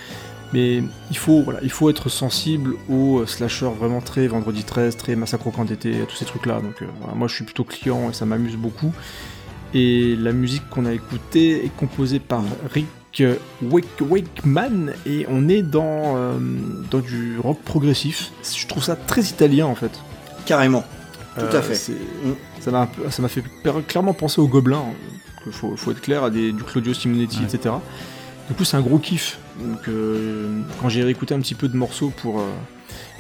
[0.53, 5.17] Mais il faut, voilà, il faut être sensible aux slasher vraiment très Vendredi 13, très
[5.17, 6.61] Massacre au camp d'été, à tous ces trucs-là.
[6.61, 8.93] Donc euh, voilà, moi je suis plutôt client et ça m'amuse beaucoup.
[9.73, 12.87] Et la musique qu'on a écoutée est composée par Rick
[13.21, 16.39] euh, Wake Wakeman et on est dans euh,
[16.91, 18.33] dans du rock progressif.
[18.57, 19.91] Je trouve ça très italien en fait.
[20.47, 20.85] Carrément.
[21.37, 21.93] Tout à Euh, fait.
[22.65, 23.43] Ça m'a ça fait
[23.87, 24.79] clairement penser au Gobelin.
[24.79, 25.51] hein.
[25.51, 27.45] Faut, faut être clair à des, du Claudio Simonetti, Ouais.
[27.45, 27.75] etc.
[28.49, 29.39] Du coup, c'est un gros kiff.
[29.61, 32.45] Donc, euh, quand j'ai réécouté un petit peu de morceaux pour euh,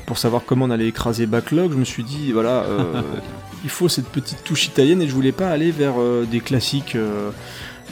[0.07, 3.03] pour savoir comment on allait écraser Backlog, je me suis dit voilà, euh,
[3.65, 5.95] il faut cette petite touche italienne et je voulais pas aller vers
[6.31, 6.97] des classiques.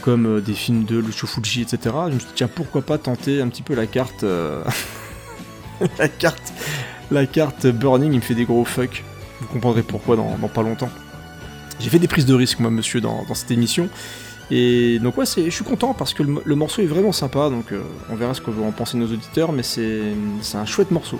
[0.00, 1.94] comme des films de Lucio Fulci, etc.
[2.08, 4.24] Je me suis dit, tiens, pourquoi pas tenter un petit peu la carte.
[5.98, 6.52] la carte.
[7.10, 9.04] La carte Burning, il me fait des gros fuck.
[9.40, 10.90] Vous comprendrez pourquoi dans, dans pas longtemps.
[11.82, 13.88] J'ai fait des prises de risque, moi, monsieur, dans, dans cette émission.
[14.50, 17.48] Et donc, ouais, c'est- je suis content parce que le, le morceau est vraiment sympa.
[17.50, 17.80] Donc, euh,
[18.10, 20.00] on verra ce que vont en penser nos auditeurs, mais c'est
[20.42, 21.18] c'est un chouette morceau.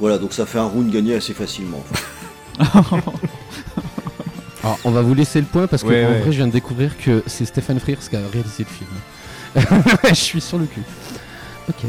[0.00, 1.82] Voilà, donc ça fait un round gagné assez facilement.
[4.62, 6.20] Alors, on va vous laisser le point parce que Ouais, en ouais.
[6.20, 9.84] vrai, je viens de découvrir que c'est Stéphane Frears qui a réalisé le film.
[10.08, 10.82] je suis sur le cul.
[11.68, 11.84] Ok.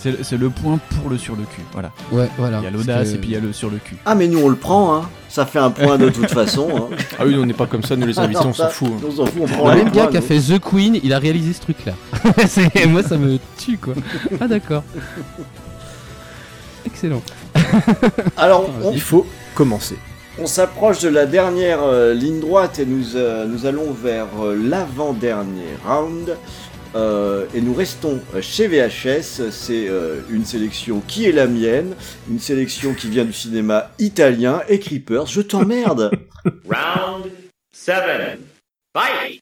[0.00, 1.62] C'est le- point pour le sur le cul.
[1.72, 1.90] Voilà.
[2.10, 2.58] Ouais, voilà.
[2.58, 3.96] Il y a l'audace que- et puis il y a le sur le cul.
[4.06, 5.08] Ah, mais nous on le prend, hein.
[5.28, 6.68] Ça fait un point de toute façon.
[6.90, 6.96] Hein.
[7.18, 8.88] Ah oui, on n'est pas comme ça, nous les invités, on s'en fout.
[8.90, 9.06] hein.
[9.06, 10.26] On s'en fout, on prend Le même gars qui a nous.
[10.26, 11.92] fait The Queen, il a réalisé ce truc-là.
[12.88, 13.94] Moi, ça me tue, quoi.
[14.40, 14.82] Ah, d'accord.
[16.86, 17.22] Excellent.
[18.36, 19.96] Alors, on, Il faut commencer.
[20.40, 24.56] on s'approche de la dernière euh, ligne droite et nous, euh, nous allons vers euh,
[24.56, 26.36] l'avant-dernier round.
[26.94, 29.50] Euh, et nous restons chez VHS.
[29.50, 31.94] C'est euh, une sélection qui est la mienne,
[32.28, 35.26] une sélection qui vient du cinéma italien et Creepers.
[35.26, 36.10] Je t'emmerde.
[36.68, 37.30] Round
[37.72, 38.38] seven.
[38.92, 39.40] Fight!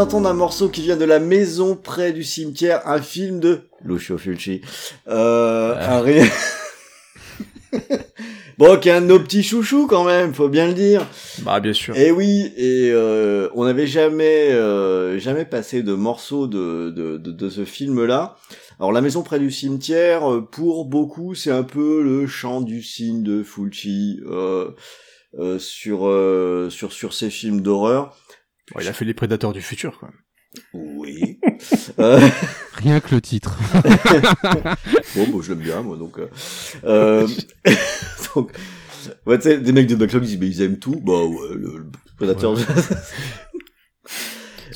[0.00, 4.16] D'entendre un morceau qui vient de la maison près du cimetière, un film de Lucio
[4.16, 4.62] Fulci.
[5.08, 6.22] Euh, un ré-
[8.58, 11.06] bon, qui est un de nos petits chouchous quand même, faut bien le dire.
[11.42, 11.94] Bah, bien sûr.
[11.98, 17.30] Et oui, et euh, on n'avait jamais euh, jamais passé de morceau de, de, de,
[17.30, 18.36] de ce film-là.
[18.78, 23.22] Alors la maison près du cimetière, pour beaucoup, c'est un peu le chant du cygne
[23.22, 24.70] de Fulci euh,
[25.58, 26.10] sur
[26.70, 28.16] sur sur ces films d'horreur.
[28.74, 30.10] Ouais, il a fait les prédateurs du futur, quoi.
[30.72, 31.38] Oui.
[31.98, 32.18] Euh,
[32.74, 33.58] Rien que le titre.
[35.14, 36.18] bon, bon, je l'aime bien, moi, donc.
[36.18, 36.28] Euh,
[36.84, 37.28] euh,
[38.34, 38.52] donc,
[39.26, 40.98] ouais, tu sais, des mecs de backlog ils disent, mais ils aiment tout.
[41.04, 41.86] Bah ouais, le, le
[42.16, 42.56] prédateur.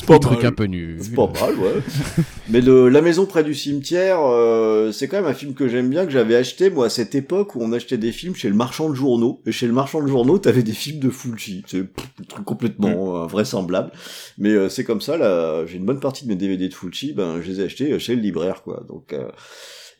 [0.04, 0.46] Pas Un truc mal.
[0.46, 0.98] un peu nul.
[1.00, 1.72] C'est pas mal, ouais.
[2.48, 5.88] Mais le, La maison près du cimetière, euh, c'est quand même un film que j'aime
[5.90, 8.54] bien, que j'avais acheté, moi, à cette époque où on achetait des films chez le
[8.54, 9.40] marchand de journaux.
[9.46, 11.62] Et chez le marchand de journaux, t'avais des films de Fulci.
[11.66, 13.92] C'est un truc complètement euh, vraisemblable.
[14.38, 17.12] Mais euh, c'est comme ça, là, j'ai une bonne partie de mes DVD de Fulci,
[17.12, 18.84] ben, je les ai achetés chez le libraire, quoi.
[18.88, 19.28] Donc, euh,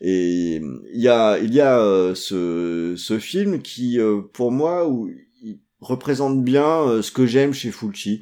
[0.01, 0.61] et
[0.93, 5.09] il y a, il y a euh, ce, ce film qui, euh, pour moi, où
[5.41, 8.21] il représente bien euh, ce que j'aime chez Fulci.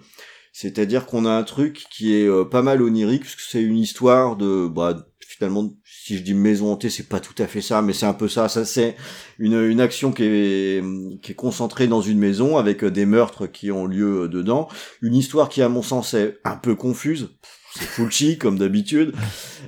[0.54, 3.78] C'est-à-dire qu'on a un truc qui est euh, pas mal onirique, parce que c'est une
[3.78, 7.82] histoire de, bah, finalement, si je dis maison hantée, c'est pas tout à fait ça,
[7.82, 8.48] mais c'est un peu ça.
[8.50, 8.96] Ça c'est
[9.40, 10.84] une, une action qui est,
[11.24, 14.68] qui est concentrée dans une maison avec des meurtres qui ont lieu dedans.
[15.02, 17.32] Une histoire qui, à mon sens, est un peu confuse.
[17.74, 19.14] C'est Fulci comme d'habitude.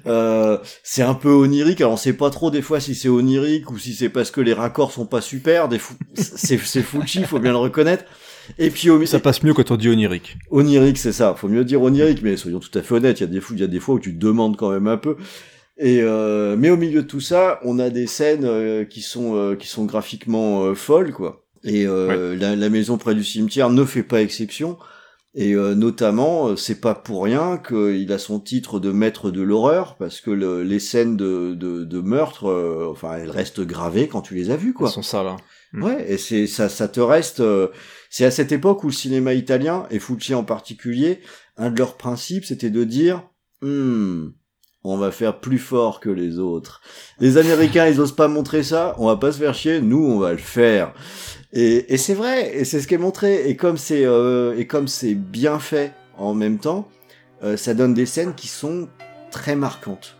[0.07, 1.81] Euh, c'est un peu onirique.
[1.81, 4.39] Alors on sait pas trop des fois si c'est onirique ou si c'est parce que
[4.39, 5.67] les raccords sont pas super.
[5.67, 5.95] Des fou...
[6.13, 8.03] c'est c'est Fulci, faut bien le reconnaître.
[8.57, 10.37] Et puis au Ça passe mieux quand on dit onirique.
[10.51, 11.33] Onirique, c'est ça.
[11.35, 13.19] Faut mieux dire onirique, mais soyons tout à fait honnêtes.
[13.19, 14.71] Il y a des fois, il y a des fois où tu te demandes quand
[14.71, 15.15] même un peu.
[15.77, 19.35] Et euh, mais au milieu de tout ça, on a des scènes euh, qui sont
[19.35, 21.43] euh, qui sont graphiquement folles, quoi.
[21.63, 24.77] Et euh, la, la maison près du cimetière ne fait pas exception.
[25.37, 29.97] Et euh, notamment, c'est pas pour rien qu'il a son titre de maître de l'horreur,
[29.97, 34.21] parce que le- les scènes de, de, de meurtre, euh, enfin, elles restent gravées quand
[34.21, 34.87] tu les as vues, quoi.
[34.87, 35.35] Ils sont ça là.
[35.73, 35.83] Mm.
[35.83, 37.41] Ouais, et c'est ça, ça te reste.
[38.15, 41.19] C'est à cette époque où le cinéma italien et Fulci en particulier,
[41.57, 43.23] un de leurs principes, c'était de dire,
[43.61, 44.29] Hmm,
[44.85, 46.79] on va faire plus fort que les autres.
[47.19, 48.95] Les Américains, ils osent pas montrer ça.
[48.99, 49.81] On va pas se faire chier.
[49.81, 50.93] Nous, on va le faire.
[51.51, 52.55] Et, c'est vrai.
[52.55, 53.49] Et c'est ce qui est montré.
[53.49, 56.87] Et comme c'est euh, comme c'est bien fait en même temps,
[57.43, 58.87] euh, ça donne des scènes qui sont
[59.29, 60.15] très marquantes.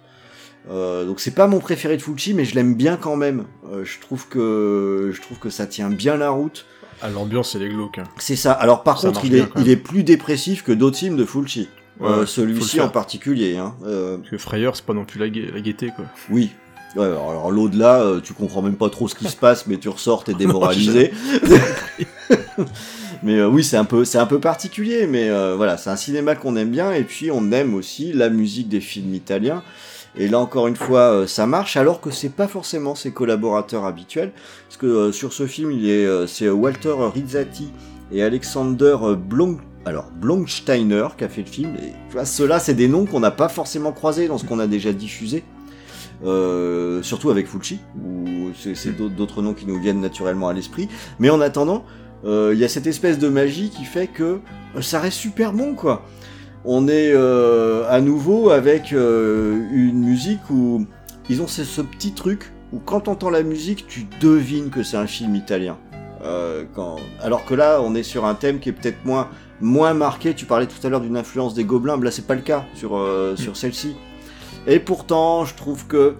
[0.69, 3.45] Euh, donc c'est pas mon préféré de Fulci, mais je l'aime bien quand même.
[3.71, 6.65] Euh, je trouve que je trouve que ça tient bien la route.
[7.01, 7.99] Ah, l'ambiance, elle est glauque.
[7.99, 8.03] hein.
[8.17, 8.51] C'est ça.
[8.53, 11.67] Alors par Ça contre, il est il plus dépressif que d'autres films de Fulci.
[11.99, 13.57] Ouais, Euh, Celui-ci en particulier.
[13.57, 13.73] Hein.
[13.85, 16.05] Euh, Parce que Frayeur, c'est pas non plus la, gai- la gaieté, quoi.
[16.29, 16.49] oui.
[16.95, 19.75] Ouais, alors alors, l'au-delà, euh, tu comprends même pas trop ce qui se passe, mais
[19.77, 21.11] tu ressors, t'es démoralisé.
[23.23, 25.95] mais euh, oui, c'est un peu, c'est un peu particulier, mais euh, voilà, c'est un
[25.95, 29.63] cinéma qu'on aime bien, et puis on aime aussi la musique des films italiens.
[30.17, 33.85] Et là encore une fois, euh, ça marche, alors que c'est pas forcément ses collaborateurs
[33.85, 34.31] habituels,
[34.67, 37.69] parce que euh, sur ce film, euh, c'est Walter Rizzati
[38.11, 41.75] et Alexander Blom, alors Blomsteiner qui a fait le film.
[41.75, 44.93] Et ceux-là, c'est des noms qu'on n'a pas forcément croisés dans ce qu'on a déjà
[44.93, 45.43] diffusé.
[47.01, 50.87] Surtout avec Fulci, ou c'est d'autres noms qui nous viennent naturellement à l'esprit.
[51.19, 51.83] Mais en attendant,
[52.23, 54.39] il y a cette espèce de magie qui fait que
[54.81, 56.05] ça reste super bon, quoi.
[56.65, 60.85] On est euh, à nouveau avec euh, une musique où
[61.29, 64.97] ils ont ce, ce petit truc où quand t'entends la musique, tu devines que c'est
[64.97, 65.77] un film italien.
[66.23, 66.95] Euh, quand...
[67.21, 69.29] Alors que là, on est sur un thème qui est peut-être moins
[69.61, 70.33] moins marqué.
[70.33, 72.65] Tu parlais tout à l'heure d'une influence des Gobelins, mais là c'est pas le cas
[72.73, 73.95] sur euh, sur celle-ci.
[74.65, 76.15] Et pourtant, je trouve que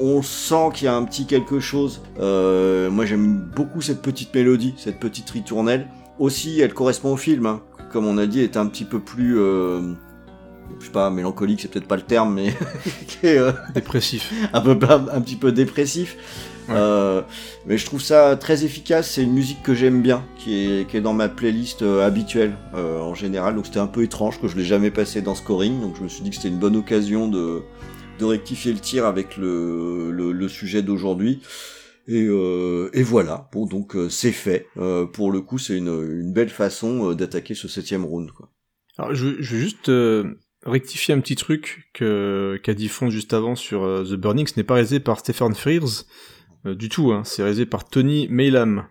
[0.00, 2.02] on sent qu'il y a un petit quelque chose.
[2.18, 5.86] Euh, moi, j'aime beaucoup cette petite mélodie, cette petite ritournelle.
[6.18, 7.46] Aussi, elle correspond au film.
[7.46, 7.62] hein.
[7.94, 9.80] Comme on a dit, est un petit peu plus, euh,
[10.80, 12.52] je sais pas, mélancolique, c'est peut-être pas le terme, mais
[13.06, 14.32] qui est, euh, Dépressif.
[14.52, 16.16] un peu un petit peu dépressif.
[16.68, 16.74] Ouais.
[16.76, 17.22] Euh,
[17.66, 19.12] mais je trouve ça très efficace.
[19.12, 22.56] C'est une musique que j'aime bien, qui est, qui est dans ma playlist euh, habituelle
[22.74, 23.54] euh, en général.
[23.54, 25.80] Donc c'était un peu étrange que je l'ai jamais passé dans Scoring.
[25.80, 27.62] Donc je me suis dit que c'était une bonne occasion de,
[28.18, 31.42] de rectifier le tir avec le, le, le sujet d'aujourd'hui.
[32.06, 33.48] Et, euh, et voilà.
[33.52, 34.66] Bon, donc euh, c'est fait.
[34.76, 38.30] Euh, pour le coup, c'est une, une belle façon euh, d'attaquer ce septième round.
[38.32, 38.50] Quoi.
[38.98, 40.34] Alors, je, je veux juste euh,
[40.66, 44.46] rectifier un petit truc que qu'a dit Fond juste avant sur euh, The Burning.
[44.46, 46.04] Ce n'est pas réalisé par Stephen Frears
[46.66, 47.10] euh, du tout.
[47.12, 47.22] Hein.
[47.24, 48.84] C'est réalisé par Tony Maylam.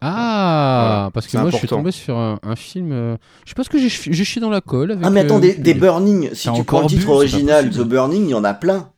[0.00, 2.92] Ah, Voilà, parce que moi je suis tombé sur un, un film.
[2.92, 4.92] euh, je sais pas ce que j'ai chi- j'ai chié dans la colle.
[4.92, 6.30] Avec, Ah mais attends, euh, des, des Burning.
[6.34, 7.68] Si tu prends le titre original.
[7.70, 8.92] The Burning, il y en a plein.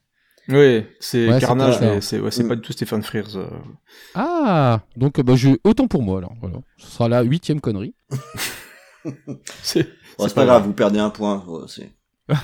[0.49, 2.49] Oui, c'est Ouais, Carnage, mais c'est ouais, Mm.
[2.49, 3.37] pas du tout Stephen Frears.
[3.37, 3.47] euh.
[4.15, 5.51] Ah, donc euh, bah, je...
[5.65, 6.35] autant pour moi alors.
[6.41, 6.57] Voilà.
[6.79, 7.95] Ce sera la huitième connerie.
[9.62, 9.87] C'est
[10.35, 11.43] pas grave, vous perdez un point.
[11.47, 11.93] Ouais, c'est-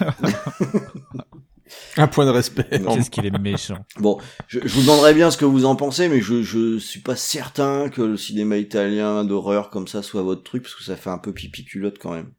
[1.96, 2.66] un point de respect.
[2.70, 3.84] Qu'est-ce qu'il est méchant.
[3.98, 4.18] Bon,
[4.48, 7.16] je, je vous demanderai bien ce que vous en pensez, mais je, je suis pas
[7.16, 11.10] certain que le cinéma italien d'horreur comme ça soit votre truc, parce que ça fait
[11.10, 12.30] un peu pipi culotte quand même.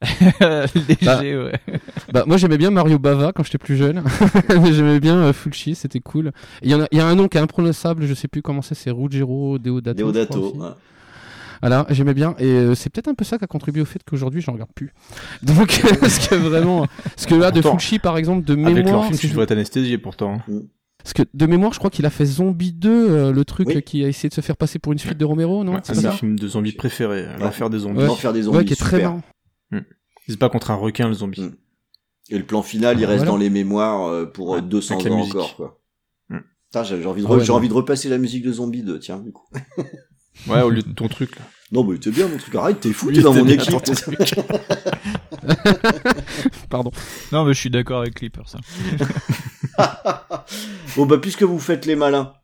[0.74, 1.60] Léger, ouais.
[2.12, 4.02] Bah, moi j'aimais bien Mario Bava quand j'étais plus jeune.
[4.62, 6.32] Mais j'aimais bien euh, Fulci, c'était cool.
[6.62, 8.40] Il y, en a, il y a un nom qui est imprononçable, je sais plus
[8.42, 9.98] comment c'est, c'est Ruggero Deodato.
[9.98, 10.56] je Deodato.
[10.56, 10.68] ouais.
[11.60, 12.36] Voilà, j'aimais bien.
[12.38, 14.70] Et euh, c'est peut-être un peu ça qui a contribué au fait qu'aujourd'hui j'en regarde
[14.74, 14.92] plus.
[15.42, 16.86] Donc, parce que vraiment.
[17.02, 19.04] Parce que là, de Pourtant, Fulci par exemple, de Avec leur mémoire.
[19.06, 20.38] film, tu je- devrais être anesthésié pourtant.
[21.02, 23.76] Parce que de mémoire, je crois qu'il a fait Zombie 2, euh, le truc Oui.
[23.76, 25.80] euh, qui a essayé de se faire passer pour une suite de Romero, non Ouais,
[25.82, 27.98] C'est un pas de mes ça films de zombies préférés, l'enfer des zombies.
[28.00, 28.06] Ouais.
[28.06, 29.10] L'enfer des zombies, Ouais, qui est très super.
[29.10, 29.22] marrant.
[29.72, 31.40] Il se bat contre un requin, le zombie.
[31.42, 31.56] Mm.
[32.30, 33.30] Et le plan final, il reste Voilà.
[33.30, 35.34] dans les mémoires euh, pour euh, Ouais, 200 avec la ans musique.
[35.34, 35.74] encore, quoi.
[36.84, 37.54] J'ai envie, de Ah re- ouais, j'ai non.
[37.56, 39.46] envie de repasser la musique de Zombie 2, tiens, du coup.
[40.46, 41.42] Ouais, au lieu de ton truc là.
[41.72, 42.54] Non, mais t'es bien mon truc.
[42.54, 43.74] Arrête, t'es fou, t'es dans mon équipe.
[46.70, 46.92] Pardon.
[47.32, 48.58] Non, mais je suis d'accord avec Clipper, ça.
[50.96, 52.34] bon, bah, puisque vous faites les malins,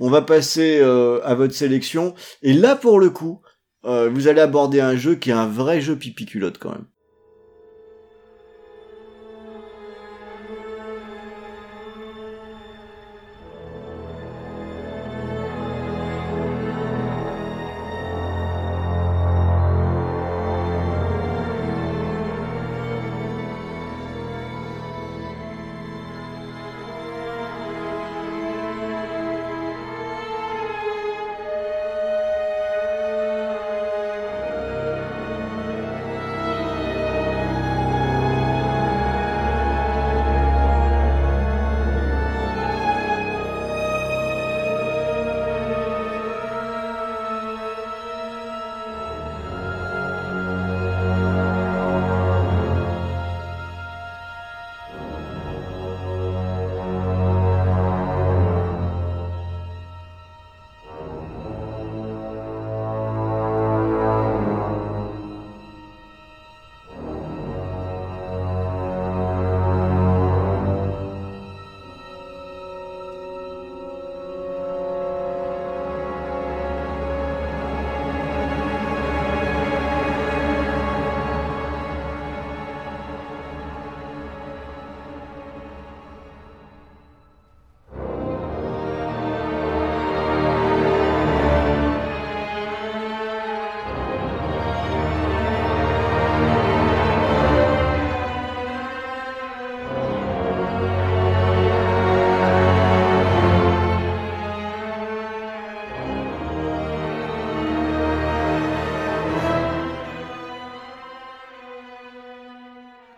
[0.00, 2.14] on va passer euh, à votre sélection.
[2.42, 3.40] Et là, pour le coup,
[3.86, 6.86] euh, vous allez aborder un jeu qui est un vrai jeu pipi culotte quand même.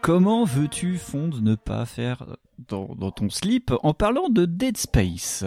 [0.09, 2.25] Comment veux-tu, Fond, ne pas faire
[2.71, 5.45] dans, dans ton slip en parlant de Dead Space?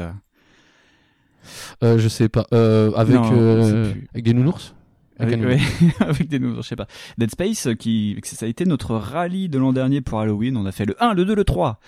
[1.84, 2.46] Euh, je sais pas.
[2.54, 4.76] Euh, avec, Non, euh, avec des nounours?
[5.18, 5.60] Avec, un ouais,
[6.00, 6.86] avec des nouveaux, je sais pas.
[7.18, 10.56] Dead Space, euh, qui, ça a été notre rallye de l'an dernier pour Halloween.
[10.56, 11.80] On a fait le 1, le 2, le 3.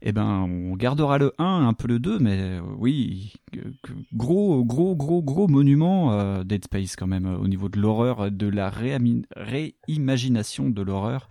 [0.00, 3.34] Eh ben, on gardera le 1, un peu le 2, mais oui,
[4.14, 8.48] gros, gros, gros, gros monument euh, Dead Space quand même, au niveau de l'horreur, de
[8.48, 11.28] la réimagination de l'horreur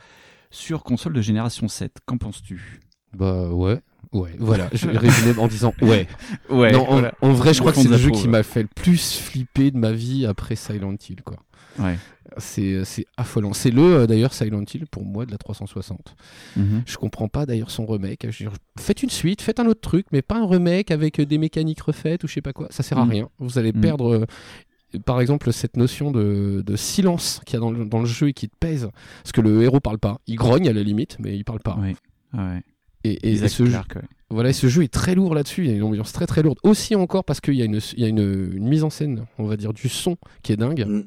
[0.53, 1.97] sur console de génération 7.
[2.05, 2.79] Qu'en penses-tu?
[3.13, 3.79] Bah ouais.
[4.11, 6.07] Ouais, voilà, je vais résumer en disant ouais.
[6.49, 8.67] Ouais, non, en, en vrai, je crois que c'est le jeu qui m'a fait le
[8.67, 11.37] plus flipper de ma vie après Silent Hill, quoi.
[11.79, 11.97] Ouais.
[12.37, 12.83] C'est
[13.17, 13.53] affolant.
[13.53, 16.15] C'est le, euh, d'ailleurs, Silent Hill pour moi de la 360.
[16.57, 16.83] Mhm.
[16.85, 18.27] Je comprends pas d'ailleurs son remake.
[18.29, 18.45] Je
[18.79, 21.81] faites une suite, faites un autre truc, mais pas un remake avec euh, des mécaniques
[21.81, 22.67] refaites ou je sais pas quoi.
[22.69, 23.09] Ça sert à Mm.
[23.09, 23.29] rien.
[23.39, 23.81] Vous allez Mm.
[23.81, 24.25] perdre, euh,
[25.05, 28.29] par exemple, cette notion de, de silence qu'il y a dans le, dans le jeu
[28.29, 28.89] et qui te pèse.
[29.23, 30.19] Parce que le héros parle pas.
[30.27, 31.77] Il grogne à la limite, mais il parle pas.
[31.77, 31.95] Ouais.
[33.03, 33.77] Et, et- et Isaac ce, jeu,
[34.29, 35.65] voilà, et ce jeu est très lourd là-dessus.
[35.65, 36.57] Il y a une ambiance très très lourde.
[36.63, 39.25] Aussi encore parce qu'il y a, une, il y a une, une mise en scène,
[39.37, 40.85] on va dire, du son qui est dingue.
[40.87, 41.03] Mm.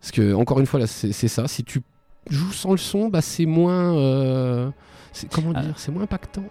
[0.00, 1.48] Parce que, encore une fois, là, c'est ça.
[1.48, 1.80] Si tu
[2.30, 3.96] joues sans le son, bah, c'est moins.
[3.98, 4.70] euh,
[5.32, 5.62] comment Ah.
[5.64, 6.44] dire C'est moins impactant.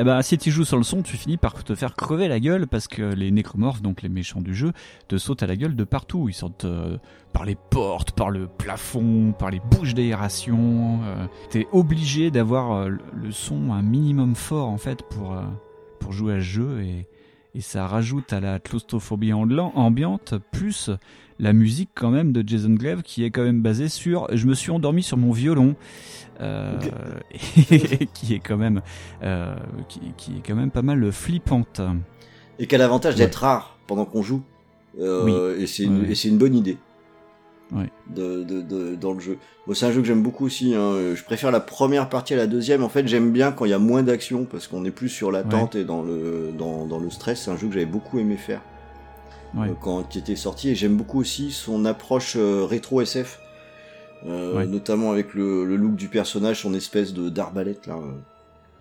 [0.00, 2.38] Eh ben, si tu joues sur le son, tu finis par te faire crever la
[2.38, 4.72] gueule parce que les nécromorphes, donc les méchants du jeu,
[5.08, 6.28] te sautent à la gueule de partout.
[6.28, 6.98] Ils sortent euh,
[7.32, 11.00] par les portes, par le plafond, par les bouches d'aération.
[11.04, 15.34] Euh, T'es obligé d'avoir euh, le- son un minimum fort en fait pour
[15.98, 17.08] pour jouer à ce jeu et
[17.54, 20.90] et ça rajoute à la claustrophobie ambiante plus
[21.38, 24.54] la musique quand même de Jason Glave qui est quand même basée sur je me
[24.54, 25.76] suis endormi sur mon violon
[26.40, 26.72] euh,
[27.70, 28.80] et qui est quand même
[29.22, 29.54] euh,
[29.88, 31.80] qui, qui est quand même pas mal flippante.
[32.58, 34.42] Et quel avantage d'être rare pendant qu'on joue.
[35.00, 36.10] Euh, Et c'est une, Ouais.
[36.10, 36.76] et c'est une bonne idée.
[37.70, 37.90] Ouais.
[38.14, 39.36] De, de, de- dans le jeu.
[39.74, 40.74] C'est un jeu que j'aime beaucoup aussi.
[40.74, 41.14] hein.
[41.14, 42.82] Je préfère la première partie à la deuxième.
[42.82, 45.30] En fait, j'aime bien quand il y a moins d'action parce qu'on est plus sur
[45.30, 47.42] l'attente et dans le, dans, dans le stress.
[47.44, 48.62] C'est un jeu que j'avais beaucoup aimé faire
[49.54, 49.68] Ouais.
[49.68, 50.70] euh, quand il était sorti.
[50.70, 53.40] Et j'aime beaucoup aussi son approche euh, rétro SF.
[54.26, 54.66] Euh, Ouais.
[54.66, 57.96] Notamment avec le, le look du personnage, son espèce de d'arbalète là.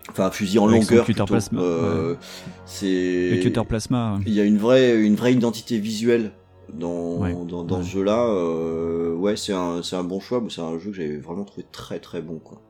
[0.10, 0.86] Enfin, fusil en longueur.
[0.86, 1.26] cutter plutôt.
[1.26, 2.16] plasma, Euh,
[2.66, 3.30] C'est.
[3.32, 4.20] Le cutter plasma.
[4.26, 6.32] Il y a une vraie, une vraie identité visuelle
[6.74, 7.34] dans, Ouais.
[7.48, 7.84] dans, dans Ouais.
[7.84, 8.26] ce jeu-là.
[8.30, 10.42] Euh, ouais, c'est un, c'est un bon choix.
[10.42, 12.40] mais C'est un jeu que j'avais vraiment trouvé très très bon.
[12.40, 12.62] Quoi.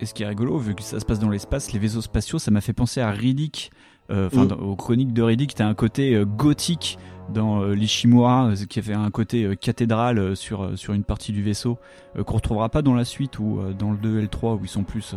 [0.00, 2.38] Et ce qui est rigolo, vu que ça se passe dans l'espace, les vaisseaux spatiaux,
[2.40, 3.70] ça m'a fait penser à Riddick.
[4.10, 4.64] euh, Enfin, Mm.
[4.68, 9.10] aux chroniques de Riddick, t'as un côté gothique dans euh, l'Ishimura, euh, qui avait un
[9.10, 11.78] côté euh, cathédrale sur, sur une partie du vaisseau,
[12.26, 14.68] qu'on retrouvera pas dans la suite ou dans le 2 et le 3, où ils
[14.68, 15.14] sont plus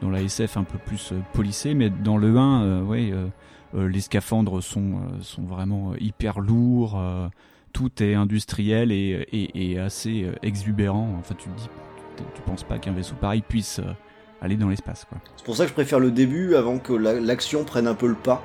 [0.00, 3.12] dans la SF un peu plus polissés, mais dans le 1, euh, ouais,
[3.74, 7.00] les scaphandres sont, sont vraiment hyper lourds,
[7.72, 11.08] tout est industriel et, et, assez exubérant.
[11.18, 11.68] Enfin, tu te dis,
[12.34, 13.80] tu, penses pas qu'un vaisseau pareil puisse
[14.42, 15.06] aller dans l'espace.
[15.36, 18.08] C'est pour ça que je préfère le début avant que la- l'action prenne un peu
[18.08, 18.42] le pas.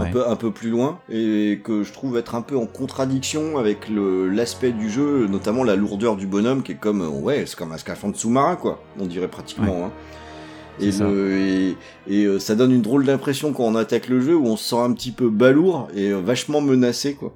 [0.00, 3.58] Un, peu, un peu plus loin et que je trouve être un peu en contradiction
[3.58, 7.44] avec le- l'aspect du jeu, notamment la lourdeur du bonhomme qui est comme euh, ouais
[7.46, 9.86] c'est comme un scaphandre sous-marin quoi, on dirait pratiquement.
[9.86, 9.90] hein.
[10.78, 11.04] Et, C'est ça.
[11.08, 14.46] le- et, et, euh, ça donne une drôle d'impression quand on attaque le jeu où
[14.46, 17.32] on se sent un petit peu balourd et euh, vachement menacé quoi.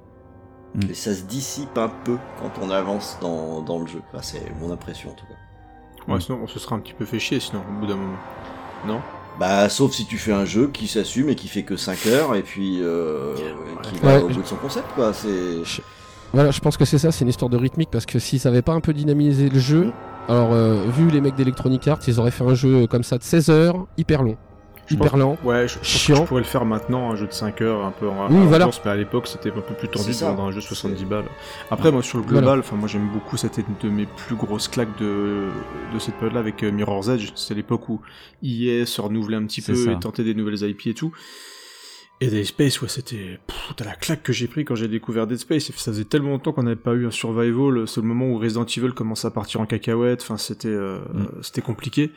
[0.75, 0.91] Mm.
[0.91, 3.99] Et ça se dissipe un peu quand on avance dans, dans le jeu.
[4.13, 6.11] Enfin, c'est mon impression en tout cas.
[6.13, 8.17] Ouais, sinon on se serait un petit peu fait chier, sinon, au bout d'un moment.
[8.87, 9.01] Non?
[9.41, 12.35] Bah, sauf si tu fais un jeu qui s'assume et qui fait que 5 heures
[12.35, 13.33] et puis euh,
[13.81, 14.19] qui Ouais.
[14.19, 15.13] va au bout de son concept, quoi.
[15.13, 15.81] C'est.
[16.31, 18.61] Voilà, je pense que c'est ça, c'est une histoire de rythmique parce que s'ils avaient
[18.61, 19.91] pas un peu dynamisé le jeu,
[20.29, 23.23] alors euh, vu les mecs d'Electronic Arts, ils auraient fait un jeu comme ça de
[23.23, 24.37] 16 heures, hyper long,
[24.93, 25.37] hyper lent.
[25.43, 26.15] Ouais, je, que Chiant.
[26.17, 28.65] je pourrais le faire maintenant, un jeu de 5 heures, un peu en Oui, voilà.
[28.65, 31.05] avance, mais à l'époque c'était un peu plus tendu de vendre un jeu 70 C'est-
[31.05, 31.25] balles.
[31.69, 34.67] Après, moi sur le global, enfin moi j'aime beaucoup, c'était une de mes plus grosses
[34.67, 35.47] claques de,
[35.93, 37.31] de cette période-là avec euh, Mirror's Edge.
[37.35, 38.01] C'est l'époque où
[38.43, 39.91] EA se renouvelait un petit peu ça.
[39.91, 41.11] et tentait des nouvelles IP et tout.
[42.23, 43.39] Et Dead Space, ouais, c'était.
[43.75, 45.71] T'as la claque que j'ai pris quand j'ai découvert Dead Space.
[45.71, 47.87] Ça faisait tellement longtemps qu'on n'avait pas eu un survival.
[47.87, 50.21] C'est le moment où Resident Evil commençait à partir en cacahuète.
[50.21, 51.25] Enfin, c'était euh, Mm.
[51.41, 52.11] c'était compliqué.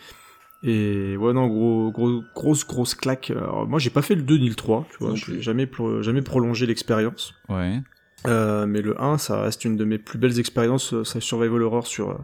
[0.67, 3.31] Et ouais, non, gros, gros, grosse, grosse claque.
[3.31, 5.15] Alors, moi, j'ai pas fait le 2 ni le 3, tu vois.
[5.15, 7.35] J'ai jamais, pro- jamais prolongé l'expérience.
[7.51, 7.81] Ouais.
[8.27, 11.61] Euh, mais le 1, ça reste une de mes plus belles expériences, euh, ça survival
[11.61, 12.15] horror sur euh,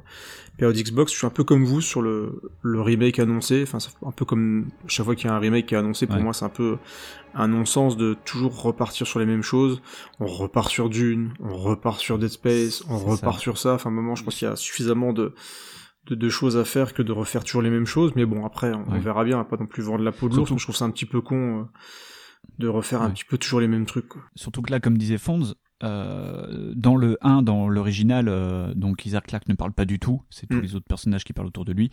[0.56, 1.12] période Xbox.
[1.12, 3.60] Je suis un peu comme vous sur le, le remake annoncé.
[3.64, 6.06] Enfin, c'est un peu comme chaque fois qu'il y a un remake qui est annoncé,
[6.06, 6.22] pour Ouais.
[6.22, 6.78] moi, c'est un peu
[7.34, 9.82] un non-sens de toujours repartir sur les mêmes choses.
[10.20, 13.40] On repart sur Dune, on repart sur Dead Space, on repart ça.
[13.42, 13.74] sur ça.
[13.74, 15.34] Enfin, à un moment, je pense qu'il y a suffisamment de,
[16.06, 18.12] de, de choses à faire que de refaire toujours les mêmes choses.
[18.16, 19.36] Mais bon, après, on, verra bien.
[19.36, 20.50] On va pas non plus vendre la peau de l'ours.
[20.56, 21.64] Je trouve ça un petit peu con euh,
[22.58, 24.08] de refaire un petit peu toujours les mêmes trucs.
[24.08, 24.22] quoi.
[24.34, 29.26] Surtout que là, comme disait Fonds, euh, dans le 1, dans l'original, euh, donc Isaac
[29.26, 30.62] Clarke ne parle pas du tout, c'est tous Mm.
[30.62, 31.90] les autres personnages qui parlent autour de lui.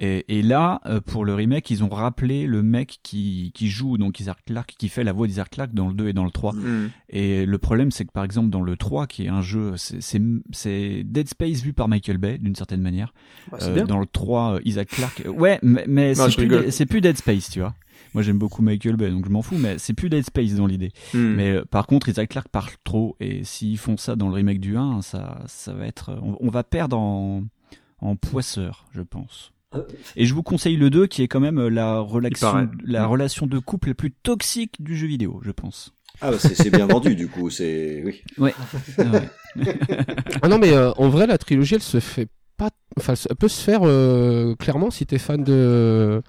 [0.00, 3.98] Et, et là, euh, pour le remake, ils ont rappelé le mec qui, qui joue,
[3.98, 6.30] donc Isaac Clarke, qui fait la voix d'Isaac Clarke dans le 2 et dans le
[6.30, 6.52] 3.
[6.52, 6.88] Hmm.
[7.10, 10.18] Et le problème, c'est que par exemple, dans le 3, qui est un jeu, c'est-
[11.04, 13.12] Dead Space vu par Michael Bay, d'une certaine manière.
[13.50, 15.22] Bah, dans le 3, euh, Isaac Clarke.
[15.26, 17.74] Ouais, mais, mais c'est plus, plus Dead Space, tu vois.
[18.14, 20.66] Moi, j'aime beaucoup Michael Bay, donc je m'en fous, mais c'est plus Dead Space dans
[20.66, 20.92] l'idée.
[21.12, 21.34] Hmm.
[21.34, 24.60] Mais euh, par contre, Isaac Clarke parle trop, et s'ils font ça dans le remake
[24.60, 26.16] du 1, ça, ça va être.
[26.22, 27.44] On, on va perdre en,
[28.00, 29.52] en poisseur, je pense.
[30.16, 32.06] Et je vous conseille le 2, qui est quand même euh, la,
[32.84, 35.92] la relation de couple la plus toxique du jeu vidéo, je pense.
[36.20, 38.22] Ah bah c'est c'est bien vendu du coup, c'est oui.
[38.38, 38.54] Ouais.
[38.98, 39.28] Ouais.
[40.42, 42.70] Ah non, mais euh, en vrai, la trilogie, elle se fait pas.
[42.96, 46.22] Enfin, elle peut se faire euh, clairement si t'es fan de.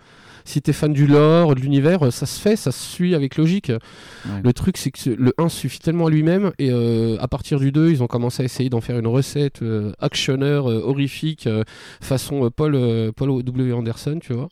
[0.46, 3.36] Si t'es fan du lore, de l'univers, euh, ça se fait, ça se suit avec
[3.36, 3.72] logique.
[4.44, 7.72] Le truc, c'est que le 1 suffit tellement à lui-même, et euh, à partir du
[7.72, 11.64] 2, ils ont commencé à essayer d'en faire une recette euh, actionneur, euh, horrifique, euh,
[12.02, 13.74] façon euh, Paul, euh, Paul W.
[13.74, 14.50] Anderson, tu vois.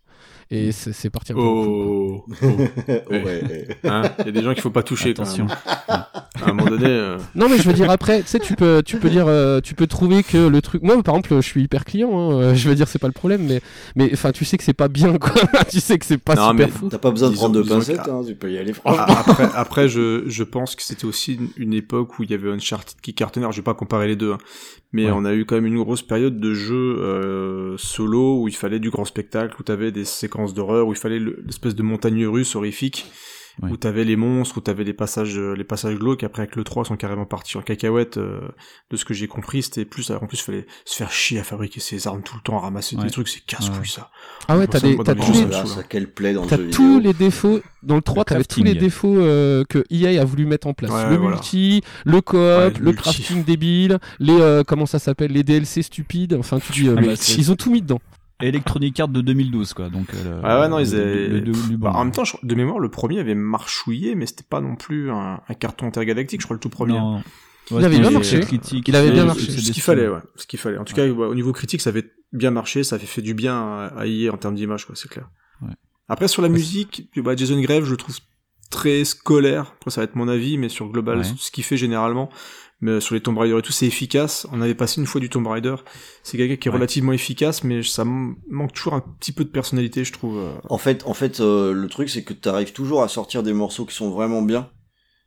[0.52, 1.42] Et c'est c'est parti un peu.
[1.42, 2.46] Oh, oh.
[3.10, 3.68] ouais.
[3.86, 5.46] Hein, Il y a des gens qu'il faut pas toucher quand Attention.
[5.46, 5.56] même.
[5.88, 8.84] À un moment donné, euh, Non mais je veux dire après, tu sais tu peux
[8.86, 11.64] tu peux dire euh, tu peux trouver que le truc moi par exemple je suis
[11.64, 13.62] hyper client hein, euh, je veux dire c'est pas le problème mais
[13.96, 15.32] mais enfin tu sais que c'est pas bien quoi.
[15.72, 16.90] tu sais que c'est pas Non, super mais fou.
[16.90, 19.16] T'as pas besoin de prendre de pincettes, hein, tu peux y aller Ah, franchement.
[19.26, 22.52] après, après, je, je pense que c'était aussi une, une époque où il y avait
[22.52, 23.46] Uncharted qui cartonnait.
[23.46, 24.38] Alors, je vais pas comparer les deux, hein,
[24.94, 25.12] mais Ouais.
[25.14, 28.80] on a eu quand même une grosse période de jeux euh, solo où il fallait
[28.80, 32.26] du grand spectacle, où t'avais des séquences d'horreur, où il fallait le- l'espèce de montagne
[32.26, 33.12] russe horrifique,
[33.62, 36.24] Où t'avais les monstres, où t'avais les passages, euh, les passages glauques.
[36.24, 38.18] Après, avec le 3, ils sont carrément partis en cacahuète.
[38.18, 38.42] euh,
[38.90, 41.44] de ce que j'ai compris, c'était plus, en plus, il fallait se faire chier à
[41.44, 43.04] fabriquer ses armes tout le temps, à ramasser Ouais.
[43.04, 43.86] des trucs, c'est casse-couille Ouais.
[43.88, 44.10] ça.
[44.48, 45.46] Ah ouais t'as des t'as tous les
[46.34, 49.84] dans le T'as tous les défauts dans le 3 t'avais tous les défauts euh, que
[49.92, 50.92] EA a voulu mettre en place.
[50.92, 51.36] Ouais, le voilà.
[51.36, 56.34] multi, le coop, Ouais, le crafting débile, les euh, comment ça s'appelle, les DLC stupides.
[56.40, 58.00] Enfin tu dis euh, Ah bah, c'est- ils ont tout mis dedans.
[58.48, 59.90] Electronic Arts de 2012, quoi.
[59.90, 61.86] Donc, euh, le- Ouais, ouais, non, ils le- avaient- le- le- du bon.
[61.90, 64.76] Bah, en même temps, je- de mémoire, le premier avait marchouillé, mais c'était pas non
[64.76, 66.94] plus un, un carton intergalactique, je crois, le tout premier.
[67.00, 67.22] Non.
[67.72, 68.40] Il avait bien marché.
[68.42, 68.88] critiques.
[68.90, 69.46] Il avait bien ce- marché.
[69.46, 70.20] Ce, C'est qu'il des- fallait, ouais.
[70.36, 70.78] Ce qu'il fallait.
[70.78, 73.34] En tout cas, ouais, au niveau critique, ça avait bien marché, ça avait fait du
[73.34, 73.56] bien
[73.98, 75.30] à, EA en termes d'image, quoi, c'est clair.
[75.62, 75.70] Ouais.
[76.10, 78.18] Après, sur la musique, bah, Jason Grave, je le trouve
[78.70, 79.74] très scolaire.
[79.78, 81.24] Après, ça va être mon avis, mais sur Global, Ouais.
[81.38, 82.30] ce qu'il fait généralement,
[82.84, 84.46] mais sur les Tomb Raider et tout, c'est efficace.
[84.52, 85.76] On avait passé une fois du Tomb Raider.
[86.22, 86.78] C'est quelqu'un qui est Ouais.
[86.78, 90.38] relativement efficace, mais ça manque toujours un petit peu de personnalité, je trouve.
[90.38, 90.52] euh.
[90.70, 93.86] En fait, en fait, euh, le truc c'est que t'arrives toujours à sortir des morceaux
[93.86, 94.70] qui sont vraiment bien.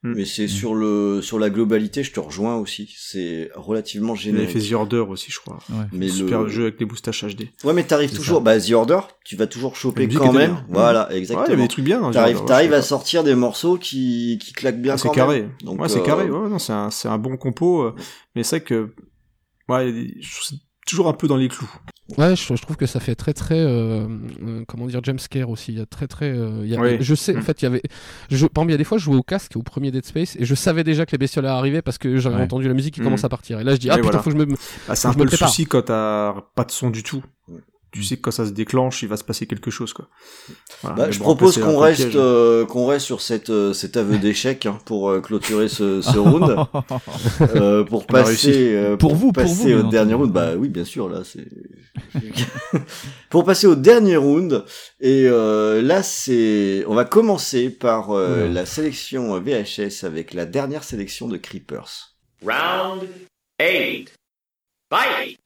[0.02, 0.12] Mm.
[0.14, 2.94] Mais c'est sur le sur la globalité, je te rejoins aussi.
[2.98, 4.70] C'est relativement Il avait fait générique.
[4.70, 5.58] The Order aussi, je crois.
[5.70, 5.86] Ouais.
[5.92, 6.48] Mais Super le...
[6.48, 7.48] jeu avec des moustaches HD.
[7.64, 8.38] Ouais, mais t'arrives toujours.
[8.38, 8.44] ça.
[8.44, 10.52] Bah, The Order, tu vas toujours choper quand même.
[10.52, 10.64] bien.
[10.68, 11.46] Voilà, Ouais, il y exactement.
[11.46, 15.10] avait des trucs bien T'arrives, à sortir des morceaux qui qui claquent bien Ah, c'est
[15.10, 15.40] carré.
[15.42, 15.50] même.
[15.64, 16.30] Donc, ouais, c'est euh, carré.
[16.30, 17.82] Ouais, non, c'est un, c'est un bon compo.
[17.82, 17.94] euh,
[18.34, 18.90] mais c'est vrai que,
[19.70, 21.68] ouais, il a je trouve toujours un peu dans les clous.
[22.18, 24.06] Ouais, je, je trouve que ça fait très très euh,
[24.42, 25.72] euh, comment dire James Scare aussi.
[25.72, 26.30] Il y a très très.
[26.30, 26.96] euh, il y a- Oui.
[27.00, 27.42] Je sais, en Mm.
[27.42, 27.82] fait, il y avait.
[28.30, 30.04] Je, par exemple, il y a des fois, je jouais au casque au premier Dead
[30.04, 32.42] Space et je savais déjà que les bestioles arrivaient parce que j'avais Ouais.
[32.42, 33.04] entendu la musique qui Mm.
[33.04, 33.58] commence à partir.
[33.60, 34.22] Et là, je dis ah Oui, putain, voilà.
[34.22, 34.56] faut que je me.
[34.88, 35.48] Ah, c'est un peu me le prépare.
[35.48, 37.24] souci quand t'as pas de son du tout.
[37.96, 40.08] Tu sais que quand ça se déclenche, il va se passer quelque chose, quoi.
[40.82, 40.96] Voilà.
[40.96, 42.12] Bah, je bon, propose qu'on reste piège.
[42.16, 46.18] euh, qu'on reste sur cette euh, cet aveu d'échec hein, pour euh, clôturer ce, ce
[46.18, 46.56] round.
[47.40, 50.84] Euh, pour passer euh, Pour vous, pour passer vous, au dernier round bah oui bien
[50.84, 51.46] sûr là c'est
[53.30, 54.64] pour passer au dernier round
[55.00, 60.84] et euh, là c'est on va commencer par euh, la sélection VHS avec la dernière
[60.84, 62.14] sélection de Creepers
[62.44, 63.08] Round
[63.58, 64.12] eight.
[64.90, 65.38] Fight!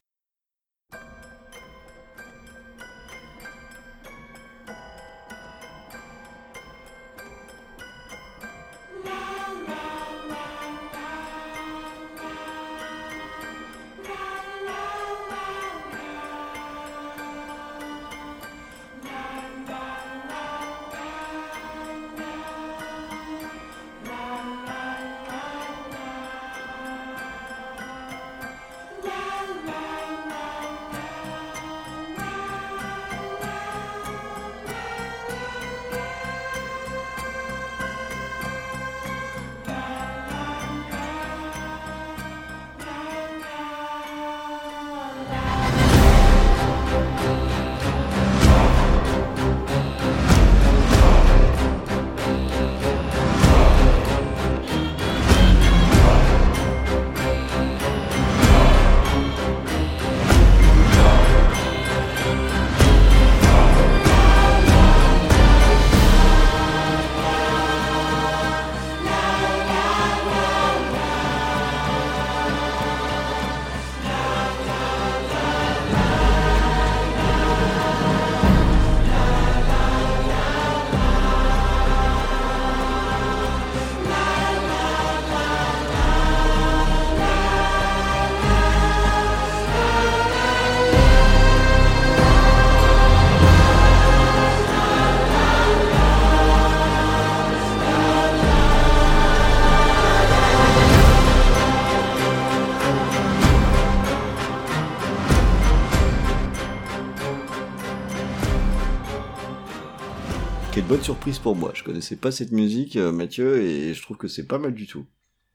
[111.02, 111.72] Surprise pour moi.
[111.74, 114.86] Je connaissais pas cette musique, euh, Mathieu, et je trouve que c'est pas mal du
[114.86, 115.06] tout.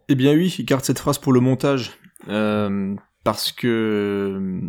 [0.07, 1.91] Eh bien oui, il garde cette phrase pour le montage.
[2.27, 4.61] Euh, parce que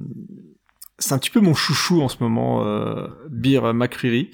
[0.98, 4.31] c'est un petit peu mon chouchou en ce moment, euh, Beer McCreary.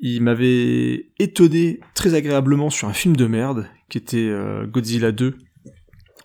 [0.00, 4.32] Il m'avait étonné très agréablement sur un film de merde qui était
[4.66, 5.36] Godzilla 2.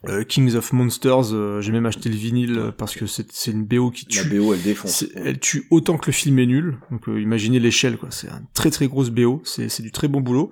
[0.08, 3.90] Euh, Kings of Monsters, euh, j'ai même acheté le vinyle parce que c'est une BO
[3.92, 4.30] qui La tue.
[4.38, 5.06] BO, elle défonce.
[5.16, 6.78] Elle tue autant que le film est nul.
[6.92, 8.10] Donc euh, imaginez l'échelle, quoi.
[8.12, 9.42] C'est une très très grosse BO.
[9.46, 10.52] C'est du très bon boulot.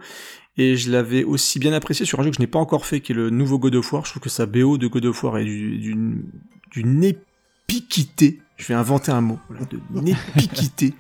[0.58, 3.00] Et je l'avais aussi bien apprécié sur un jeu que je n'ai pas encore fait,
[3.02, 4.06] qui est le nouveau God of War.
[4.06, 6.24] Je trouve que sa BO de God of War est du- d'une
[6.72, 8.40] d'une épicité.
[8.58, 9.40] Je vais inventer un mot.
[9.50, 10.94] Voilà, d'une épicité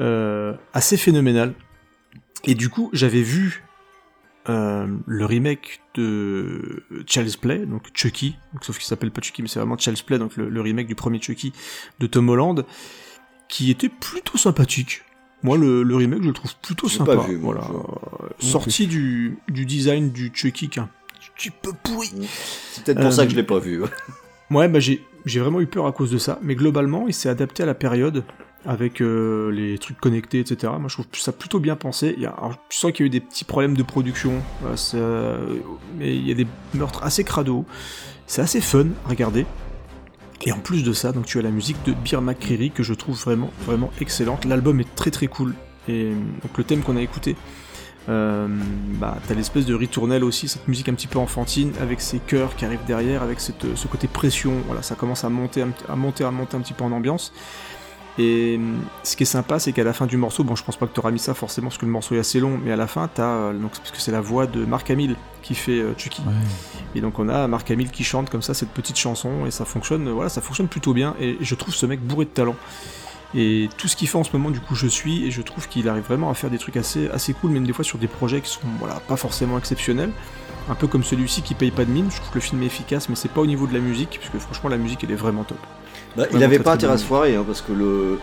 [0.00, 1.54] euh, assez phénoménale.
[2.44, 3.64] Et du coup, j'avais vu
[4.48, 9.48] euh, le remake de Child's Play, donc Chucky, donc, sauf qu'il s'appelle pas Chucky, mais
[9.48, 11.52] c'est vraiment Child's Play, donc le, le remake du premier Chucky
[11.98, 12.64] de Tom Holland,
[13.48, 15.02] qui était plutôt sympathique.
[15.42, 17.16] Moi, le, le remake, je le trouve plutôt sympa.
[17.16, 17.68] pas vu, moi, voilà.
[17.70, 20.90] Euh, Sorti du, du design du Chucky, qui est un
[21.36, 22.10] petit peu pourri.
[22.72, 23.82] C'est peut-être pour Euh, ça que je l'ai pas vu.
[24.50, 25.00] Ouais, bah j'ai
[25.40, 28.24] vraiment eu peur à cause de ça, mais globalement, il s'est adapté à la période
[28.66, 30.72] avec euh, les trucs connectés, etc.
[30.78, 32.14] Moi, je trouve ça plutôt bien pensé.
[32.16, 32.34] Il y a,
[32.68, 34.42] je sens qu'il y a eu des petits problèms de production,
[34.94, 35.56] euh,
[35.98, 37.64] mais il y a des meurtres assez crado.
[38.26, 39.46] C'est assez fun à regarder.
[40.44, 42.94] Et en plus de ça, donc tu as la musique de Beer McCreary que je
[42.94, 44.44] trouve vraiment vraiment excellente.
[44.44, 45.54] L'album est très très cool.
[45.88, 47.36] Et donc le thème qu'on a écouté,
[48.08, 48.46] euh,
[49.00, 52.54] bah, t'as l'espèce de ritournelle aussi, cette musique un petit peu enfantine, avec ces chœurs
[52.54, 56.24] qui arrivent derrière, avec cette, ce côté pression, voilà, ça commence à monter, à monter,
[56.24, 57.32] à monter un petit peu en ambiance.
[58.18, 60.76] Et hum, ce qui est sympa, c'est qu'à la fin du morceau, bon, je pense
[60.76, 62.76] pas que t'auras mis ça forcément parce que le morceau est assez long, mais à
[62.76, 65.80] la fin, t'as, euh, donc, parce que c'est la voix de Mark Hamill qui fait
[65.80, 66.22] euh, Chucky.
[66.94, 69.64] Et donc on a Mark Hamill qui chante comme ça cette petite chanson et ça
[69.64, 72.56] fonctionne, voilà, ça fonctionne plutôt bien et je trouve ce mec bourré de talent.
[73.34, 75.68] Et tout ce qu'il fait en ce moment, du coup, je suis et je trouve
[75.68, 78.06] qu'il arrive vraiment à faire des trucs assez, assez cool, même des fois sur des
[78.06, 80.10] projets qui sont, voilà, pas forcément exceptionnels.
[80.68, 82.08] Un peu comme celui-ci qui paye pas de mine.
[82.10, 84.18] Je trouve que le film est efficace, mais c'est pas au niveau de la musique,
[84.20, 85.58] puisque franchement la musique elle est vraiment top.
[86.16, 88.18] Bah, il Vraiment avait très, pas intérêt à se foirer, hein, parce que le,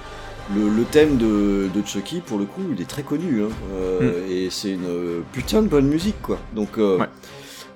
[0.56, 3.44] le, le thème de, de Chucky, pour le coup, il est très connu.
[3.44, 6.40] Hein, euh, Et c'est une putain de bonne musique, quoi.
[6.56, 7.08] Donc, euh, Ouais.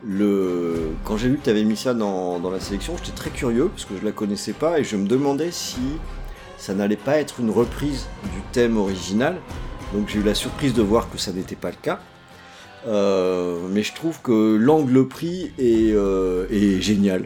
[0.05, 3.29] le, quand j'ai vu que tu avais mis ça dans, dans la sélection, j'étais très
[3.29, 5.79] curieux, parce que je la connaissais pas, et je me demandais si
[6.57, 9.37] ça n'allait pas être une reprise du thème original.
[9.93, 11.99] Donc j'ai eu la surprise de voir que ça n'était pas le cas.
[12.87, 15.93] Euh, mais je trouve que l'angle pris est,
[16.51, 17.25] est génial.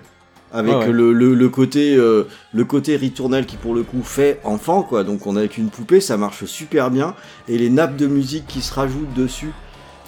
[0.53, 0.91] Avec ouais.
[0.91, 2.23] Le, le, le côté euh,
[2.53, 5.03] le côté ritournel qui pour le coup fait enfant quoi.
[5.05, 7.15] Donc on a avec une poupée, ça marche super bien.
[7.47, 9.51] Et les nappes de musique qui se rajoutent dessus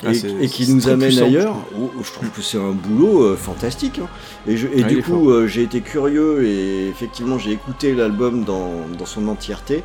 [0.06, 2.58] Ah, et, c'est- et qui c'est nous amènent puissant, ailleurs, oh, je trouve que c'est
[2.58, 4.00] un boulot euh, fantastique.
[4.04, 4.08] hein.
[4.46, 9.06] Et, je, du coup, euh, j'ai été curieux et effectivement, j'ai écouté l'album dans, dans
[9.06, 9.82] son entièreté.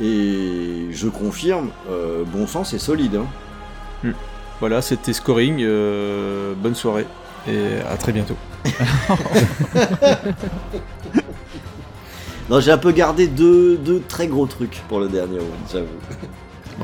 [0.00, 3.16] Et je confirme, euh, bon sens et solide.
[4.04, 4.10] hein.
[4.58, 5.58] Voilà, c'était Scoring.
[6.62, 7.04] bonne soirée
[7.48, 8.36] et à très bientôt.
[12.50, 15.86] Non, j'ai un peu gardé deux, deux très gros trucs pour le dernier round, j'avoue.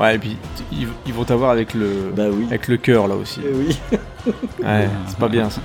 [0.01, 0.37] Ouais, et puis
[0.73, 2.47] ils, ils vont t'avoir avec le Bah oui.
[2.47, 3.41] avec le cœur là aussi.
[3.45, 3.79] Eh oui.
[4.63, 5.61] Ouais, c'est pas bien ça.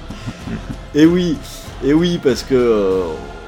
[0.96, 1.38] Et oui,
[1.84, 3.02] et oui, parce que euh,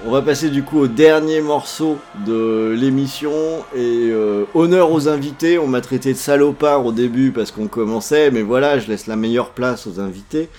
[0.06, 3.32] on va passer du coup au dernier morceau de l'émission
[3.76, 5.58] et euh, honneur aux invités.
[5.60, 9.16] On m'a traité de salopard au début parce qu'on commençait, mais voilà, je laisse la
[9.16, 10.50] meilleure place aux invités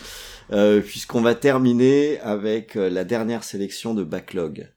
[0.80, 4.75] puisqu'on va terminer avec euh, la dernière sélection de Backlog.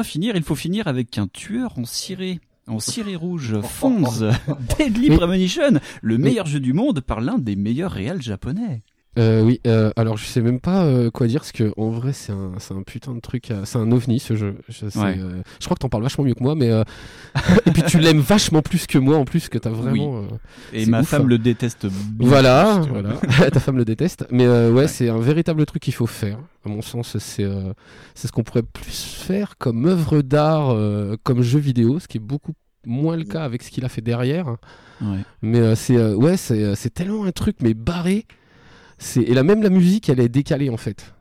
[0.00, 2.40] Bien finir, il faut finir avec un tueur en ciré.
[2.66, 4.24] En ciré rouge, Fonz,
[4.78, 8.82] Deadly Premonition, le meilleur jeu du monde par l'un des meilleurs réals japonais.
[9.20, 12.12] Euh, oui, euh, alors je sais même pas euh, quoi dire parce que en vrai
[12.12, 14.56] c'est un, un putain de truc, c'est un ovni ce jeu.
[14.68, 15.18] Je, sais, Ouais.
[15.60, 16.68] je crois que t'en parles vachement mieux que moi, mais
[17.66, 20.22] et puis tu l'aimes vachement plus que moi en plus que t'as vraiment.
[20.72, 21.28] Et ma ouf, femme hein.
[21.28, 23.50] le déteste bien Voilà, plus, voilà.
[23.50, 24.88] Ta femme le déteste, mais ouais, Ouais.
[24.88, 26.38] c'est un véritable truc qu'il faut faire.
[26.64, 27.46] À mon sens, c'est
[28.14, 30.74] c'est ce qu'on pourrait plus faire comme œuvre d'art,
[31.22, 32.52] comme jeu vidéo, ce qui est beaucoup
[32.86, 34.56] moins le cas avec ce qu'il a fait derrière.
[35.02, 35.18] Ouais.
[35.42, 38.26] Mais c'est ouais, c'est tellement un truc mais barré.
[39.00, 41.14] C'est et là même la musique, elle est décalée en fait.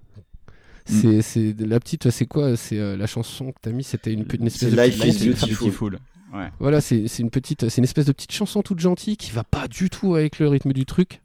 [0.89, 0.93] Mm.
[1.01, 4.25] C'est c'est la petite, c'est quoi C'est euh, la chanson que t'as mis, c'était une,
[4.37, 5.47] une espèce de Life petite is chanson.
[5.47, 5.99] Beautiful.
[6.33, 6.49] Ouais.
[6.59, 9.43] Voilà, c'est c'est une petite, c'est une espèce de petite chanson toute gentille qui va
[9.45, 11.21] pas du tout avec le rythme du truc.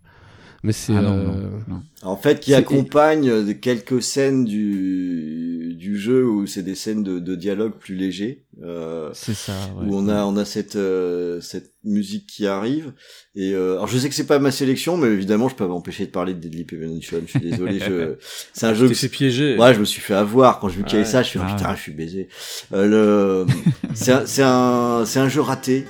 [0.66, 1.82] Mais c'est Ah non, euh, non, non.
[2.03, 7.19] En fait, qui C'est- accompagne quelques scènes du, du jeu où c'est des scènes de,
[7.19, 9.53] de dialogue plus légers, euh, C'est ça.
[9.78, 9.86] ouais.
[9.86, 12.93] où on a on a cette euh, cette musique qui arrive.
[13.36, 15.70] Et euh, alors je sais que c'est pas ma sélection, mais évidemment je peux pas
[15.70, 17.19] m'empêcher de parler de Deadly Premonition.
[17.27, 17.78] Je suis désolé.
[17.78, 18.15] je...
[18.55, 18.86] C'est un jeu.
[18.89, 19.59] Tu que- t'es fait piéger.
[19.59, 21.23] Ouais, je me suis fait avoir quand j'ai vu qu'il y avait ça.
[21.23, 21.77] Je suis Ah putain, ouais.
[21.77, 22.28] je suis baisé.
[22.73, 23.53] Euh, le...
[23.95, 25.85] c'est un c'est un c'est un jeu raté.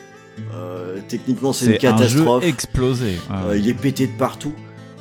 [0.52, 2.44] Euh, techniquement, c'est une C'est un jeu catastrophe.
[2.44, 3.12] explosé.
[3.30, 3.60] Ah Euh, ouais.
[3.60, 4.52] il est pété de partout.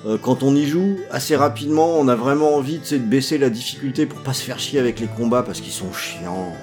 [0.05, 4.05] Euh, quand on y joue, assez rapidement, on a vraiment envie de baisser la difficulté
[4.05, 6.53] pour pas se faire chier avec les combats parce qu'ils sont chiants.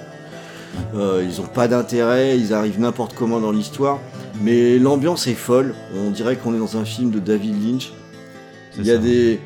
[0.95, 3.99] Euh, ils ont pas d'intérêt, ils arrivent n'importe comment dans l'histoire.
[4.43, 5.75] Mais l'ambiance est folle.
[5.97, 7.93] On dirait qu'on est dans un film de David Lynch.
[8.79, 9.01] Il y a ça.
[9.01, 9.41] des.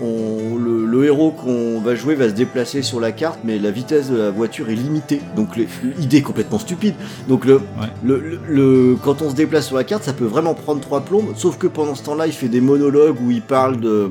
[0.00, 3.70] On- le, le héros qu'on va jouer va se déplacer sur la carte, mais la
[3.70, 5.20] vitesse de la voiture est limitée.
[5.36, 5.68] Donc, les,
[6.00, 6.94] idée complètement stupide.
[7.28, 7.60] Donc, le,
[8.04, 11.00] le, le- le- quand on se déplace sur la carte, ça peut vraiment prendre trois
[11.02, 11.32] plombes.
[11.36, 14.10] Sauf que pendant ce temps-là, il fait des monologues où il parle de,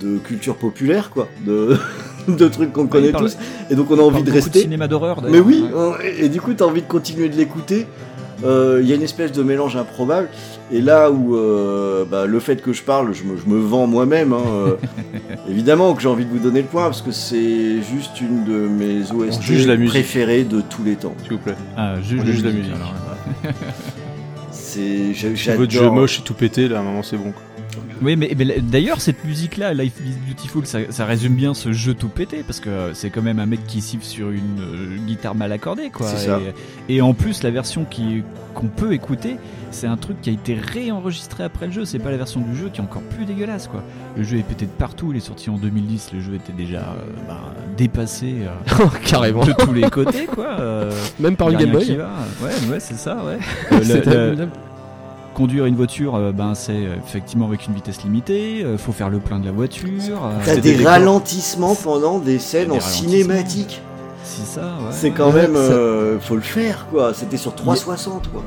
[0.00, 1.28] de culture populaire, quoi.
[1.46, 1.76] De,
[2.28, 3.36] de trucs qu'on connaît parle- tous.
[3.70, 4.60] Et donc, on a envie de rester.
[4.62, 5.22] cinéma d'horreur.
[5.28, 6.12] Mais oui, Ouais.
[6.18, 7.86] et, et du coup, t'as envie de continuer de l'écouter.
[8.44, 10.28] Euh, Il y a une espèce de mélange improbable.
[10.72, 13.86] Et là où euh, bah, le fait que je parle, je me, je me vends
[13.86, 14.32] moi-même.
[14.32, 14.76] hein, euh,
[15.48, 18.52] évidemment que j'ai envie de vous donner le point parce que c'est juste une de
[18.66, 19.90] mes OST juge la musique.
[19.90, 21.14] préférées de tous les temps.
[21.22, 21.54] S'il vous plaît.
[21.76, 22.74] Ah, juge, On juge la musique, musique.
[22.76, 22.94] alors,
[23.44, 23.50] ouais.
[24.50, 25.12] C'est
[25.56, 27.30] votre jeu moche et tout pété, là, à un moment, c'est bon.
[27.32, 27.42] quoi.
[28.04, 31.94] Oui, mais, mais d'ailleurs, cette musique-là, Life is Beautiful, ça, ça résume bien ce jeu
[31.94, 35.34] tout pété, parce que c'est quand même un mec qui siffle sur une euh, guitare
[35.34, 36.06] mal accordée, quoi.
[36.06, 36.38] C'est ça.
[36.88, 37.86] Et, et en plus, la version
[38.54, 39.36] qu'on peut écouter,
[39.70, 42.54] c'est un truc qui a été réenregistré après le jeu, c'est pas la version du
[42.54, 43.82] jeu qui est encore plus dégueulasse, quoi.
[44.18, 46.80] Le jeu est pété de partout, il est sorti en 2010, le jeu était déjà
[46.80, 47.40] euh, bah,
[47.78, 49.46] dépassé euh, carrément.
[49.46, 50.58] de tous les côtés, quoi.
[51.18, 51.92] Même par une Game Boy.
[51.92, 53.38] Ouais, ouais, c'est ça, ouais.
[55.34, 58.62] Conduire une voiture, euh, ben c'est euh, effectivement avec une vitesse limitée.
[58.64, 59.88] euh, faut faire le plein de la voiture.
[60.24, 60.92] euh, T'as des décors.
[60.92, 63.80] ralentissements pendant des scènes Des en cinématique.
[64.22, 64.60] C'est ça.
[64.80, 64.92] Ouais.
[64.92, 67.12] C'est quand Ouais, même, ça- faut le faire quoi.
[67.14, 68.42] C'était sur 360 quoi.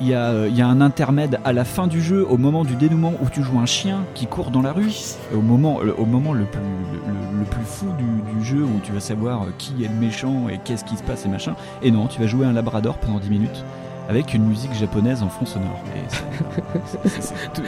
[0.00, 2.64] Il y a, il y a un intermède à la fin du jeu, au moment
[2.64, 4.90] du dénouement où tu joues un chien qui court dans la rue.
[5.36, 8.80] Au moment, le, au moment le plus, le, le plus fou du, du jeu où
[8.82, 11.54] tu vas savoir qui est le méchant et qu'est-ce qui se passe et machin.
[11.82, 13.62] Et non, tu vas jouer un labrador pendant 10 minutes
[14.08, 15.80] avec une musique japonaise en fond sonore.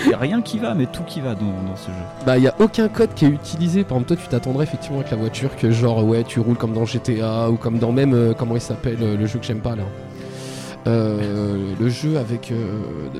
[0.09, 1.97] Y a rien qui va, mais tout qui va dans, ce jeu.
[2.27, 3.85] Bah, il y a aucun code qui est utilisé.
[3.85, 6.73] Par exemple, toi, tu t'attendrais effectivement avec la voiture que genre, ouais, tu roules comme
[6.73, 9.61] dans GTA ou comme dans même, euh, comment il s'appelle, euh, le jeu que j'aime
[9.61, 9.85] pas là.
[10.89, 12.57] Euh, le jeu avec euh,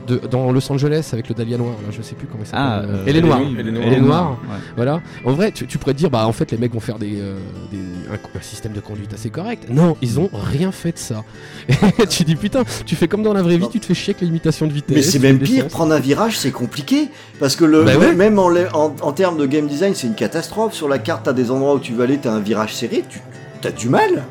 [0.07, 2.63] de, dans Los Angeles avec le Dahlia noir, là, je sais plus comment il s'appelle.
[2.65, 3.41] Ah, euh, et les noirs.
[3.57, 3.87] Elle est noire.
[3.87, 4.31] Et les noirs.
[4.31, 4.57] ouais.
[4.75, 5.01] Voilà.
[5.25, 7.21] En vrai, tu, tu pourrais te dire, bah en fait, les mecs vont faire des,
[7.21, 7.37] euh,
[7.71, 7.79] des-
[8.11, 9.69] un, un système de conduite assez correct.
[9.71, 11.23] Non, ils ont rien fait de ça.
[11.69, 13.69] Et tu dis putain, tu fais comme dans la vraie vie, Non.
[13.69, 14.97] tu te fais chier avec les limitations de vitesse.
[14.97, 18.13] Mais c'est même pire, prendre un virage c'est compliqué parce que le Bah ouais.
[18.13, 20.75] même en, en, en termes de game design c'est une catastrophe.
[20.75, 23.21] Sur la carte t'as des endroits où tu vas aller, t'as un virage serré, tu
[23.69, 24.25] as du mal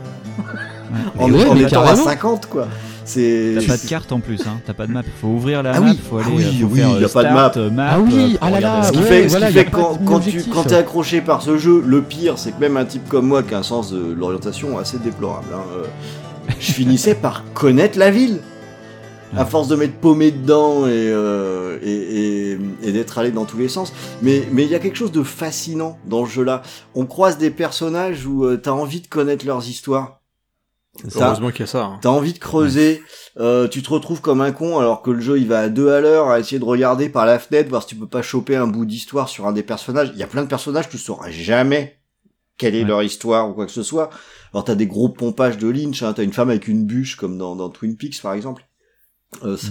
[1.17, 2.03] en, ouais, en mais étant à carrément.
[2.03, 2.67] 50 quoi.
[3.03, 4.59] C'est T'as pas de carte en plus, hein.
[4.65, 5.01] T'as pas de map.
[5.19, 5.91] Faut ouvrir la Ah map.
[5.91, 6.35] oui, Faut ah aller.
[6.35, 7.89] oui, faut oui, faire, y a euh, pas de map.
[7.91, 10.19] Ah oui, euh, ah là là, Ce qui ouais, fait, ce qui fait quand, quand
[10.19, 13.27] tu quand t'es accroché par ce jeu, le pire c'est que même un type comme
[13.27, 15.83] moi qui a un sens de l'orientation assez déplorable, hein, euh,
[16.59, 18.39] je finissais par connaître la ville.
[19.37, 23.57] À force de m'être paumé dedans et, euh, et, et- et d'être allé dans tous
[23.57, 23.93] les sens.
[24.21, 26.63] Mais mais il y a quelque chose de fascinant dans ce jeu-là.
[26.95, 30.19] On croise des personnages où euh, t'as envie de connaître leurs histoires.
[31.13, 31.83] T'as- Heureusement qu'il y a ça.
[31.85, 31.99] hein.
[32.01, 33.01] T'as envie de creuser,
[33.39, 35.89] euh, tu te retrouves comme un con alors que le jeu il va à deux
[35.89, 38.55] à l'heure à essayer de regarder par la fenêtre voir si tu peux pas choper
[38.57, 40.11] un bout d'histoire sur un des personnages.
[40.13, 41.97] Il y a plein de personnages tu sauras jamais
[42.57, 42.87] quelle est Ouais.
[42.87, 44.09] leur histoire ou quoi que ce soit.
[44.53, 47.37] Alors t'as des gros pompages de Lynch, hein, t'as une femme avec une bûche comme
[47.37, 48.67] dans, dans Twin Peaks par exemple.
[49.45, 49.67] Euh, c-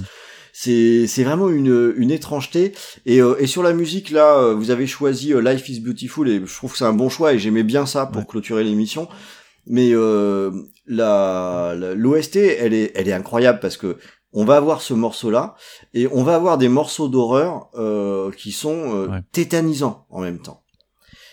[0.53, 2.73] C'est c'est vraiment une, une étrangeté
[3.07, 6.29] et, euh, et sur la musique là euh, vous avez choisi euh, Life is Beautiful
[6.29, 8.27] et je trouve que c'est un bon choix et j'aimais bien ça pour Ouais.
[8.27, 9.07] clôturer l'émission.
[9.71, 10.51] Mais euh,
[10.87, 13.97] la l'OST, elle est, elle est incroyable parce que
[14.33, 15.55] on va avoir ce morceau-là
[15.95, 19.21] et on va avoir des morceaux d'horreur euh, qui sont euh, Ouais.
[19.33, 20.63] tétanisants en même temps.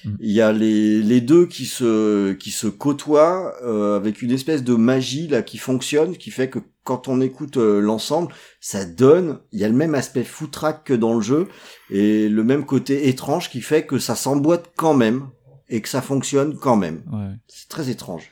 [0.05, 0.15] Mm.
[0.19, 4.63] Il y a les, les deux qui se qui se côtoient euh, avec une espèce
[4.63, 9.39] de magie là qui fonctionne, qui fait que quand on écoute l'ensemble, ça donne.
[9.51, 11.47] Il y a le même aspect foutraque que dans le jeu
[11.89, 15.27] et le même côté étrange qui fait que ça s'emboîte quand même
[15.69, 17.03] et que ça fonctionne quand même.
[17.11, 17.35] Ouais.
[17.47, 18.31] C'est très étrange.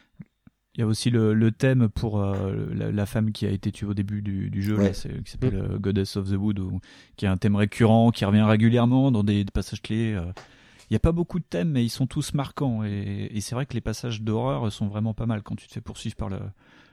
[0.78, 3.72] Il y a aussi le, le thème pour euh, la, la femme qui a été
[3.72, 4.88] tuée au début du, du jeu, Ouais.
[4.88, 6.82] là, c'est- qui s'appelle euh, Goddess of the Wood, où-
[7.16, 10.14] qui est un thème récurrent, qui revient régulièrement dans des, des passages clés.
[10.14, 10.26] euh.
[10.90, 12.84] Il n'y a pas beaucoup de thèmes, mais ils sont tous marquants.
[12.84, 15.74] Et, et c'est vrai que les passages d'horreur sont vraiment pas mal quand tu te
[15.74, 16.40] fais poursuivre par le,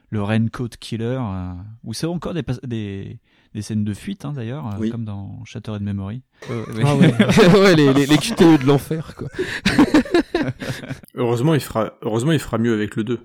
[0.09, 1.51] le Raincoat Killer, euh,
[1.83, 3.19] où c'est encore des,
[3.53, 4.89] des scènes de fuite, hein, d'ailleurs, euh, Oui.
[4.89, 6.21] comme dans Shattered Memory.
[6.49, 6.81] Euh, oui.
[6.85, 9.27] Ah ouais, ouais les, les, les QTE de l'enfer, quoi.
[11.15, 13.19] Heureusement, il fera, heureusement, il fera mieux avec le 2.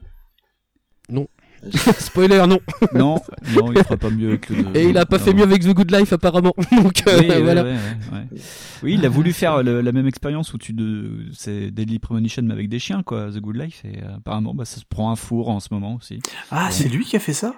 [1.99, 2.61] Spoiler, non.
[2.95, 3.21] non,
[3.57, 4.77] non, il fera pas mieux avec le.
[4.77, 5.25] Et il a pas non.
[5.25, 6.55] fait mieux avec The Good Life, apparemment.
[6.71, 7.65] Donc, euh, Oui, ouais, voilà.
[7.65, 7.77] ouais, ouais,
[8.13, 8.41] ouais.
[8.85, 12.43] Oui, il a voulu faire le- la même expérience où tu de, c'est Deadly Premonition
[12.45, 15.11] mais avec des chiens quoi, The Good Life et euh, apparemment bah, ça se prend
[15.11, 16.21] un four en ce moment aussi.
[16.53, 17.57] Ah, c'est lui qui a fait ça?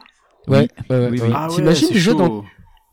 [0.48, 0.86] Ouais, Oui.
[0.88, 1.26] ouais, ouais, Oui, ouais.
[1.28, 1.32] oui.
[1.36, 2.14] Ah ouais, T'imagines chaud.
[2.14, 2.44] dans,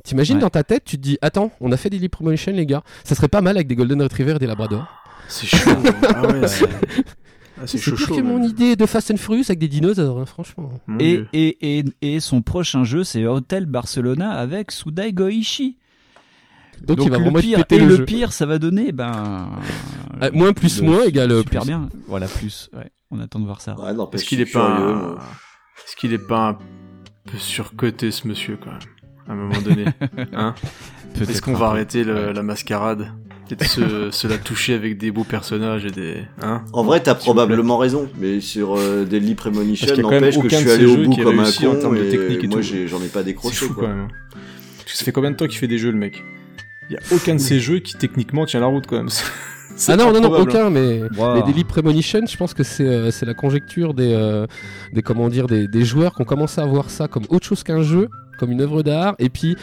[0.04, 0.42] t'imagines Ouais.
[0.42, 2.84] dans ta tête, tu te dis, attends, on a fait des Promotion, les gars.
[3.04, 4.86] Ça serait pas mal avec des Golden Retriever et des Labrador.
[5.28, 5.72] C'est chaud.
[6.16, 6.66] ah ouais, c'est
[7.60, 8.16] ah, c'est chaud pire chaud.
[8.16, 10.70] que mon idée de Fast and Furious avec des dinosaures, hein, franchement.
[11.00, 15.78] Et, et, et, et son prochain jeu c'est Hotel Barcelona avec Sudai Goichi.
[16.84, 18.06] Donc, il va le pire, péter et le, jeu.
[18.06, 19.50] pire ça va donner ben
[20.22, 21.68] Euh, moins plus le- moins égale euh, super plus.
[21.70, 21.90] bien.
[22.08, 22.70] Voilà plus.
[22.78, 23.76] Ouais, on attend de voir ça.
[23.80, 25.16] Ouais, Est-ce qu'il est pas un...
[25.16, 26.54] Est-ce qu'il est pas un
[27.26, 28.80] peu surcoté ce monsieur quand même
[29.28, 29.86] à un moment donné
[30.34, 30.54] hein
[31.14, 33.08] Peut-être Est-ce qu'on va arrêter le- la mascarade
[33.50, 33.82] et de se,
[34.12, 38.10] se la toucher avec des beaux personnages et des hein En vrai, t'as probablement raison,
[38.20, 39.06] mais sur euh,
[40.02, 41.74] quand même n'empêche que je aucun suis de allé au bout comme un réussit en
[41.74, 43.66] con, termes de et technique et moi j'en ai pas décroché.
[43.68, 43.84] fou quoi.
[43.84, 44.08] quand même.
[44.80, 46.24] Parce que ça fait combien de temps qu'il fait des jeux le mec
[46.90, 49.10] Il y a aucun de ces jeux qui techniquement tient la route quand même.
[49.90, 50.42] Ah non, non, non, improbable, hein.
[50.62, 51.36] aucun, mais Wow.
[51.36, 54.48] les Daily Premonition, je pense que c'est euh, c'est la conjecture des, euh,
[54.92, 57.62] des, comment dire, des, des joueurs qui ont commencé à voir ça comme autre chose
[57.62, 59.56] qu'un jeu, comme une œuvre d'art, et puis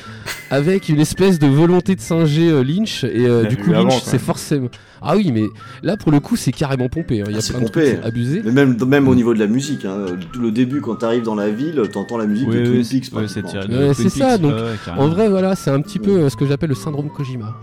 [0.50, 4.18] avec une espèce de volonté de singer euh, Lynch, et euh, du coup Lynch c'est
[4.20, 4.68] forcément...
[5.06, 5.44] Ah oui, mais
[5.82, 7.24] là pour le coup c'est carrément pompé, hein.
[7.28, 7.92] il y a Ah, c'est plein de pompé.
[7.94, 8.42] trucs abusés.
[8.44, 10.06] Mais même, même au niveau de la musique, hein,
[10.38, 13.28] le début quand t'arrives dans la ville, t'entends la musique Oui, de oui, Twin Peaks.
[13.28, 14.54] c'est- de ça, donc.
[14.96, 17.54] En vrai voilà, c'est un petit peu euh, ce que j'appelle le syndrome Kojima.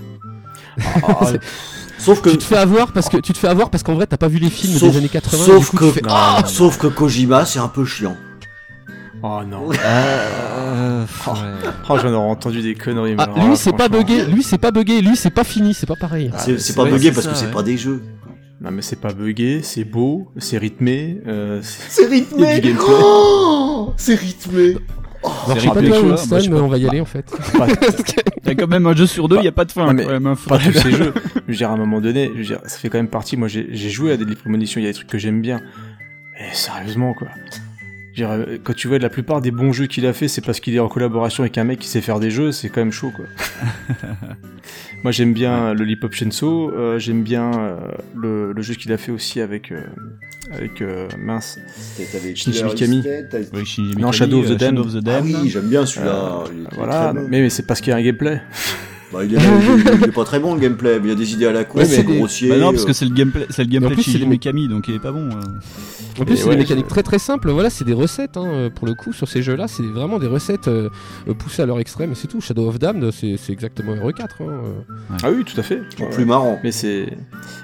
[1.03, 1.25] Ah,
[1.97, 4.07] sauf que, Tu te fais avoir parce que tu te fais avoir parce qu'en vrai
[4.07, 6.01] t'as pas vu les films Sauf- des années 80 sauf et du coup, que- fais,
[6.01, 6.47] Non, Ah non, non.
[6.47, 8.15] sauf que Kojima, c'est un peu chiant.
[9.23, 9.69] Oh non.
[9.71, 11.07] Euh, ouais.
[11.89, 13.15] Oh, j'en aurais entendu des conneries.
[13.17, 15.95] Ah, lui c'est pas bugué, lui c'est pas bugué, lui c'est pas fini, c'est pas
[15.95, 16.31] pareil.
[16.33, 17.51] Ah, c'est pas bugué c'est parce ça, que c'est ouais.
[17.51, 18.01] pas des jeux.
[18.61, 21.17] Non mais c'est pas buggé, c'est beau, c'est rythmé.
[21.27, 22.75] Euh, c'est- y rythmé.
[22.87, 24.77] Oh, c'est rythmé.
[25.23, 26.61] C'est mais pas.
[26.61, 27.31] on va y aller en fait.
[28.43, 29.85] Il y a quand même un jeu sur deux, il n'y a pas de fin.
[29.85, 31.13] Non, mais quand même, hein, pas tous ces jeux.
[31.35, 33.37] Je veux dire, à un moment donné, je veux dire, ça fait quand même partie.
[33.37, 35.61] Moi, j'ai joué à des Premonition, il y a des trucs que j'aime bien.
[36.33, 37.27] Mais sérieusement, quoi.
[38.17, 40.79] Quand tu vois la plupart des bons jeux qu'il a fait, c'est parce qu'il est
[40.79, 43.25] en collaboration avec un mec qui sait faire des jeux, c'est quand même chaud, quoi.
[45.03, 47.77] Moi, j'aime bien le Lip Hop Shenso, euh, j'aime bien euh,
[48.15, 49.81] le, le jeu qu'il a fait aussi avec, euh,
[50.51, 51.57] avec euh, mince.
[52.35, 53.03] Shinji Mikami.
[53.53, 56.43] Oui, Shinji Non, Shadow of the the Ah oui, j'aime bien celui-là.
[56.45, 58.41] Euh, voilà, mais, mais c'est parce qu'il y a un gameplay.
[59.11, 59.41] Bah, il, est, il,
[59.89, 61.51] est, il est pas très bon le gameplay, mais il y a des idées à
[61.51, 62.49] la con, Ouais, c'est c'est grossier.
[62.49, 64.67] Bah non, parce que euh, c'est le gameplay, c'est le gameplay de Shinji c'est Mikami,
[64.69, 65.27] donc il est pas bon.
[65.29, 66.19] euh.
[66.19, 67.49] En plus, Et c'est ouais, des mécaniques c'est- très très simples.
[67.51, 69.67] Voilà, c'est des recettes hein, euh, pour le coup sur ces jeux-là.
[69.67, 70.89] C'est vraiment des recettes euh,
[71.39, 72.41] poussées à leur extrême et c'est tout.
[72.41, 74.21] Shadow of Damned, c'est c'est exactement RE4.
[74.21, 74.71] Hein, euh.
[75.23, 75.81] Ah oui, tout à fait.
[75.99, 76.59] en Ouais, plus marrant.
[76.63, 77.07] Mais c'est.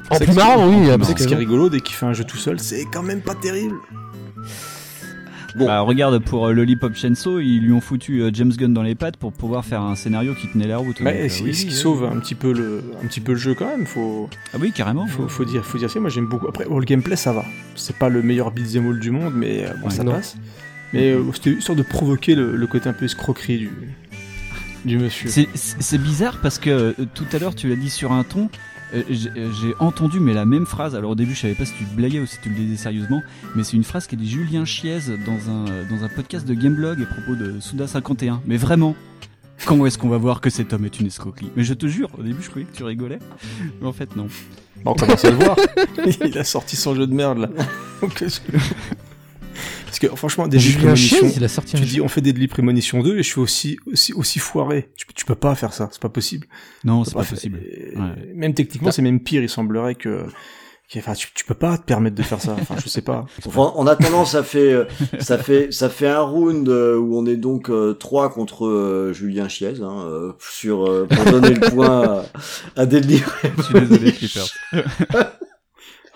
[0.10, 0.76] En c'est plus que- marrant, oui.
[0.86, 2.60] C'est parce que ce qui est que- rigolo dès qu'il fait un jeu tout seul,
[2.60, 3.76] c'est quand même pas terrible.
[5.56, 5.66] Bon.
[5.66, 8.96] Bah, regarde, pour euh, Lollipop Chainsaw, ils lui ont foutu euh, James Gunn dans les
[8.96, 11.00] pattes pour pouvoir faire un scénario qui tenait la route.
[11.00, 12.16] Mais Donc, euh, ce oui, ce qui oui, sauve oui.
[12.16, 13.86] un petit peu le, un petit peu le jeu quand même?
[13.86, 15.08] Faut, Ah oui, carrément.
[15.08, 16.00] faut, faut dire, faut dire ça.
[16.00, 16.48] Moi j'aime beaucoup.
[16.48, 17.46] Après, bon, le gameplay ça va.
[17.76, 19.94] C'est pas le meilleur beat'em all du monde, mais euh, bon, Ouais.
[19.94, 20.12] ça Non.
[20.14, 20.38] passe.
[20.94, 23.72] Mais euh, c'était histoire de provoquer le, le côté un peu escroquerie du,
[24.86, 25.30] du monsieur.
[25.30, 28.50] C'est- bizarre parce que euh, tout à l'heure tu l'as dit sur un ton.
[28.94, 30.96] Euh, J'ai euh, j'ai entendu mais la même phrase.
[30.96, 32.78] Alors au début je savais pas si tu te blaguais ou si tu le disais
[32.78, 33.22] sérieusement,
[33.56, 36.54] mais c'est une phrase qu'a dit Julien Chiez dans un euh, dans un podcast de
[36.54, 38.42] Gameblog à propos de Suda 51.
[38.46, 38.96] Mais vraiment,
[39.66, 41.52] quand est-ce qu'on va voir que cet homme est une escroquerie?
[41.56, 43.20] Mais je te jure, au début je croyais que tu rigolais,
[43.82, 44.28] mais en fait non.
[44.84, 45.58] Bon, on commence à le voir.
[46.26, 47.50] Il a sorti son jeu de merde là.
[49.86, 53.02] Parce que franchement, des Chiez, il a sorti tu dis on fait des Deadly Premonition
[53.02, 54.90] 2 et je suis aussi, aussi, aussi foiré.
[54.96, 56.48] Tu, tu peux pas faire ça, c'est pas possible.
[56.84, 57.60] Non, c'est pas possible.
[57.96, 58.34] Ouais.
[58.36, 59.42] Même techniquement, c'est même pire.
[59.42, 60.26] Il semblerait que
[60.96, 62.56] Enfin, tu, tu peux pas te permettre de faire ça.
[62.60, 63.26] Enfin, je sais pas.
[63.46, 64.86] Enfin, en attendant, ça fait, euh,
[65.20, 69.12] ça fait, ça fait un round euh, où on est donc euh, trois contre euh,
[69.12, 72.24] Julien Chiez, hein, sur euh, pour donner le point
[72.76, 73.22] à, à Deadly
[73.58, 74.14] Je suis désolé.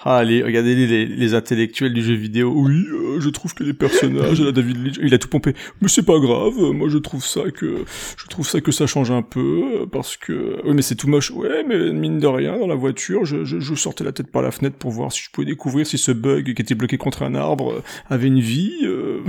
[0.04, 2.52] Ah, allez, regardez les, les, les intellectuels du jeu vidéo.
[2.56, 5.54] Oui, euh, je trouve que les personnages, là, David Lynch, il a tout pompé.
[5.80, 6.54] Mais c'est pas grave.
[6.58, 7.86] euh, Moi, je trouve ça que,
[8.18, 11.08] je trouve ça que ça change un peu euh, parce que, oui, mais c'est tout
[11.08, 11.30] moche.
[11.30, 14.42] Ouais, mais mine de rien, dans la voiture, je, je, je sortais la tête par
[14.42, 17.22] la fenêtre pour voir si je pouvais découvrir si ce bug qui était bloqué contre
[17.22, 18.74] un arbre avait une vie.
[18.84, 19.20] euh.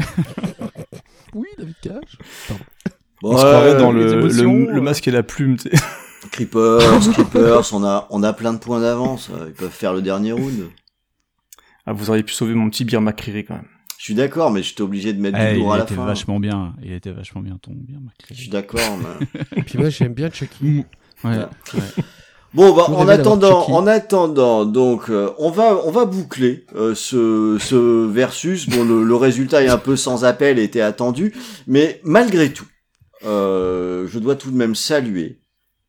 [1.34, 2.18] Oui, David Cage.
[3.22, 5.56] On se croirait dans le, le, le masque et la plume.
[5.58, 5.76] tu sais.
[6.30, 9.30] Creepers, Creepers, on a, on a plein de points d'avance.
[9.32, 10.68] euh, Ils peuvent faire le dernier round.
[11.86, 13.64] Ah, vous auriez pu sauver mon petit Bir McCreary quand même.
[13.98, 15.94] Je suis d'accord, mais j'étais obligé de mettre Eh, du lourd à il la était
[15.94, 16.04] fin.
[16.06, 16.74] vachement bien.
[16.82, 17.98] Il était vachement bien ton bien,
[18.30, 19.26] Je suis d'accord, mais...
[19.56, 20.84] Et puis moi, j'aime bien Chucky.
[21.24, 21.32] Ouais.
[22.54, 27.58] Bon, bah, en attendant, en attendant, donc, euh, on va, on va boucler euh, ce,
[27.60, 28.68] ce versus.
[28.70, 31.34] Bon, le, le résultat est un peu sans appel, était attendu,
[31.66, 32.64] mais malgré tout,
[33.26, 35.40] euh, je dois tout de même saluer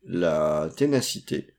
[0.03, 1.55] la ténacité,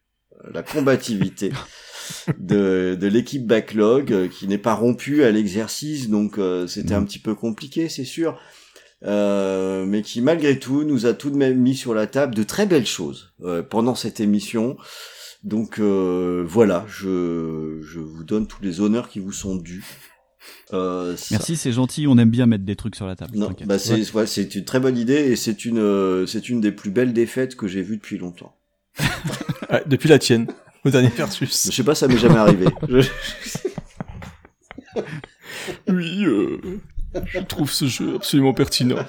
[0.52, 1.52] la combativité
[2.38, 7.04] de, de l'équipe backlog euh, qui n'est pas rompue à l'exercice, donc euh, c'était un
[7.04, 8.38] petit peu compliqué, c'est sûr.
[9.04, 12.42] Euh, mais qui malgré tout nous a tout de même mis sur la table de
[12.42, 14.76] très belles choses euh, pendant cette émission.
[15.42, 19.84] Donc euh, voilà, je, je vous donne tous les honneurs qui vous sont dus.
[20.72, 22.06] Euh, ça- Merci, c'est gentil.
[22.06, 23.36] On aime bien mettre des trucs sur la table.
[23.36, 26.72] Non, bah c'est ouais, une très bonne idée et c'est une euh, c'est une des
[26.72, 28.56] plus belles défaites que j'ai vues depuis longtemps.
[29.70, 30.48] Ouais, depuis la tienne,
[30.84, 31.66] au dernier versus.
[31.70, 32.66] Je sais pas, ça m'est jamais arrivé.
[32.88, 33.08] Je-
[35.88, 36.58] Oui, euh,
[37.26, 38.96] je trouve ce jeu absolument pertinent.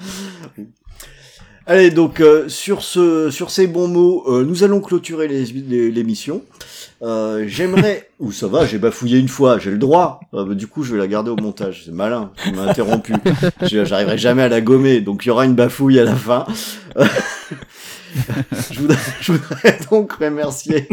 [1.66, 6.42] Allez, donc euh, sur ce, sur ces bons mots, euh, nous allons clôturer l'émission.
[7.02, 10.20] Euh, J'aimerais, ou ça va, j'ai bafouillé une fois, j'ai le droit.
[10.34, 11.82] Euh, bah, du coup, je vais la garder au montage.
[11.84, 13.14] C'est malin, tu m'as interrompu.
[13.62, 16.46] J'arriverai jamais à la gommer, donc il y aura une bafouille à la fin.
[18.70, 20.88] je, voudrais, je voudrais donc remercier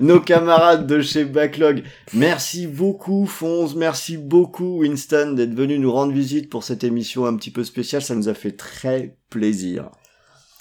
[0.00, 1.82] nos camarades de chez Backlog.
[2.14, 7.36] Merci beaucoup Fonz, merci beaucoup Winston d'être venu nous rendre visite pour cette émission un
[7.36, 8.02] petit peu spéciale.
[8.02, 9.90] Ça nous a fait très plaisir.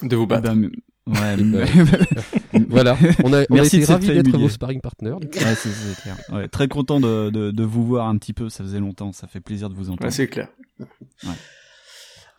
[0.04, 0.54] De vous battre.
[0.54, 0.70] ben,
[1.08, 5.16] ouais, ben, ouais, Voilà, on a, on a Merci été d'être vos sparring partners.
[6.02, 6.18] clair.
[6.32, 8.50] Ouais, très content de, de, de vous voir un petit peu.
[8.50, 9.12] Ça faisait longtemps.
[9.12, 10.04] Ça fait plaisir de vous entendre.
[10.06, 10.48] Ouais, c'est clair.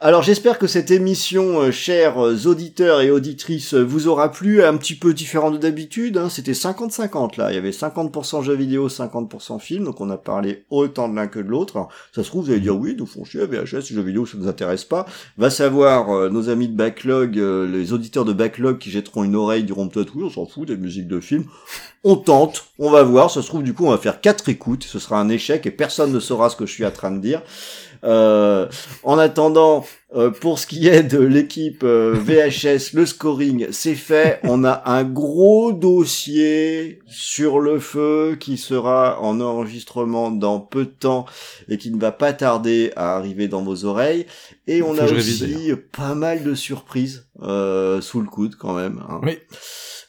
[0.07, 4.63] Alors j'espère que cette émission, euh, chers euh, auditeurs et auditrices, euh, vous aura plu,
[4.63, 6.19] un petit peu différent de d'habitude.
[6.19, 6.29] Hein.
[6.29, 10.67] C'était 50-50 là, il y avait 50% jeux vidéo, 50% films, donc on a parlé
[10.69, 11.89] autant de l'un que de l'autre.
[12.15, 14.47] Ça se trouve, vous allez dire oui, nous font chier, VHS, jeux vidéo, ça nous
[14.47, 15.07] intéresse pas.
[15.39, 19.89] Va savoir, nos amis de Backlog, les auditeurs de Backlog qui jetteront une oreille diront
[19.89, 21.47] peut-être oui, on s'en fout des musiques de films.
[22.07, 24.85] On tente, on va voir, ça se trouve du coup on va faire quatre écoutes,
[24.85, 27.21] ce sera un échec et personne ne saura ce que je suis en train de
[27.21, 27.41] dire.
[28.05, 28.69] Euh,
[29.03, 34.41] en attendant, euh, pour ce qui est de l'équipe euh, VHS, le scoring, c'est fait.
[34.45, 40.91] On a un gros dossier sur le feu qui sera en enregistrement dans peu de
[40.91, 41.25] temps
[41.69, 44.27] et qui ne va pas tarder à arriver dans vos oreilles.
[44.67, 48.75] Et on Faut a révise, aussi pas mal de surprises euh, sous le coude quand
[48.75, 49.03] même.
[49.09, 49.39] hein Oui.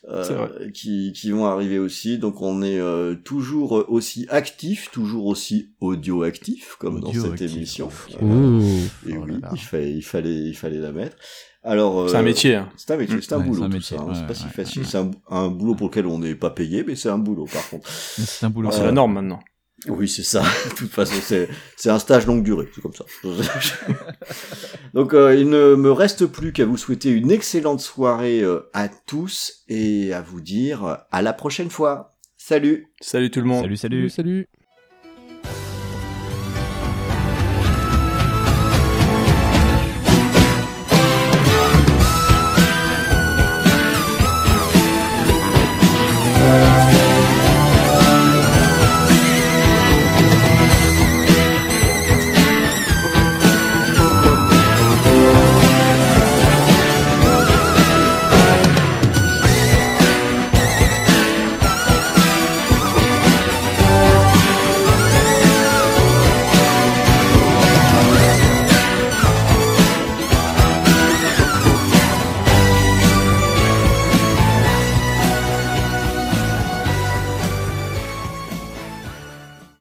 [0.10, 2.18] Euh, qui, qui vont arriver aussi.
[2.18, 7.56] Donc on est euh, toujours aussi actif, toujours aussi audio actif comme dans cette Audio-actif.
[7.56, 7.90] émission.
[8.22, 8.26] Oh.
[9.08, 9.50] Et Oh oui, là là.
[9.54, 11.18] il fallait, il fallait, il fallait la mettre.
[11.68, 12.56] Alors, euh, C'est un métier.
[12.56, 12.70] Hein.
[12.78, 14.04] C'est un métier, c'est un Ouais, boulot c'est métier, ça.
[14.04, 14.08] hein.
[14.08, 14.82] ouais, c'est pas si facile.
[14.84, 14.88] ouais.
[14.88, 17.68] C'est un, un boulot pour lequel on n'est pas payé, mais c'est un boulot par
[17.70, 17.90] contre.
[17.90, 18.70] C'est un boulot.
[18.72, 19.40] C'est Euh, la norme maintenant.
[19.88, 20.42] Oui, c'est ça.
[20.70, 23.06] De toute façon, c'est c'est un stage longue durée, c'est comme ça.
[24.94, 28.88] Donc, euh, il ne me reste plus qu'à vous souhaiter une excellente soirée euh, à
[28.88, 32.16] tous et à vous dire à la prochaine fois.
[32.38, 33.64] Salut Salut tout le monde.
[33.64, 34.10] Salut, salut.
[34.10, 34.48] Salut, salut.